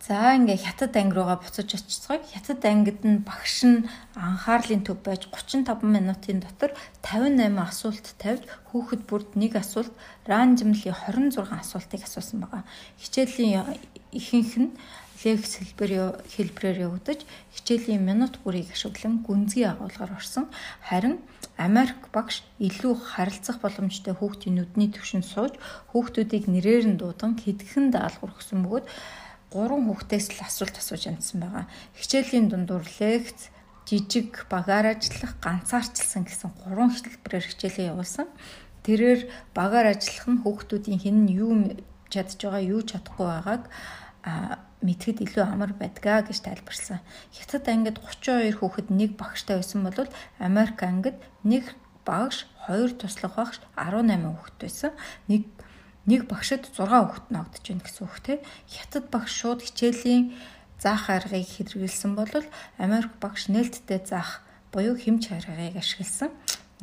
За 0.01 0.33
ингээ 0.33 0.57
хятад 0.64 0.97
анги 0.97 1.12
руугаа 1.12 1.37
буцаж 1.37 1.68
очицгоо. 1.76 2.16
Хятад 2.33 2.64
ангид 2.64 3.05
нь 3.05 3.20
багш 3.20 3.68
нь 3.68 3.85
анхаарлын 4.16 4.81
төв 4.81 5.05
байж 5.05 5.28
35 5.28 5.85
минутын 5.85 6.41
дотор 6.41 6.72
58 7.05 7.61
асуулт 7.61 8.07
тавьж 8.16 8.49
хүүхэд 8.72 9.05
бүрд 9.05 9.37
нэг 9.37 9.61
асуулт 9.61 9.93
randomly 10.24 10.89
26 10.89 11.45
асуултыг 11.45 12.01
асуусан 12.09 12.41
байгаа. 12.41 12.64
Хичээлийн 12.97 13.76
ихэнх 14.16 14.55
нь 14.57 14.72
лекц 15.24 15.60
хэлбэр 15.60 15.92
хэлбрээр 16.32 16.78
явагдаж 16.88 17.28
хичээлийн 17.54 18.02
минут 18.04 18.40
бүрийг 18.40 18.72
ашиглан 18.72 19.20
гүнзгий 19.26 19.68
агуулгаар 19.68 20.16
орсон. 20.16 20.48
Харин 20.88 21.20
Америк 21.60 22.08
багш 22.08 22.40
илүү 22.56 22.94
харилцах 23.12 23.60
боломжтой 23.60 24.16
хүүхдийн 24.16 24.56
нүдний 24.56 24.88
түвшинд 24.88 25.28
сууж 25.28 25.60
хүүхдүүдийг 25.92 26.48
нэрээр 26.48 26.96
нь 26.96 26.98
дуудан 27.00 27.36
хэдхэн 27.36 27.92
даалгавар 27.92 28.32
өгсөн 28.32 28.64
бөгөөд 28.64 28.86
гурван 29.52 29.84
хүүхдээс 29.84 30.26
л 30.40 30.46
асуулт 30.46 30.76
асууж 30.80 31.04
амжсан 31.10 31.38
байгаа. 31.44 31.64
Хичээлийн 31.98 32.48
дундуур 32.48 32.86
лекц 32.96 33.52
жижиг 33.84 34.46
багаар 34.48 34.96
ажиллах 34.96 35.36
ганцаарчлсан 35.44 36.24
гэсэн 36.24 36.50
гурван 36.64 36.94
хэлбэрээр 36.94 37.44
хичээлээ 37.50 37.90
явуулсан. 37.92 38.30
Тэрээр 38.86 39.20
багаар 39.52 39.92
ажиллах 39.92 40.26
нь 40.30 40.42
хүүхдүүдийн 40.46 41.00
хэн 41.02 41.18
нь 41.26 41.34
юу 41.34 41.52
чадж 42.08 42.38
байгаа, 42.40 42.62
юу 42.62 42.80
чадахгүй 42.86 43.26
байгааг 43.26 43.62
мэдхэд 44.81 45.20
илүү 45.24 45.45
амар 45.45 45.72
байдгаа 45.76 46.24
гэж 46.24 46.45
тайлбарлсан. 46.45 47.05
Хятад 47.37 47.68
ангид 47.68 48.01
32 48.01 48.57
хүүхэд 48.61 48.89
нэг 48.89 49.16
багштай 49.20 49.61
байсан 49.61 49.85
бол 49.85 50.09
Америк 50.41 50.81
ангид 50.83 51.20
нэг 51.45 51.76
багш, 52.05 52.49
хоёр 52.64 52.91
туслах 52.97 53.37
багш 53.37 53.57
18 53.76 54.24
хүүхэд 54.24 54.57
байсан. 54.57 54.93
Нэг 55.28 55.45
нэг 56.09 56.24
багшид 56.26 56.64
6 56.72 56.89
хүүхэд 56.89 57.26
ногдож 57.28 57.64
байна 57.64 57.85
гэсэн 57.85 58.05
үг 58.09 58.16
те. 58.24 58.35
Хятад 58.66 59.05
багш 59.12 59.33
шууд 59.37 59.61
хичээлийн 59.61 60.33
заах 60.81 61.12
аргыг 61.12 61.45
хэрэгжилсэн 61.45 62.16
бол 62.16 62.33
Америк 62.81 63.12
багш 63.20 63.53
нээлттэй 63.53 64.01
заах 64.01 64.41
буюу 64.72 64.97
хэмж 64.97 65.28
аргыг 65.28 65.76
ашигласан. 65.76 66.33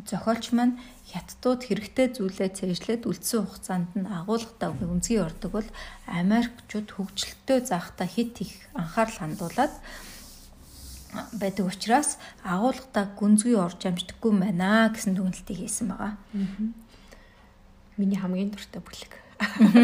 Зохиолч 0.05 0.53
маань 0.53 0.77
хятадууд 1.07 1.61
хэрэгтэй 1.63 2.07
зүйлээ 2.11 2.49
цээжлээд 2.51 3.03
үлдсэн 3.07 3.47
хугацаанд 3.47 3.91
нь 3.95 4.07
агуулгатай 4.11 4.69
үнцгий 4.75 5.23
ордог 5.23 5.51
бол 5.55 5.69
Америкчууд 6.05 6.91
хөгжилтөө 6.91 7.57
заахта 7.63 8.03
хит 8.03 8.43
их 8.43 8.51
анхаарал 8.75 9.15
хандуулад 9.15 9.73
байдаг 11.31 11.65
учраас 11.71 12.19
агуулгатай 12.43 13.07
гүнзгий 13.15 13.55
орж 13.55 13.87
амждаггүй 13.87 14.31
байна 14.35 14.91
гэсэн 14.91 15.15
дүгнэлтийг 15.15 15.59
хийсэн 15.63 15.87
байгаа. 15.95 16.19
Миний 17.95 18.19
хамгийн 18.19 18.51
дуртай 18.51 18.83
бүлэг. 18.83 19.13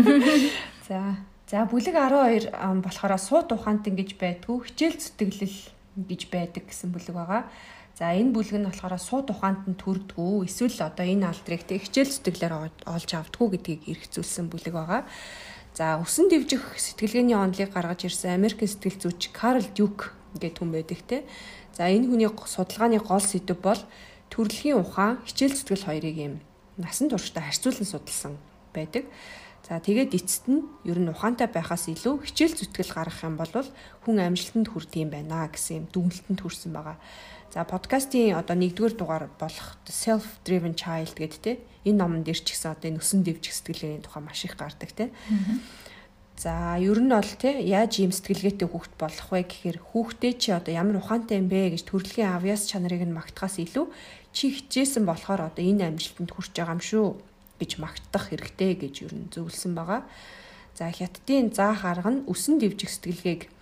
За 0.87 1.15
За 1.47 1.69
бүлэг 1.69 1.93
12 1.93 2.49
болохоор 2.81 3.13
сууд 3.21 3.53
ухаант 3.53 3.85
ингэж 3.85 4.17
байдгүй 4.17 4.73
хичээл 4.73 4.97
зүтгэлэл 4.97 5.59
гэж 6.09 6.21
байдаг 6.33 6.65
гэсэн 6.65 6.89
бүлэг 6.89 7.13
байгаа. 7.13 7.45
За 7.93 8.09
энэ 8.09 8.33
бүлэг 8.33 8.57
нь 8.57 8.65
болохоор 8.65 8.97
сууд 8.97 9.29
ухаанд 9.29 9.69
нь 9.69 9.77
төрдгөө 9.77 10.49
эсвэл 10.49 10.81
одоо 10.81 11.05
энэ 11.05 11.29
алдрыг 11.29 11.61
тэг 11.69 11.85
хичээл 11.85 12.09
зүтгэлээр 12.09 12.53
олж 12.89 13.09
авдггүй 13.13 13.47
гэдгийг 13.53 13.81
эргцүүлсэн 13.85 14.49
бүлэг 14.49 14.73
байгаа. 14.73 15.01
За 15.77 16.01
өсөн 16.01 16.25
дэвжих 16.29 16.73
сэтгэлгээний 16.73 17.37
онолыг 17.37 17.69
гаргаж 17.69 18.09
ирсэн 18.09 18.33
Америкийн 18.33 18.69
сэтгэл 18.69 18.97
зүйч 18.97 19.29
Карл 19.29 19.65
Дюк 19.77 20.17
гэдэг 20.41 20.57
хүн 20.57 20.73
байдаг 20.73 21.01
те. 21.05 21.21
За 21.77 21.85
энэ 21.85 22.09
хүний 22.09 22.29
судалгааны 22.29 22.97
гол 22.97 23.21
сэдэв 23.21 23.61
бол 23.61 23.81
төрөлхийн 24.33 24.81
ухаан, 24.81 25.21
хичээл 25.29 25.53
зүтгэл 25.53 25.85
хоёрыг 25.85 26.17
юм 26.17 26.33
насан 26.81 27.13
туршдаа 27.13 27.45
харьцуулан 27.45 27.85
судалсан 27.85 28.33
байдаг. 28.73 29.05
За 29.63 29.77
тэгээд 29.79 30.17
эцэст 30.17 30.49
нь 30.49 30.65
ер 30.83 30.99
нь 30.99 31.07
ухаантай 31.13 31.47
байхаас 31.47 31.87
илүү 31.87 32.25
хичээл 32.25 32.57
зүтгэл 32.57 32.93
гаргах 32.93 33.21
юм 33.23 33.37
бол 33.37 33.53
хүн 34.03 34.17
амжилтанд 34.19 34.67
хүрдэг 34.69 35.07
юм 35.07 35.11
байна 35.13 35.47
гэсэн 35.47 35.73
юм 35.77 35.85
дүгнэлтэнд 35.93 36.41
хүрсэн 36.41 36.71
байгаа. 36.75 36.97
За 37.53 37.61
подкастын 37.69 38.33
одоо 38.33 38.57
нэгдүгээр 38.57 38.97
дугаар 38.97 39.29
болох 39.37 39.77
self 39.85 40.41
driven 40.41 40.73
child 40.73 41.13
гэдэг 41.13 41.37
те 41.37 41.61
энэ 41.85 42.01
номон 42.01 42.25
дээр 42.25 42.41
ч 42.41 42.57
гэсэн 42.57 42.73
одоо 42.73 42.89
энэ 42.89 42.97
өсөн 42.97 43.21
дэвжих 43.21 43.53
сэтгэлгээний 43.53 44.01
тухай 44.01 44.25
маш 44.25 44.41
их 44.41 44.57
гардаг 44.57 44.89
те. 44.89 45.13
За 46.33 46.81
ер 46.81 46.97
нь 46.97 47.13
бол 47.13 47.33
те 47.37 47.61
яаж 47.61 48.01
ийм 48.01 48.09
сэтгэлгээтэй 48.09 48.65
хүүхэд 48.65 48.97
болох 48.97 49.27
вэ 49.29 49.45
гэхээр 49.45 49.77
хүүхдээ 49.85 50.33
чи 50.33 50.49
одоо 50.49 50.73
ямар 50.73 50.97
ухаантай 50.97 51.37
юм 51.37 51.45
бэ 51.45 51.77
гэж 51.77 51.85
төрөлхийн 51.93 52.33
авьяас 52.33 52.65
чанарыг 52.65 53.05
нь 53.05 53.13
магтахаас 53.13 53.61
илүү 53.61 53.85
чи 54.33 54.49
хичээсэн 54.49 55.05
болохоор 55.05 55.53
одоо 55.53 55.61
энэ 55.61 55.93
амжилтанд 55.93 56.33
хүрч 56.33 56.57
байгаа 56.57 56.73
юм 56.73 56.81
шүү 56.81 57.05
гэж 57.61 57.71
магтах 57.77 58.33
хэрэгтэй 58.33 58.81
гэж 58.81 58.95
ер 59.05 59.13
нь 59.13 59.29
зөвлөсөн 59.29 59.77
байгаа. 59.77 60.01
За 60.73 60.89
хятадын 60.89 61.53
заах 61.53 61.85
арга 61.85 62.09
нь 62.09 62.25
өсөн 62.25 62.57
дэвжих 62.57 62.89
сэтгэлгээг 62.89 63.52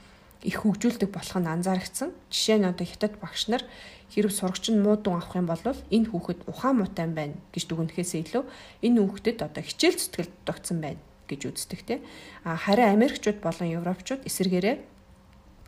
их 0.43 0.65
хөгжүүлдэг 0.65 1.09
болох 1.13 1.37
нь 1.37 1.49
анзаарэгдсэн. 1.49 2.09
Жишээ 2.33 2.57
нь 2.61 2.69
одоо 2.69 2.85
хятад 2.85 3.13
багш 3.21 3.47
нар 3.47 3.63
хэрэг 4.09 4.33
сурагч 4.33 4.73
нь 4.73 4.81
муудун 4.81 5.21
авах 5.21 5.37
юм 5.37 5.47
бол 5.47 5.61
энэ 5.61 6.09
хүүхэд 6.09 6.49
ухаан 6.49 6.81
муутай 6.81 7.07
байна 7.07 7.37
гэж 7.53 7.63
дүгнэхээс 7.69 8.13
илүү 8.25 8.43
энэ 8.81 8.99
хүүхдэд 8.99 9.39
одоо 9.45 9.63
хичээл 9.63 9.99
зүтгэл 10.01 10.31
тогтсон 10.43 10.77
байна 10.81 11.01
гэж 11.29 11.41
үздэг 11.47 11.81
те. 11.85 11.95
А 12.43 12.57
харин 12.57 12.91
Америкчууд 12.91 13.39
болон 13.39 13.69
Европчууд 13.69 14.25
эсэргээрээ 14.25 14.75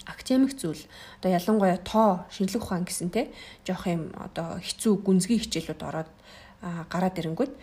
академик 0.05 0.57
зүйл 0.59 0.83
одоо 1.21 1.31
ялангуяа 1.31 1.79
тоо 1.79 2.25
шинжлэх 2.33 2.63
ухаан 2.67 2.83
гэсэн 2.83 3.09
те 3.13 3.31
жоох 3.63 3.87
юм 3.87 4.11
одоо 4.19 4.59
хэцүү 4.59 4.99
гүнзгий 4.99 5.39
хичээлүүд 5.39 5.81
ороод 5.83 6.11
гараад 6.91 7.19
ирэнгүүт 7.19 7.53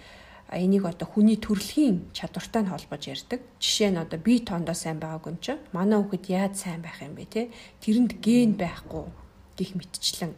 энийг 0.51 0.85
одоо 0.85 1.07
хүний 1.07 1.39
төрөлхийн 1.39 2.11
чадвартай 2.11 2.67
нь 2.67 2.73
холбож 2.75 3.03
ярьдаг. 3.07 3.41
Жишээ 3.63 3.95
нь 3.95 4.03
одоо 4.03 4.19
би 4.19 4.43
тоондоо 4.43 4.75
сайн 4.75 4.99
байгаагүй 4.99 5.31
юм 5.31 5.39
чинь 5.39 5.63
манай 5.71 6.03
хүүхэд 6.03 6.27
яаж 6.27 6.55
сайн 6.59 6.83
байх 6.83 6.99
юм 6.99 7.15
бэ 7.15 7.25
те? 7.31 7.43
Тэрэнд 7.79 8.19
ген 8.19 8.59
байхгүй 8.59 9.07
гих 9.55 9.79
мэтчлэн 9.79 10.35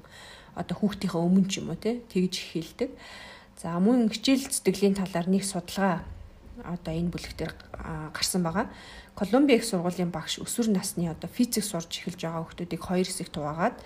одоо 0.53 0.77
хүүхдийнхээ 0.77 1.17
өмнө 1.17 1.49
ч 1.49 1.65
юм 1.65 1.73
уу 1.73 1.81
те 1.81 2.05
тэгж 2.13 2.35
хэлдэг. 2.53 2.91
За 3.57 3.79
мөн 3.81 4.13
хичээл 4.13 4.53
зүтгэлийн 4.53 5.01
талаар 5.01 5.29
нэг 5.33 5.49
судалгаа 5.49 6.05
одоо 6.61 6.93
энэ 6.93 7.09
бүлэг 7.09 7.33
дээр 7.33 7.53
гарсан 8.13 8.45
байгаа. 8.45 8.69
Колумби 9.17 9.57
их 9.57 9.65
сургуулийн 9.65 10.13
багш 10.13 10.45
өсвөр 10.45 10.77
насны 10.77 11.09
одоо 11.09 11.29
физик 11.33 11.65
сурж 11.65 11.89
эхэлж 11.89 12.21
байгаа 12.21 12.45
хүүхдүүдийг 12.45 12.83
хоёр 12.85 13.09
хэсэгт 13.09 13.35
хуваагаад 13.37 13.77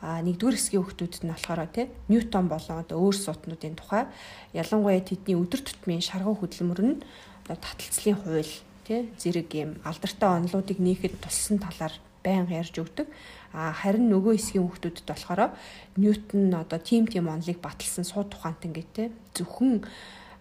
нэгдүгээр 0.00 0.56
хэсгийн 0.56 0.80
хүүхдүүдэд 0.80 1.22
нь 1.28 1.32
болохоор 1.36 1.60
тий 1.68 1.86
Ньютон 2.08 2.48
болон 2.48 2.80
одоо 2.80 2.96
өөр 3.04 3.16
сууднуудын 3.20 3.76
тухай. 3.76 4.08
Ялангуяа 4.56 5.04
тэдний 5.04 5.36
өдөр 5.36 5.60
тутмын 5.60 6.00
шаргуу 6.00 6.40
хөдөлмөр 6.40 6.80
нь 6.80 6.96
одоо 7.44 7.56
таталцлын 7.60 8.16
хууль 8.16 8.54
тий 8.88 9.12
зэрэг 9.20 9.52
юм 9.60 9.70
алдартай 9.84 10.40
онолуудыг 10.40 10.80
нээхэд 10.80 11.20
туссан 11.20 11.60
талаар 11.60 11.92
байнга 12.24 12.64
ярьж 12.64 12.80
өгдөг. 12.80 13.12
А 13.52 13.76
харин 13.76 14.08
нөгөө 14.08 14.40
хэсгийн 14.40 14.64
хүүхдүүдэд 14.64 15.04
болохоор 15.04 15.52
Ньютон 16.00 16.48
одоо 16.56 16.80
тим 16.80 17.04
тим 17.04 17.28
онолыг 17.28 17.60
баталсан 17.60 18.08
сууд 18.08 18.32
тухаантай 18.32 18.72
гэдэг 18.72 19.12
зөвхөн 19.36 19.84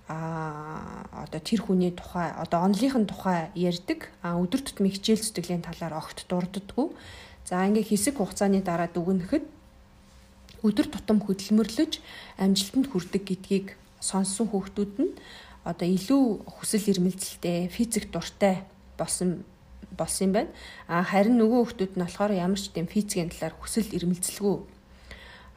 а 0.10 1.06
одоо 1.28 1.38
тэр 1.44 1.62
хүний 1.62 1.94
тухай 1.94 2.34
одоо 2.34 2.66
онлынхын 2.66 3.06
тухай 3.06 3.52
ярьдаг. 3.54 4.10
А 4.24 4.40
өдөр 4.42 4.64
тутмын 4.64 4.90
хичээл 4.90 5.22
зүтгэлийн 5.22 5.68
талаар 5.68 6.00
огт 6.02 6.26
дурддаггүй 6.26 6.96
За 7.50 7.66
ингээ 7.66 7.82
хэсэг 7.82 8.22
хугацааны 8.22 8.62
дараа 8.62 8.86
дүгнэхэд 8.94 9.42
өдөр 10.62 10.86
тутам 10.94 11.18
хөдөлмөрлөж 11.18 11.98
амжилтанд 12.38 12.94
хүрдэг 12.94 13.26
гэдгийг 13.26 13.68
сонссон 13.98 14.54
хүүхдүүд 14.54 14.94
нь 15.02 15.18
одоо 15.66 15.88
илүү 15.90 16.46
хүсэл 16.46 16.86
эрмэлзэлтэй, 16.94 17.74
физик 17.74 18.14
дуртай 18.14 18.70
болсон 19.02 19.42
болсон 19.98 20.30
юм 20.30 20.34
байна. 20.38 20.52
А 20.86 21.02
харин 21.02 21.42
нөгөө 21.42 21.74
хүүхдүүд 21.74 21.94
нь 21.98 22.04
болохоор 22.06 22.38
ямар 22.38 22.62
ч 22.62 22.70
тийм 22.70 22.86
физикийн 22.86 23.34
талаар 23.34 23.58
хүсэл 23.58 23.98
эрмэлзэлгүй 23.98 24.56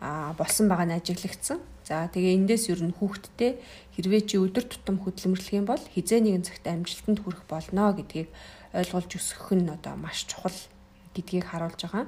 а 0.01 0.33
болсон 0.33 0.73
байгаа 0.73 0.89
нь 0.89 0.97
ажиглагдсан. 0.97 1.61
За 1.85 2.09
тэгээ 2.09 2.41
эндээс 2.41 2.73
ер 2.73 2.81
нь 2.81 2.97
хүүхдтэй 2.97 3.61
хэрвээ 4.01 4.23
чи 4.25 4.41
өдөр 4.41 4.65
тутам 4.65 4.97
хөдөлмөрлөх 4.97 5.53
юм 5.61 5.69
бол 5.69 5.85
хизээ 5.93 6.25
нэгэн 6.25 6.47
цагт 6.49 6.65
амжилтанд 6.65 7.21
хүрэх 7.21 7.45
болно 7.53 7.93
гэдгийг 7.93 8.33
ойлгуулж 8.73 9.11
өсгөх 9.13 9.61
нь 9.61 9.69
одоо 9.69 9.95
маш 10.01 10.25
чухал 10.25 10.57
гэдгийг 11.15 11.47
харуулж 11.49 11.81
байгаа. 11.83 12.07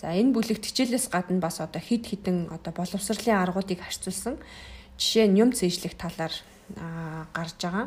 За 0.00 0.10
энэ 0.12 0.34
бүлэгт 0.34 0.66
хичээлээс 0.66 1.08
гадна 1.08 1.40
бас 1.40 1.60
одоо 1.62 1.80
хид 1.80 2.04
хідэн 2.06 2.50
одоо 2.50 2.72
боловсролын 2.74 3.40
аргуудыг 3.40 3.80
харьцуулсан 3.80 4.36
жишээ 4.98 5.26
нь 5.30 5.38
юм 5.38 5.50
цээжлэх 5.54 5.94
талаар 5.94 6.34
гарч 7.32 7.58
байгаа. 7.62 7.86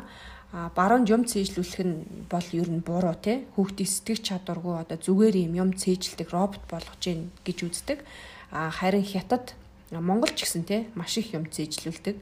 А 0.52 0.72
баруун 0.72 1.04
юм 1.04 1.28
цээжлүүлэх 1.28 1.84
нь 1.84 2.26
бол 2.32 2.48
ер 2.56 2.68
нь 2.72 2.80
буруу 2.80 3.12
те 3.20 3.44
хүүхдийн 3.52 3.92
сэтгэх 3.92 4.20
чадваргүй 4.24 4.80
одоо 4.80 4.96
зүгээр 4.96 5.36
юм 5.44 5.54
юм 5.60 5.70
цээжилдэг 5.76 6.28
робот 6.32 6.64
болгож 6.72 6.96
гин 7.04 7.28
гэж 7.44 7.58
үздэг. 7.68 7.98
А 8.50 8.72
харин 8.72 9.04
хятад 9.04 9.52
Монгол 9.92 10.32
ч 10.32 10.48
гэсэн 10.48 10.64
те 10.64 10.88
маш 10.96 11.20
их 11.20 11.36
юм 11.36 11.52
цээжлүүлдэг. 11.52 12.16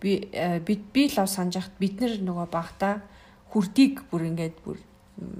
Би 0.00 0.32
би 0.64 0.72
би 0.80 1.02
лав 1.12 1.28
санджахт 1.28 1.76
бид 1.76 2.00
нар 2.00 2.16
нөгөө 2.16 2.48
багта 2.48 3.04
хүрдийг 3.52 4.08
бүр 4.08 4.32
ингээд 4.32 4.56
бүр 4.64 4.80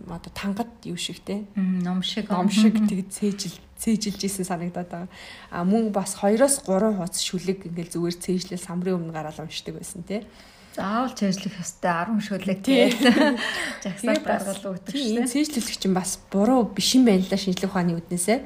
одоо 0.09 0.33
тангад 0.35 0.68
юу 0.85 0.97
шиг 0.97 1.21
те 1.25 1.47
ном 1.57 2.03
шиг 2.03 2.29
ном 2.31 2.51
шиг 2.51 2.77
тэг 2.89 3.09
цээжил 3.09 3.57
цээжилж 3.81 4.21
исэн 4.21 4.45
санагдаад 4.45 4.89
байгаа. 4.93 5.09
А 5.51 5.64
мөн 5.64 5.89
бас 5.89 6.21
2-оос 6.21 6.68
3 6.68 7.01
хуудас 7.01 7.25
шүлэг 7.25 7.64
ингээл 7.64 7.95
зүгээр 7.97 8.16
цээжлэл 8.21 8.61
самрын 8.61 9.01
өмнө 9.01 9.16
гараад 9.16 9.41
уншдаг 9.41 9.81
байсан 9.81 10.05
те. 10.05 10.29
Заавал 10.77 11.16
цээжлэх 11.16 11.57
ёстой 11.57 11.89
10 11.89 12.21
шүлэг 12.21 12.61
те. 12.61 12.93
Жагсаал 13.85 14.21
даргал 14.21 14.77
өгдөг 14.77 14.93
шээ. 14.93 15.25
Энэ 15.25 15.33
цээжлэлч 15.33 15.81
чинь 15.81 15.97
бас 15.97 16.21
буруу 16.29 16.68
биш 16.68 16.93
юм 16.93 17.09
байна 17.09 17.25
л 17.25 17.33
шинжлэх 17.33 17.73
ухааны 17.73 17.97
үднээсээ. 17.97 18.39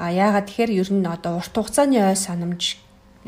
А 0.00 0.08
яагаад 0.08 0.48
тэгэхээр 0.48 0.72
ер 0.72 0.88
нь 0.88 1.04
одоо 1.04 1.36
урт 1.36 1.52
хугацааны 1.52 2.00
ой 2.00 2.16
санамж 2.16 2.80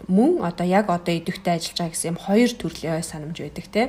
мөн 0.09 0.41
одоо 0.41 0.65
яг 0.65 0.89
одоо 0.89 1.13
идэвхтэй 1.13 1.61
ажиллаж 1.61 1.77
байгаа 1.77 1.93
гэсэн 1.93 2.11
юм 2.17 2.19
хоёр 2.25 2.51
төрлийн 2.57 2.97
ой 2.97 3.05
санамж 3.05 3.37
байдаг 3.37 3.67
те 3.69 3.83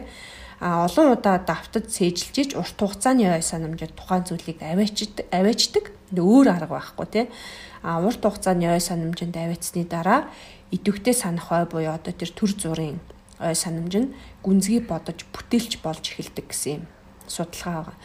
а 0.62 0.86
олон 0.86 1.18
удаа 1.18 1.42
давтад 1.42 1.90
цээжилж 1.90 2.54
урт 2.54 2.78
хугацааны 2.78 3.26
ой 3.34 3.42
санамжид 3.42 3.98
тухайн 3.98 4.24
зүйлийг 4.30 4.62
аваачдаг 4.62 5.26
аваачдаг 5.34 5.86
өөр 6.14 6.48
арга 6.54 6.78
байхгүй 6.78 7.08
тий 7.10 7.26
а 7.82 7.98
урт 7.98 8.22
хугацааны 8.22 8.70
ой 8.70 8.80
санамжинд 8.80 9.34
аваачсны 9.34 9.90
дараа 9.90 10.30
идэвхтэй 10.70 11.18
санах 11.18 11.50
ой 11.50 11.66
буюу 11.66 11.98
одоо 11.98 12.14
тэр 12.14 12.30
төр 12.30 12.54
зургийн 12.54 13.02
ой 13.42 13.56
санамж 13.58 13.94
нь 13.98 14.14
гүнзгий 14.46 14.86
бодож 14.86 15.26
бүтээлч 15.34 15.82
болж 15.82 16.06
эхэлдэг 16.14 16.46
гэсэн 16.46 16.72
юм 16.78 16.84
судалгаа 17.26 17.74
байгаа. 17.90 17.98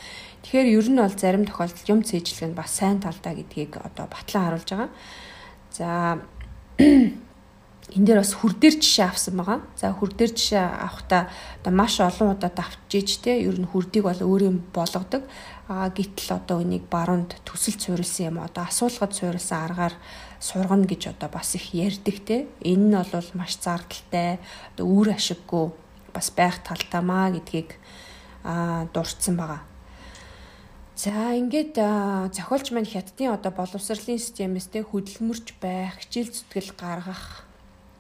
Тэгэхээр 0.43 0.69
ер 0.81 0.87
нь 0.89 1.01
бол 1.03 1.13
зарим 1.13 1.45
тохиолдолд 1.45 1.91
юм 1.93 2.01
цээжлэх 2.09 2.49
нь 2.49 2.57
бас 2.57 2.73
сайн 2.73 3.05
талдаа 3.05 3.35
гэдгийг 3.37 3.77
одоо 3.77 4.07
батлан 4.09 4.45
харуулж 4.49 4.71
байгаа. 4.73 4.91
За 5.77 5.89
энэ 7.95 8.07
дээр 8.07 8.19
бас 8.19 8.35
хүрдээр 8.35 8.83
жишээ 8.83 9.07
авсан 9.07 9.39
байгаа. 9.39 9.61
За 9.79 9.95
хүрдээр 9.95 10.33
жишээ 10.35 10.59
авахдаа 10.59 11.31
одоо 11.63 11.73
маш 11.73 12.03
олон 12.03 12.35
удаа 12.35 12.51
давтжиж 12.51 13.23
те 13.23 13.39
ер 13.47 13.55
нь 13.55 13.71
хүрдийг 13.71 14.11
бол 14.11 14.23
өөрийн 14.27 14.59
болгодог. 14.75 15.23
А 15.71 15.87
гítэл 15.95 16.35
одоо 16.35 16.67
үнийг 16.67 16.91
баруунд 16.91 17.39
төсөл 17.47 17.79
цуурилсан 17.79 18.35
юм 18.35 18.37
одоо 18.43 18.67
асуулгад 18.67 19.15
цуурилсан 19.15 19.59
аргаар 19.71 19.95
сургана 20.43 20.87
гэж 20.87 21.15
одоо 21.15 21.31
бас 21.31 21.55
их 21.55 21.71
ярьдаг 21.75 22.17
те. 22.27 22.51
Энэ 22.67 22.87
нь 22.91 22.99
бол 22.99 23.31
маш 23.39 23.55
зардалтай 23.63 24.43
одоо 24.75 24.87
үр 24.87 25.15
ашиггүй 25.15 25.71
бас 26.11 26.35
байх 26.35 26.59
талтамаа 26.67 27.31
гэдгийг 27.39 27.79
а 28.43 28.87
дурдсан 28.91 29.39
байгаа. 29.39 29.63
За 30.97 31.39
ингээд 31.39 31.79
зохиолч 32.35 32.75
маань 32.75 32.89
хятадын 32.89 33.37
одоо 33.37 33.53
боловсролын 33.55 34.19
системээс 34.19 34.75
те 34.75 34.83
хөдөлмөрч 34.83 35.55
байх, 35.61 36.01
хичээл 36.03 36.33
зүтгэл 36.33 36.73
гаргах 36.73 37.46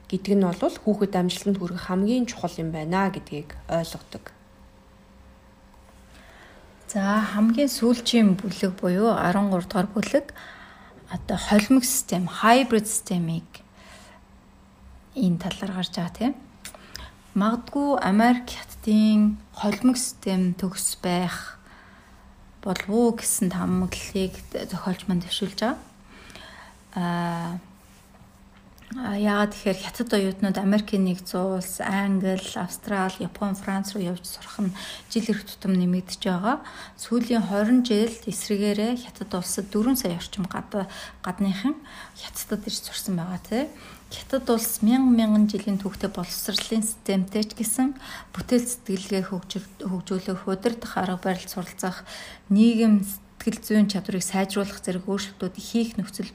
гэдэг 0.07 0.35
нь 0.39 0.47
бол 0.47 0.77
хүүхэд 0.79 1.15
амжилтанд 1.19 1.59
хүрэх 1.59 1.91
хамгийн 1.91 2.31
чухал 2.31 2.55
юм 2.63 2.71
байна 2.71 3.11
гэдгийг 3.11 3.59
ойлгодог. 3.67 4.31
За 6.87 7.27
хамгийн 7.35 7.67
сүүлчийн 7.67 8.39
бүлэг 8.39 8.79
буюу 8.79 9.11
13 9.19 9.67
дугаар 9.67 9.89
бүлэг 9.91 10.27
одоо 11.11 11.37
холимог 11.37 11.85
систем, 11.85 12.31
hybrid 12.31 12.87
системийг 12.87 13.47
энэ 15.19 15.43
талаар 15.43 15.73
гарч 15.75 15.91
байгаа 15.99 16.15
тийм. 16.15 16.35
Магадгүй 17.35 17.99
Америк 17.99 18.47
хятадын 18.55 19.37
холимог 19.59 19.99
систем 19.99 20.55
төгс 20.55 21.03
байх 21.03 21.59
болов 22.63 22.89
уу 22.89 23.19
гэсэн 23.19 23.51
таамаглалыг 23.51 24.35
зохиолч 24.55 25.11
манд 25.11 25.27
төвшүүлж 25.27 25.59
байгаа. 25.59 25.79
Аа 26.95 27.59
Яагаад 28.95 29.51
тэгэхээр 29.51 29.78
хятад 29.82 30.11
оюутнууд 30.14 30.59
Америкийн 30.62 31.11
нэгдсэн 31.11 31.59
улс, 31.59 31.82
Англи, 31.82 32.39
Австрали, 32.55 33.18
Япон, 33.18 33.59
Франц 33.59 33.91
руу 33.93 34.03
явж 34.14 34.22
сурах 34.22 34.62
нь 34.62 34.70
жил 35.11 35.26
ирэх 35.26 35.43
тутам 35.43 35.74
нэмэгдэж 35.74 36.22
байгаа. 36.22 36.62
Сүүлийн 36.95 37.43
20 37.51 37.82
жилд 37.82 38.22
эсрэгээрээ 38.30 38.95
хятад 39.03 39.34
улсад 39.34 39.74
4 39.74 39.99
сая 39.99 40.14
орчим 40.14 40.47
гад 40.47 40.87
гадныхан 41.18 41.74
хятадд 42.14 42.62
ирж 42.62 42.78
сурсан 42.87 43.18
байгаа 43.18 43.43
тий. 43.43 43.66
Хятад 44.14 44.47
улс 44.55 44.78
мянган 44.87 45.18
мянган 45.18 45.45
жилийн 45.51 45.82
түүхтэй 45.82 46.14
боловсролын 46.14 46.87
системтэй 46.87 47.43
ч 47.43 47.59
гэсэн 47.59 47.99
бүтээл 48.39 48.70
сэтгэлгээ 48.70 49.22
хөгжүүлэх, 49.34 50.47
удирдах 50.47 50.95
арга 50.95 51.18
барил 51.18 51.51
суралцах, 51.51 52.07
нийгэм 52.55 53.03
сэтгэл 53.03 53.59
зүйн 53.66 53.91
чадварыг 53.91 54.22
сайжруулах 54.22 54.78
зэрэг 54.78 55.11
өөрчлөлтүүд 55.11 55.59
хийх 55.59 55.99
нөхцөл 55.99 56.30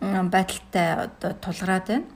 байдалтай 0.00 1.08
одоо 1.08 1.32
тулгараад 1.40 1.86
байна. 1.88 2.06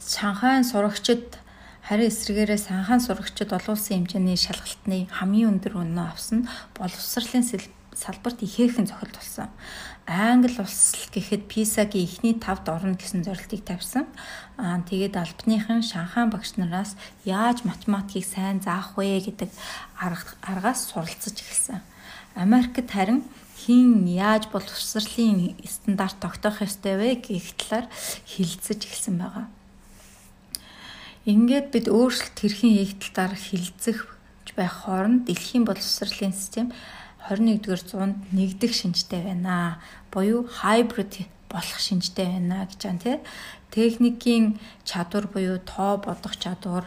Шанхайн 0.00 0.64
сурагчид 0.64 1.38
харин 1.84 2.08
эсрэгээрээ 2.08 2.60
санхайн 2.60 3.00
сурагчид 3.00 3.52
олон 3.52 3.76
улсын 3.76 4.04
хэмжээний 4.04 4.36
шалгалтны 4.36 5.08
хамгийн 5.12 5.60
өндөр 5.60 5.80
үнэ 5.80 6.02
авсан 6.12 6.48
боловсролын 6.76 7.44
салбарт 7.94 8.42
ихээхэн 8.42 8.90
зохиол 8.90 9.14
болсон. 9.14 9.48
Англи 10.04 10.52
улс 10.60 11.08
гэхэд 11.14 11.48
PISA-гийн 11.48 12.04
эхний 12.04 12.34
5-д 12.36 12.68
орно 12.68 12.98
гэсэн 12.98 13.24
зорилтыг 13.24 13.64
тавьсан. 13.64 14.04
Аа 14.58 14.84
тэгээд 14.84 15.16
албаныхан 15.16 15.80
Шанхайн 15.80 16.28
багш 16.28 16.60
нараас 16.60 16.98
яаж 17.24 17.64
математикийг 17.64 18.26
сайн 18.26 18.60
заах 18.60 18.98
вэ 18.98 19.24
гэдэг 19.24 19.48
аргаас 19.96 20.92
суралцж 20.92 21.32
эхэлсэн. 21.32 21.80
Америкт 22.36 22.90
харин 22.90 23.24
хин 23.64 24.04
яаж 24.04 24.52
боловсролын 24.52 25.56
стандарт 25.64 26.20
тогтоох 26.20 26.60
ёстой 26.60 27.00
вэ 27.00 27.10
гэх 27.24 27.56
талаар 27.56 27.88
хилцэж 28.28 28.84
эхэлсэн 28.84 29.16
байгаа. 29.16 29.46
Ингээд 31.24 31.72
бид 31.72 31.88
өөрчлөлт 31.88 32.36
хэрхэн 32.36 32.72
хийх 32.76 32.92
талаар 33.00 33.32
хилцэх 33.32 34.14
байх 34.56 34.84
хооронд 34.84 35.24
дэлхийн 35.26 35.64
боловсролын 35.64 36.36
систем 36.36 36.70
21-р 37.28 37.80
зуунд 37.80 38.20
нэгдэх 38.36 38.76
шинжтэй 38.76 39.24
байна. 39.24 39.80
Буюу 40.12 40.44
hybrid 40.44 41.24
болох 41.48 41.80
шинжтэй 41.80 42.28
байна 42.28 42.68
гэж 42.68 42.80
байна 42.84 43.00
тий. 43.00 43.16
Техникийн 43.72 44.60
чадвар 44.84 45.26
буюу 45.26 45.58
тоо 45.58 45.96
бодох 45.96 46.36
чадвар 46.36 46.84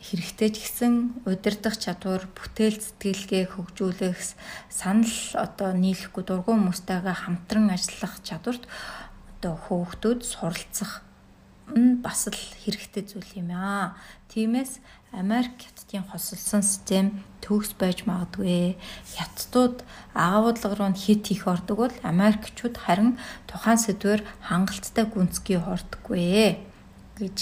хэрэгтэй 0.00 0.50
ч 0.50 0.56
гэсэн 0.64 1.22
удирдах 1.28 1.76
чадвар, 1.76 2.24
бүтээл 2.32 2.80
сэтгэлгээ 2.80 3.52
хөгжүүлэх, 3.52 4.16
санал 4.72 5.12
одоо 5.36 5.76
нийлэхгүй 5.76 6.24
дургуун 6.24 6.72
хүмүүстэйгээ 6.72 7.16
хамтран 7.28 7.68
ажиллах 7.68 8.16
чадварт 8.24 8.64
одоо 9.36 9.54
хөөхтүүд 9.60 10.20
суралцах 10.24 11.04
нь 11.76 12.00
бас 12.02 12.26
л 12.32 12.34
хэрэгтэй 12.34 13.04
зүйл 13.06 13.30
юм 13.44 13.52
аа. 13.54 13.94
Тиймээс 14.32 14.80
Америк 15.12 15.58
хятадын 15.58 16.06
хосолсон 16.06 16.62
систем 16.62 17.22
төгс 17.42 17.74
байж 17.74 18.06
магадгүй. 18.06 18.78
Хятадууд 19.14 19.82
агуулга 20.14 20.74
руу 20.74 20.92
хит 20.94 21.30
их 21.30 21.46
ордог 21.46 21.76
бол 21.76 21.96
Америкчууд 22.02 22.76
харин 22.78 23.18
тухайн 23.46 23.78
сэдвэр 23.78 24.22
хангалттай 24.48 25.04
гүнзгий 25.06 25.58
хордоггүй 25.58 26.58
гэж 27.18 27.38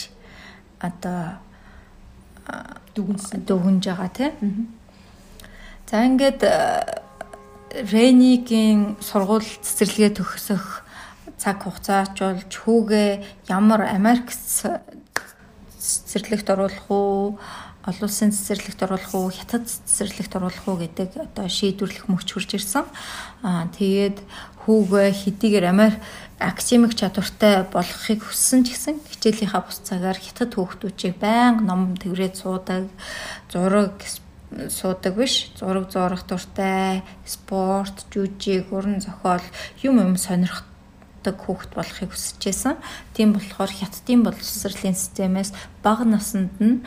одоо 0.81 1.41
дүгнсэн 2.95 3.45
дүгнж 3.47 3.85
байгаа 3.89 4.11
тийм. 4.11 4.73
За 5.89 6.05
ингээд 6.05 6.43
Ренигийн 7.93 8.97
сургууль 9.01 9.45
цэцэрлэгээ 9.45 10.13
төгсөх 10.17 10.83
цаг 11.37 11.63
хугацаач 11.63 12.17
болж 12.19 12.53
хүүгээ 12.53 13.11
ямар 13.53 13.87
Америк 13.87 14.33
цэцэрлэгт 15.79 16.49
оруулах 16.51 16.89
уу 16.91 17.39
олон 17.87 18.05
улсын 18.05 18.33
цэцэрлэгт 18.35 18.83
оруулах 18.85 19.15
уу 19.15 19.31
хятад 19.31 19.65
цэцэрлэгт 19.69 20.33
оруулах 20.37 20.65
уу 20.67 20.77
гэдэг 20.83 21.11
одоо 21.29 21.47
шийдвэрлэх 21.49 22.09
мөч 22.11 22.29
хурж 22.35 22.57
ирсэн. 22.59 22.85
Аа 23.45 23.71
тэгээд 23.73 24.19
хүүгээ 24.67 25.09
хэдийгээр 25.13 25.67
Америк 25.73 25.97
академик 26.39 26.95
чадвартай 26.95 27.67
болгохыг 27.67 28.23
хүссэн 28.23 28.63
ч 28.63 28.79
гэсэн 28.79 29.03
хичээлийнхаа 29.03 29.63
бус 29.67 29.83
цагаар 29.83 30.19
хятад 30.19 30.55
хүүхдүүдийг 30.55 31.19
байнга 31.19 31.67
ном 31.67 31.99
тэрврээд 31.99 32.39
суудаг, 32.39 32.87
зураг 33.51 33.99
суудаг 34.71 35.13
биш 35.19 35.51
зураг 35.59 35.91
зурах 35.91 36.23
дуртай 36.25 37.03
спорт 37.27 38.07
жүжиг 38.15 38.71
уран 38.73 39.03
зохиол 39.03 39.45
юм 39.83 39.99
юм 39.99 40.15
сонирхдаг 40.17 41.37
хүүхд 41.43 41.75
болохыг 41.75 42.15
хүсэжсэн. 42.15 42.79
Тийм 43.13 43.35
болохоор 43.35 43.69
хятадын 43.69 44.23
боловсролын 44.23 44.97
системээс 44.97 45.53
бага 45.83 46.07
наснд 46.07 46.55
нь 46.63 46.87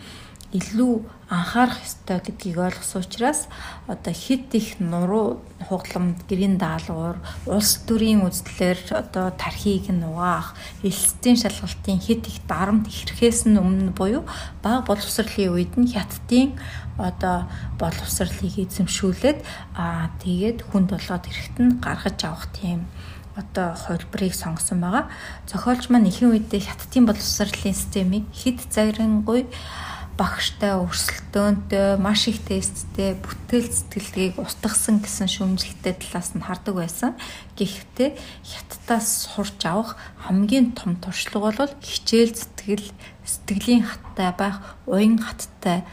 илүү 0.56 1.06
анхаарах 1.32 1.80
ёстой 1.80 2.20
гэдгийг 2.20 2.60
ойлгосон 2.60 3.08
учраас 3.08 3.48
одоо 3.88 4.12
хит 4.12 4.52
их 4.52 4.84
нуруу 4.84 5.40
хугламд 5.64 6.28
гэрийн 6.28 6.60
даалгавар 6.60 7.24
улс 7.48 7.88
төрийн 7.88 8.28
үзлэлээр 8.28 8.80
одоо 8.92 9.32
тархийг 9.40 9.88
нь 9.96 10.04
угаах 10.04 10.60
элсдийн 10.84 11.40
шалгалтын 11.40 12.04
хит 12.04 12.28
их 12.28 12.44
дарамт 12.52 12.92
ихэхээс 12.92 13.48
нь 13.48 13.56
өмнө 13.56 13.96
буюу 13.96 14.28
бага 14.60 14.84
боловсролын 14.84 15.56
үед 15.56 15.74
нь 15.80 15.88
хятадын 15.96 16.60
одоо 17.00 17.48
боловсролыг 17.80 18.56
эзэмшүүлээд 18.60 19.40
аа 19.80 20.12
тэгээд 20.20 20.68
хүнд 20.68 20.92
болгоод 20.92 21.32
эрэхт 21.32 21.56
нь 21.64 21.80
гаргаж 21.80 22.20
авах 22.28 22.52
тийм 22.52 22.92
одоо 23.40 23.72
хувилбарыг 23.72 24.36
сонгосон 24.36 24.84
байгаа. 24.84 25.08
Зохиолч 25.48 25.88
маань 25.88 26.12
ихэнх 26.12 26.36
үедээ 26.36 26.68
хятадын 26.68 27.08
боловсролын 27.08 27.72
системийг 27.72 28.28
хэд 28.36 28.60
загрангуй 28.68 29.48
багштай 30.22 30.78
өрсөлдөөнтэй 30.78 31.98
маш 31.98 32.30
их 32.30 32.46
тесттэй 32.46 33.18
бүтээл 33.18 33.74
сэтгэлгээг 33.74 34.38
устгасан 34.38 35.02
гэсэн 35.02 35.26
шүүмжлэлтэй 35.26 35.98
талаас 35.98 36.38
нь 36.38 36.46
хардаг 36.46 36.78
байсан. 36.78 37.18
Гэхдээ 37.58 38.22
хятадаас 38.46 39.34
сурч 39.34 39.66
авах 39.66 39.98
хамгийн 40.22 40.78
том 40.78 41.02
туршлага 41.02 41.50
бол 41.58 41.74
хичээл 41.82 42.38
сэтгэл 42.38 42.94
сэтгэлийн 43.26 43.82
хаттай 43.82 44.30
байх, 44.38 44.62
уян 44.86 45.18
хаттай 45.18 45.90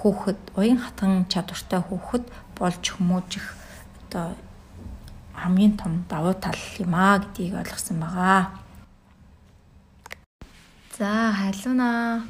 хүүхэд, 0.00 0.40
уян 0.56 0.80
хатан 0.80 1.28
чадвартай 1.28 1.84
хүүхэд 1.84 2.24
болж 2.56 2.84
хүмүүжих 2.88 3.52
одоо 4.08 4.32
хамгийн 5.36 5.76
том 5.76 6.08
давуу 6.08 6.32
тал 6.32 6.56
юм 6.80 6.96
а 6.96 7.20
гэдгийг 7.20 7.60
ойлгосон 7.60 8.00
байгаа. 8.00 8.48
За, 10.96 11.36
халуунаа 11.36 12.24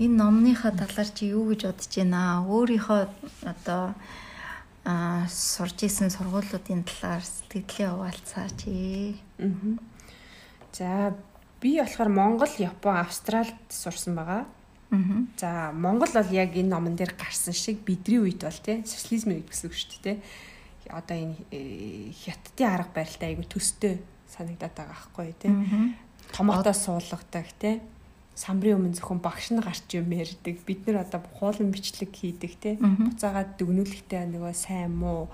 энэ 0.00 0.16
номныхаа 0.16 0.72
талаар 0.72 1.10
чи 1.12 1.28
юу 1.36 1.52
гэж 1.52 1.68
бодож 1.68 1.92
байна? 1.92 2.40
Өөрийнхөө 2.48 3.00
одоо 3.44 3.92
а 4.84 5.28
сурж 5.28 5.84
исэн 5.84 6.08
сургуулиудын 6.08 6.88
талаар 6.88 7.20
сэтгэлээ 7.20 7.88
хуваалцаач. 7.92 8.60
Аа. 8.64 9.76
За 10.72 11.12
би 11.60 11.76
болохоор 11.76 12.08
Монгол, 12.08 12.48
Япон, 12.56 12.96
Австралид 12.96 13.60
сурсан 13.68 14.16
байгаа. 14.16 14.48
Аа. 14.88 15.28
За 15.36 15.70
Монгол 15.76 16.08
бол 16.08 16.32
яг 16.32 16.56
энэ 16.56 16.72
номон 16.72 16.96
дээр 16.96 17.12
гарсан 17.12 17.52
шиг 17.52 17.84
бидний 17.84 18.24
үед 18.24 18.40
бол 18.40 18.56
тий 18.56 18.80
социализмын 18.80 19.44
үед 19.44 19.52
гэсэн 19.52 19.68
үг 19.68 19.76
шүү 19.76 20.00
дээ. 20.00 20.18
Одоо 20.88 21.16
энэ 21.28 21.36
э, 21.52 22.16
хятадын 22.24 22.72
арга 22.72 23.04
барилтай 23.04 23.36
айгу 23.36 23.44
төстэй 23.44 24.00
санагдаад 24.32 24.72
байгаа 24.72 24.96
байхгүй 24.96 25.36
тий. 25.36 25.52
Томоотоо 26.32 26.72
суулгадаг 26.72 27.52
тий 27.60 27.84
самбарын 28.40 28.80
өмнө 28.80 28.96
зөвхөн 28.96 29.20
багш 29.20 29.52
нь 29.52 29.60
гарч 29.60 29.84
юм 29.92 30.08
ярьдаг. 30.16 30.56
Бид 30.64 30.80
нэр 30.88 31.04
одоо 31.04 31.20
хуулан 31.36 31.68
бичлэг 31.68 32.08
хийдэг 32.08 32.52
те. 32.56 32.70
Буцаагаад 32.80 33.60
дүгнүүлэхдээ 33.60 34.24
нөгөө 34.32 34.54
сайн 34.56 34.96
муу 34.96 35.28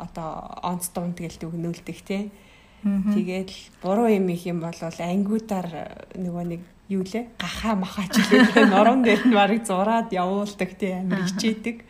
одоо 0.00 0.56
онц 0.64 0.88
дунд 0.96 1.20
гэл 1.20 1.36
дүгнүүлдэг 1.36 1.98
те. 2.00 2.32
Тэгээд 2.80 3.50
буруу 3.84 4.08
юм 4.08 4.32
их 4.32 4.48
юм 4.48 4.64
бол 4.64 4.80
ангиудаар 4.80 5.68
нөгөө 6.16 6.44
нэг 6.56 6.62
юу 6.88 7.02
лээ 7.04 7.34
гахаа 7.36 7.74
махаач 7.76 8.14
лээ 8.30 8.70
норон 8.72 9.02
дээр 9.04 9.26
нь 9.26 9.36
барыг 9.36 9.66
зураад 9.66 10.08
явуулдаг 10.14 10.70
те 10.80 11.02
амир 11.02 11.28
хичээдэг. 11.28 11.84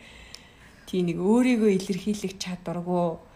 Тий 0.87 1.01
нэг 1.05 1.21
өөрийгөө 1.21 1.71
илэрхийлэх 1.79 2.35
чадваргүй 2.41 3.26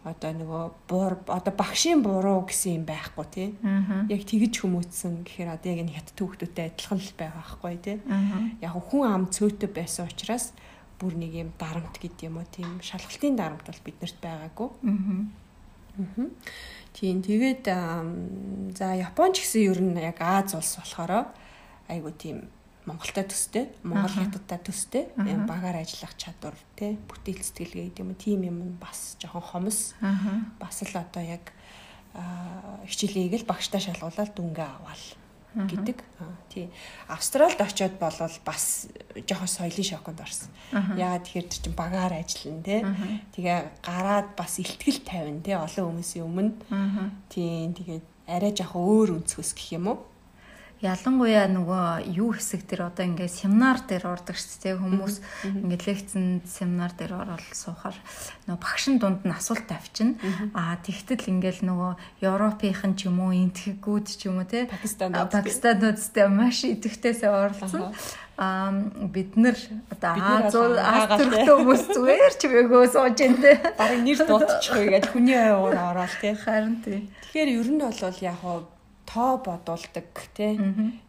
одоо 0.00 0.32
нөгөө 0.32 0.64
буур 0.88 1.14
одоо 1.28 1.52
багшийн 1.52 2.00
буруу 2.00 2.48
гэсэн 2.48 2.80
юм 2.80 2.84
байхгүй 2.88 3.26
тий. 3.28 3.48
Яг 4.08 4.22
тэгж 4.24 4.64
хүмүүцсэн 4.64 5.28
гэхээр 5.28 5.50
одоо 5.52 5.68
яг 5.68 5.80
энэ 5.84 5.92
хят 5.92 6.08
түүхтүүтэй 6.16 6.72
адилхан 6.72 7.00
л 7.04 7.12
байгаа 7.20 7.44
байхгүй 7.44 7.76
тий. 7.84 7.96
Яг 8.64 8.72
хүн 8.80 9.04
ам 9.04 9.24
цөөтэй 9.28 9.68
байсан 9.68 10.08
учраас 10.08 10.56
бүр 10.96 11.20
нэг 11.20 11.32
юм 11.36 11.52
дарамт 11.60 12.00
гэдэг 12.00 12.32
юм 12.32 12.40
уу 12.40 12.48
тийм 12.48 12.80
шалгалтын 12.80 13.36
дарамт 13.36 13.64
бол 13.68 13.84
биднэрт 13.84 14.18
байгаагүй. 14.24 14.68
Аа. 14.88 16.28
Тийм 16.96 17.20
тэгээд 17.20 17.64
за 18.72 18.86
Японч 18.96 19.44
гэсэн 19.44 19.68
ер 19.68 19.80
нь 19.84 20.00
яг 20.00 20.16
Аз 20.20 20.56
улс 20.56 20.80
болохоор 20.80 21.28
айгу 21.88 22.10
тийм 22.16 22.48
Монголтой 22.90 23.22
төстэй, 23.22 23.70
Монгол 23.86 24.10
хятадтай 24.10 24.58
төстэй 24.58 25.04
багаар 25.46 25.78
ажиллах 25.78 26.18
чадвар 26.18 26.58
тий 26.74 26.98
бүтээл 27.06 27.38
сэтгэлгээ 27.38 27.94
гэдэг 27.94 28.02
юм 28.02 28.10
тийм 28.18 28.40
юм 28.42 28.58
бас 28.82 29.14
жоохон 29.22 29.46
хомс. 29.46 29.94
Бас 30.58 30.82
л 30.82 30.94
одоо 30.98 31.22
яг 31.22 31.54
хичээлийг 32.90 33.46
л 33.46 33.46
багштай 33.46 33.78
шалгуулаад 33.78 34.34
дүнгээ 34.34 34.66
аваал 34.66 35.06
гэдэг. 35.54 35.98
Тий. 36.50 36.70
Австралид 37.06 37.60
очиод 37.62 37.94
болвол 37.98 38.34
бас 38.42 38.90
жоохон 39.14 39.50
соёлын 39.50 39.86
шоконд 39.86 40.20
орсон. 40.20 40.50
Яагаад 40.98 41.26
тэгэхээр 41.26 41.46
чинь 41.46 41.74
багаар 41.74 42.14
ажиллана 42.18 42.62
тий. 42.66 42.80
Тэгээ 43.34 43.58
гараад 43.82 44.34
бас 44.34 44.58
ихтгэл 44.58 45.02
тавина 45.06 45.42
тий 45.42 45.54
олон 45.54 45.94
хүмүүсийн 45.94 46.26
өмнө. 46.26 46.54
Тий. 47.30 47.70
Тэгээд 47.70 48.06
арай 48.26 48.50
жоохон 48.54 48.82
өөр 48.82 49.08
өнцгөөс 49.22 49.54
гэх 49.54 49.78
юм 49.78 49.90
уу 49.90 49.98
ялангуяа 50.80 51.44
нөгөө 51.52 52.08
юу 52.16 52.32
хэсэг 52.32 52.64
тэр 52.64 52.88
одоо 52.88 53.04
ингээд 53.04 53.28
семинар 53.28 53.84
дээр 53.84 54.08
ордог 54.08 54.32
шүү 54.32 54.64
дээ 54.64 54.76
хүмүүс 54.80 55.14
ингээд 55.44 55.82
лекцэн 55.84 56.40
семинар 56.48 56.96
дээр 56.96 57.20
ороод 57.20 57.44
суухаар 57.52 57.96
нөгөө 58.48 58.64
багшин 58.64 58.96
дунд 58.96 59.20
нь 59.28 59.36
асуулт 59.36 59.68
тавьчихна. 59.68 60.16
Аа 60.56 60.80
тэгтэл 60.80 61.28
ингээд 61.36 61.60
нөгөө 61.68 62.24
европынхан 62.24 62.96
ч 62.96 63.12
юм 63.12 63.20
уу 63.20 63.36
энтгэгүүд 63.36 64.06
ч 64.08 64.24
юм 64.24 64.40
уу 64.40 64.48
те 64.48 64.72
Пакистанууд. 64.72 65.28
Пакистануудтай 65.28 66.26
маш 66.32 66.64
идэвхтэйсээ 66.64 67.28
оролцсон. 67.28 67.92
А 68.40 68.72
бид 68.72 69.36
нар 69.36 69.56
одоо 69.92 70.16
Азууд 70.16 70.80
Аз 70.80 71.12
төрхтэй 71.12 71.54
хүмүүс 71.60 71.82
зүгээр 71.92 72.34
ч 72.40 72.42
бэгөө 72.48 72.88
сууж 72.88 73.20
ин 73.20 73.36
тэ 73.36 73.60
барыг 73.76 74.00
нэр 74.00 74.24
дуутчихгүй 74.24 74.96
гэж 74.96 75.04
хүний 75.12 75.36
аягаар 75.36 75.76
ороод 75.92 76.14
те 76.24 76.32
харин 76.32 76.80
тий. 76.80 77.04
Тэгэхээр 77.28 77.52
ер 77.60 77.68
нь 77.68 77.84
бол 77.84 78.16
яг 78.24 78.40
тоо 79.10 79.42
бодуулдаг 79.42 80.06
тий. 80.34 80.54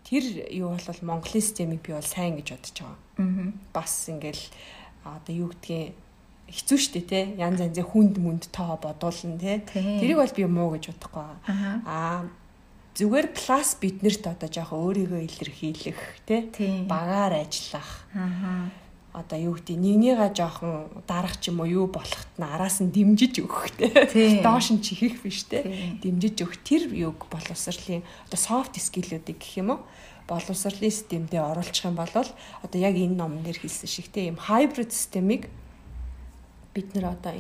Тэр 0.04 0.24
юу 0.49 0.74
бол 0.74 1.02
Монголын 1.06 1.41
системийг 1.41 1.82
би 1.86 1.93
бол 1.93 2.02
сайн 2.02 2.41
гэж 2.41 2.58
бодож 2.58 2.78
байгаа. 2.82 3.54
Бас 3.74 4.10
ингээл 4.10 4.45
одоо 5.06 5.34
юу 5.34 5.49
гэдгийг 5.54 5.93
хэцүү 6.52 6.78
шттэ 6.78 7.02
те 7.08 7.20
янз 7.39 7.64
янзын 7.64 7.88
хүнд 7.88 8.16
мүнд 8.20 8.43
тоо 8.52 8.76
бодуулна 8.82 9.39
те 9.39 9.64
тэрийг 9.64 10.20
бол 10.20 10.36
би 10.36 10.43
муу 10.45 10.76
гэж 10.76 10.91
бодохгүй 10.91 11.24
аа. 11.88 12.28
Зүгээр 12.91 13.28
плюс 13.32 13.70
биднэрт 13.80 14.28
одоо 14.28 14.49
жоохон 14.52 14.84
өөрийгөө 14.84 15.22
илэрхийлэх 15.24 16.02
те 16.28 16.52
багаар 16.91 17.39
ажиллах 17.39 18.04
одоо 19.12 19.38
юу 19.39 19.53
гэдэг 19.59 19.76
нэгнийгаа 19.76 20.32
жоохон 20.32 21.03
дарах 21.03 21.36
ч 21.43 21.51
юм 21.51 21.59
уу 21.59 21.68
юу 21.68 21.88
болохт 21.91 22.32
нь 22.39 22.47
араас 22.47 22.80
нь 22.80 22.95
дэмжиж 22.95 23.43
өгөх 23.43 23.76
те. 23.76 23.91
Доош 24.39 24.72
нь 24.72 24.80
чихэх 24.80 25.20
биш 25.20 25.43
те. 25.51 25.68
Дэмжиж 25.99 26.39
өгөх. 26.39 26.64
Тэр 26.64 26.88
юг 26.95 27.28
боловсролын 27.28 28.07
одоо 28.28 28.39
софт 28.39 28.80
скиллүүдийг 28.80 29.36
гэх 29.36 29.59
юм 29.59 29.76
уу? 29.76 29.80
Боловсролын 30.32 30.88
системдээ 30.88 31.43
оруулах 31.43 31.84
юм 31.84 31.95
бол 31.99 32.07
одоо 32.16 32.80
яг 32.80 32.95
энэ 32.95 33.20
номон 33.20 33.43
дээр 33.43 33.59
хэлсэн 33.59 33.91
шиг 33.91 34.07
тийм 34.16 34.39
hybrid 34.39 34.95
системийг 34.95 35.51
бид 36.72 36.95
нэр 36.95 37.12
одоо 37.12 37.36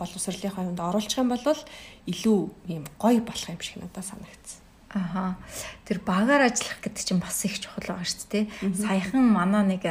боловсролынхаа 0.00 0.64
юунд 0.64 0.80
оруулах 0.80 1.20
юм 1.20 1.28
бол 1.28 1.60
илүү 2.08 2.38
ийм 2.72 2.84
гоё 2.96 3.20
болох 3.20 3.48
юм 3.52 3.60
шиг 3.60 3.84
надад 3.84 4.08
санагдсан. 4.08 4.64
Аха. 4.94 5.36
Тэр 5.84 6.00
багаар 6.00 6.48
ажиллах 6.48 6.80
гэдэг 6.80 7.02
чинь 7.02 7.20
бас 7.20 7.44
их 7.44 7.58
чухал 7.58 7.82
байгаа 7.82 8.06
шүү 8.06 8.30
дээ. 8.30 8.44
Саяхан 8.78 9.26
манай 9.26 9.76
нэг 9.76 9.82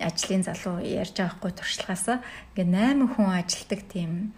ажлын 0.00 0.42
залуу 0.42 0.80
ярьж 0.80 1.14
байгаа 1.20 1.36
хгүй 1.36 1.52
туршлагаасаа 1.54 2.18
ингээ 2.56 2.66
8 2.96 3.14
хүн 3.14 3.28
ажилдаг 3.36 3.80
тийм 3.92 4.32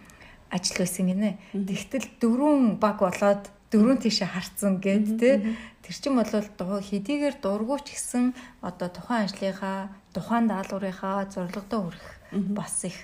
ажил 0.52 0.84
байсан 0.84 1.06
гинэ. 1.08 1.30
Тэгтэл 1.54 2.06
дөрвөн 2.20 2.76
баг 2.76 3.00
болоод 3.00 3.48
дөрвөн 3.72 4.04
тийшээ 4.04 4.28
харцсан 4.28 4.84
гэд 4.84 5.06
тэ. 5.16 5.56
Тэр 5.80 5.94
чинь 5.96 6.14
бол 6.14 6.28
хэдийгээр 6.28 7.40
дургуйч 7.40 7.88
гэсэн 7.88 8.36
одоо 8.60 8.88
тухайн 8.92 9.26
ажлынхаа 9.26 9.88
тухайн 10.12 10.46
даалгаврынхаа 10.46 11.26
зорилгодоо 11.32 11.80
хүрэх 11.88 12.06
бас 12.52 12.84
их 12.84 12.98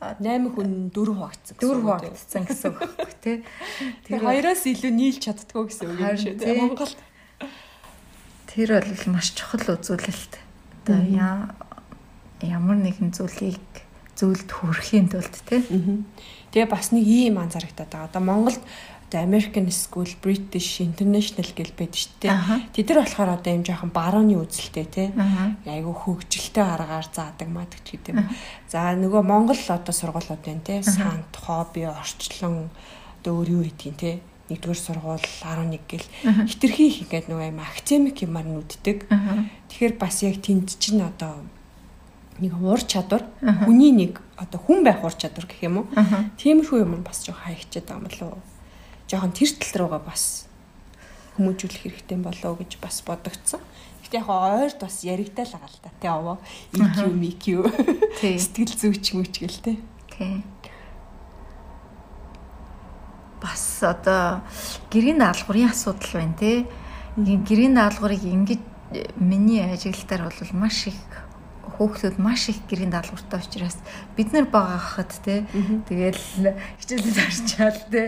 8 0.00 0.56
хүн 0.56 0.88
4 0.88 1.12
хуваагдсан. 1.12 1.54
4 1.60 1.84
хуваагдсан 1.84 2.42
гэсэн 2.48 2.68
үг 2.72 2.78
байхгүй 2.80 3.16
тий. 3.20 3.36
Тэгээ 4.08 4.24
хоёроос 4.24 4.64
илүү 4.64 4.92
нийлж 4.96 5.20
чаддгүй 5.20 5.64
гэсэн 5.68 5.86
үг 5.92 6.00
юм 6.00 6.16
шүү 6.16 6.34
тий. 6.40 6.56
Монголд 6.56 6.98
тэр 8.48 8.70
бол 8.80 9.04
маш 9.12 9.36
чухал 9.36 9.76
үзүүлэлт. 9.76 10.34
Одоо 10.88 11.00
яа 11.04 11.52
ямар 12.42 12.76
нэгэн 12.80 13.12
зүйлийг 13.12 13.60
зүйлд 14.16 14.48
хүрэхийн 14.48 15.08
тулд 15.08 15.34
тий. 15.48 15.64
Тэгээ 16.52 16.68
бас 16.68 16.92
нэг 16.92 17.04
ийм 17.04 17.40
анзаарэгдаад 17.40 17.90
байгаа. 17.90 18.08
Одоо 18.08 18.22
Монголд 18.22 18.60
одоо 19.10 19.26
American 19.26 19.66
School, 19.74 20.06
British 20.22 20.78
International 20.80 21.48
гэж 21.50 21.68
байдаг 21.74 21.98
шүү 21.98 22.14
дээ. 22.22 22.36
Тэд 22.70 22.86
нар 22.94 23.02
болохоор 23.02 23.30
одоо 23.34 23.50
юм 23.58 23.64
жоохон 23.66 23.90
барууны 23.90 24.38
үзэлтэй 24.38 24.86
тий. 24.86 25.08
Айгу 25.66 25.92
хөгжилтэй 25.96 26.62
аргаар 26.62 27.06
заадаг 27.10 27.48
мадаг 27.50 27.82
ч 27.82 27.98
гэдэм. 27.98 28.22
За 28.70 28.94
нөгөө 28.94 29.22
Монгол 29.26 29.58
одоо 29.58 29.94
сургуулиуд 29.94 30.42
байна 30.46 30.62
тий. 30.62 30.78
Сант, 30.86 31.34
хобби, 31.34 31.90
орчлон 31.90 32.70
одоо 33.18 33.42
өөр 33.42 33.48
юу 33.50 33.62
гэдгийг 33.66 33.98
тий 33.98 34.14
нэгдүгээр 34.50 34.82
сургууль 34.82 35.26
11 35.46 35.78
гэл 35.86 36.06
хитрхи 36.50 36.90
их 36.90 36.98
ингээд 37.06 37.30
нөгөө 37.30 37.54
юм 37.54 37.60
академик 37.62 38.18
юмар 38.26 38.46
нүддэг. 38.50 39.06
Тэгэхээр 39.70 39.94
бас 39.94 40.26
яг 40.26 40.42
тэнд 40.42 40.74
чинь 40.82 41.06
одоо 41.06 41.46
нэг 42.40 42.52
уур 42.56 42.80
чадвар 42.80 43.24
хүний 43.40 43.92
нэг 43.92 44.20
одоо 44.36 44.60
хүн 44.60 44.84
байх 44.84 45.04
уур 45.04 45.14
чадвар 45.14 45.46
гэх 45.46 45.62
юм 45.64 45.84
уу. 45.84 45.86
Тиймэрхүү 46.40 46.82
юм 46.82 47.04
бас 47.04 47.22
жоох 47.24 47.44
хаягчаад 47.44 47.86
байгаа 47.86 48.00
юм 48.00 48.08
болов 48.08 48.42
жоохон 49.10 49.34
тэр 49.34 49.50
тал 49.58 49.74
руугаа 49.82 50.02
бас 50.06 50.46
хүмүүжүүлэх 51.34 51.82
хэрэгтэй 51.82 52.18
болоо 52.22 52.54
гэж 52.54 52.78
бас 52.78 53.02
бодогдсон. 53.02 53.58
Гэтэ 54.06 54.22
яг 54.22 54.28
ойрд 54.30 54.78
бас 54.78 55.02
яригдал 55.02 55.50
байгаа 55.50 55.66
л 55.66 55.78
да. 55.82 55.90
Тэ 55.98 56.08
овоо 56.14 56.36
EQ, 56.78 56.98
MQ 57.10 57.44
сэтгэл 58.38 58.74
зүйч 58.78 59.06
мүч 59.18 59.34
гэл 59.42 59.58
тэ. 59.66 59.72
Тий. 60.14 60.46
Бас 63.42 63.82
одоо 63.82 64.46
гэрийн 64.94 65.18
даалгаврын 65.18 65.74
асуудал 65.74 66.14
байна 66.14 66.38
те. 66.38 66.66
Гэрийн 67.18 67.74
даалгаврыг 67.74 68.22
ингэж 68.22 68.62
миний 69.18 69.62
ажиглалтаар 69.66 70.30
бол 70.30 70.50
маш 70.54 70.86
их 70.86 70.98
хүүхдүүд 71.80 72.20
маш 72.20 72.52
их 72.52 72.60
гэрийн 72.68 72.92
даалгавартай 72.92 73.40
учраас 73.40 73.80
бид 74.12 74.36
нар 74.36 74.44
байгаа 74.52 74.76
хахад 74.76 75.16
те 75.24 75.48
тэгэл 75.88 76.20
хичээлд 76.76 77.16
орчаал 77.24 77.80
те 77.88 78.02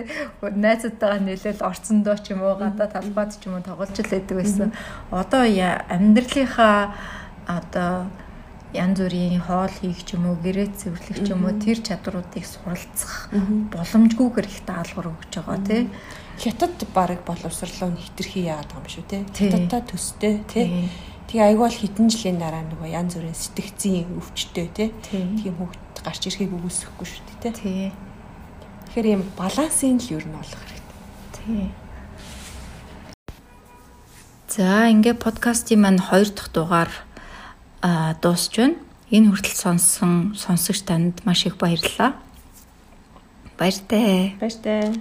найзуудтайгаа 0.45 1.25
нэлээл 1.25 1.65
орцондоо 1.65 2.17
ч 2.21 2.37
юм 2.37 2.45
уу 2.45 2.61
гадаа 2.61 2.93
талбайд 2.93 3.33
ч 3.33 3.49
юм 3.49 3.57
уу 3.57 3.65
тоглож 3.65 3.97
л 3.97 4.13
байдаг 4.13 4.37
байсан. 4.37 4.69
Одоо 5.09 5.49
амьдралынхаа 5.49 6.93
одоо 7.49 8.13
янз 8.77 9.01
бүрийн 9.01 9.41
хоол 9.41 9.73
хийх 9.73 10.05
ч 10.05 10.21
юм 10.21 10.29
уу 10.29 10.37
гэрээ 10.37 10.69
цэвэрлэх 10.77 11.19
ч 11.25 11.29
юм 11.33 11.49
уу 11.49 11.57
тэр 11.57 11.81
чадруудыг 11.81 12.45
суралцах 12.45 13.33
боломжгүйгээр 13.73 14.49
их 14.53 14.61
даалгавар 14.69 15.17
өгч 15.17 15.33
байгаа 15.41 15.61
тий 15.65 15.83
хятад 16.41 16.77
барыг 16.93 17.21
боловсрлоо 17.25 17.93
хитрхи 17.97 18.49
яагаад 18.49 18.69
байгаа 18.69 18.85
юм 18.85 18.93
шүү 18.93 19.05
тий. 19.09 19.23
Хятадтай 19.33 19.83
төстэй 19.89 20.35
тий 20.49 20.89
Тэгээ 21.33 21.49
айгуул 21.49 21.73
хитэн 21.73 22.13
жилийн 22.13 22.37
дараа 22.37 22.61
нөгөө 22.61 22.93
янз 22.93 23.17
бүрийн 23.17 23.33
сэтгцийн 23.33 24.05
өвчтөй 24.21 24.69
тийм 24.69 25.57
хүүхд 25.57 26.05
гарч 26.05 26.29
ирэхийг 26.29 26.53
үгүйсэхгүй 26.53 27.09
шүү 27.09 27.25
дээ 27.41 27.53
тий. 27.57 27.89
Тэгэхээр 28.93 29.09
ийм 29.17 29.25
балансын 29.33 29.97
л 29.97 30.13
ер 30.13 30.29
нь 30.29 30.37
олох 30.37 30.61
хэрэгтэй. 30.61 30.93
Тий. 31.33 31.65
За 34.53 34.93
ингээ 34.93 35.17
подкастын 35.17 35.81
маань 35.81 36.05
2 36.05 36.37
дахь 36.37 36.53
дугаар 36.53 36.93
а 37.81 38.13
дуусч 38.21 38.53
байна. 38.61 38.77
Энэ 39.09 39.33
хүртэл 39.33 39.57
сонссон 39.57 40.37
сонсогч 40.37 40.85
танд 40.85 41.25
маш 41.25 41.49
их 41.49 41.57
баярлалаа. 41.57 42.13
Баяртай. 43.57 44.37
Баяртай. 44.37 45.01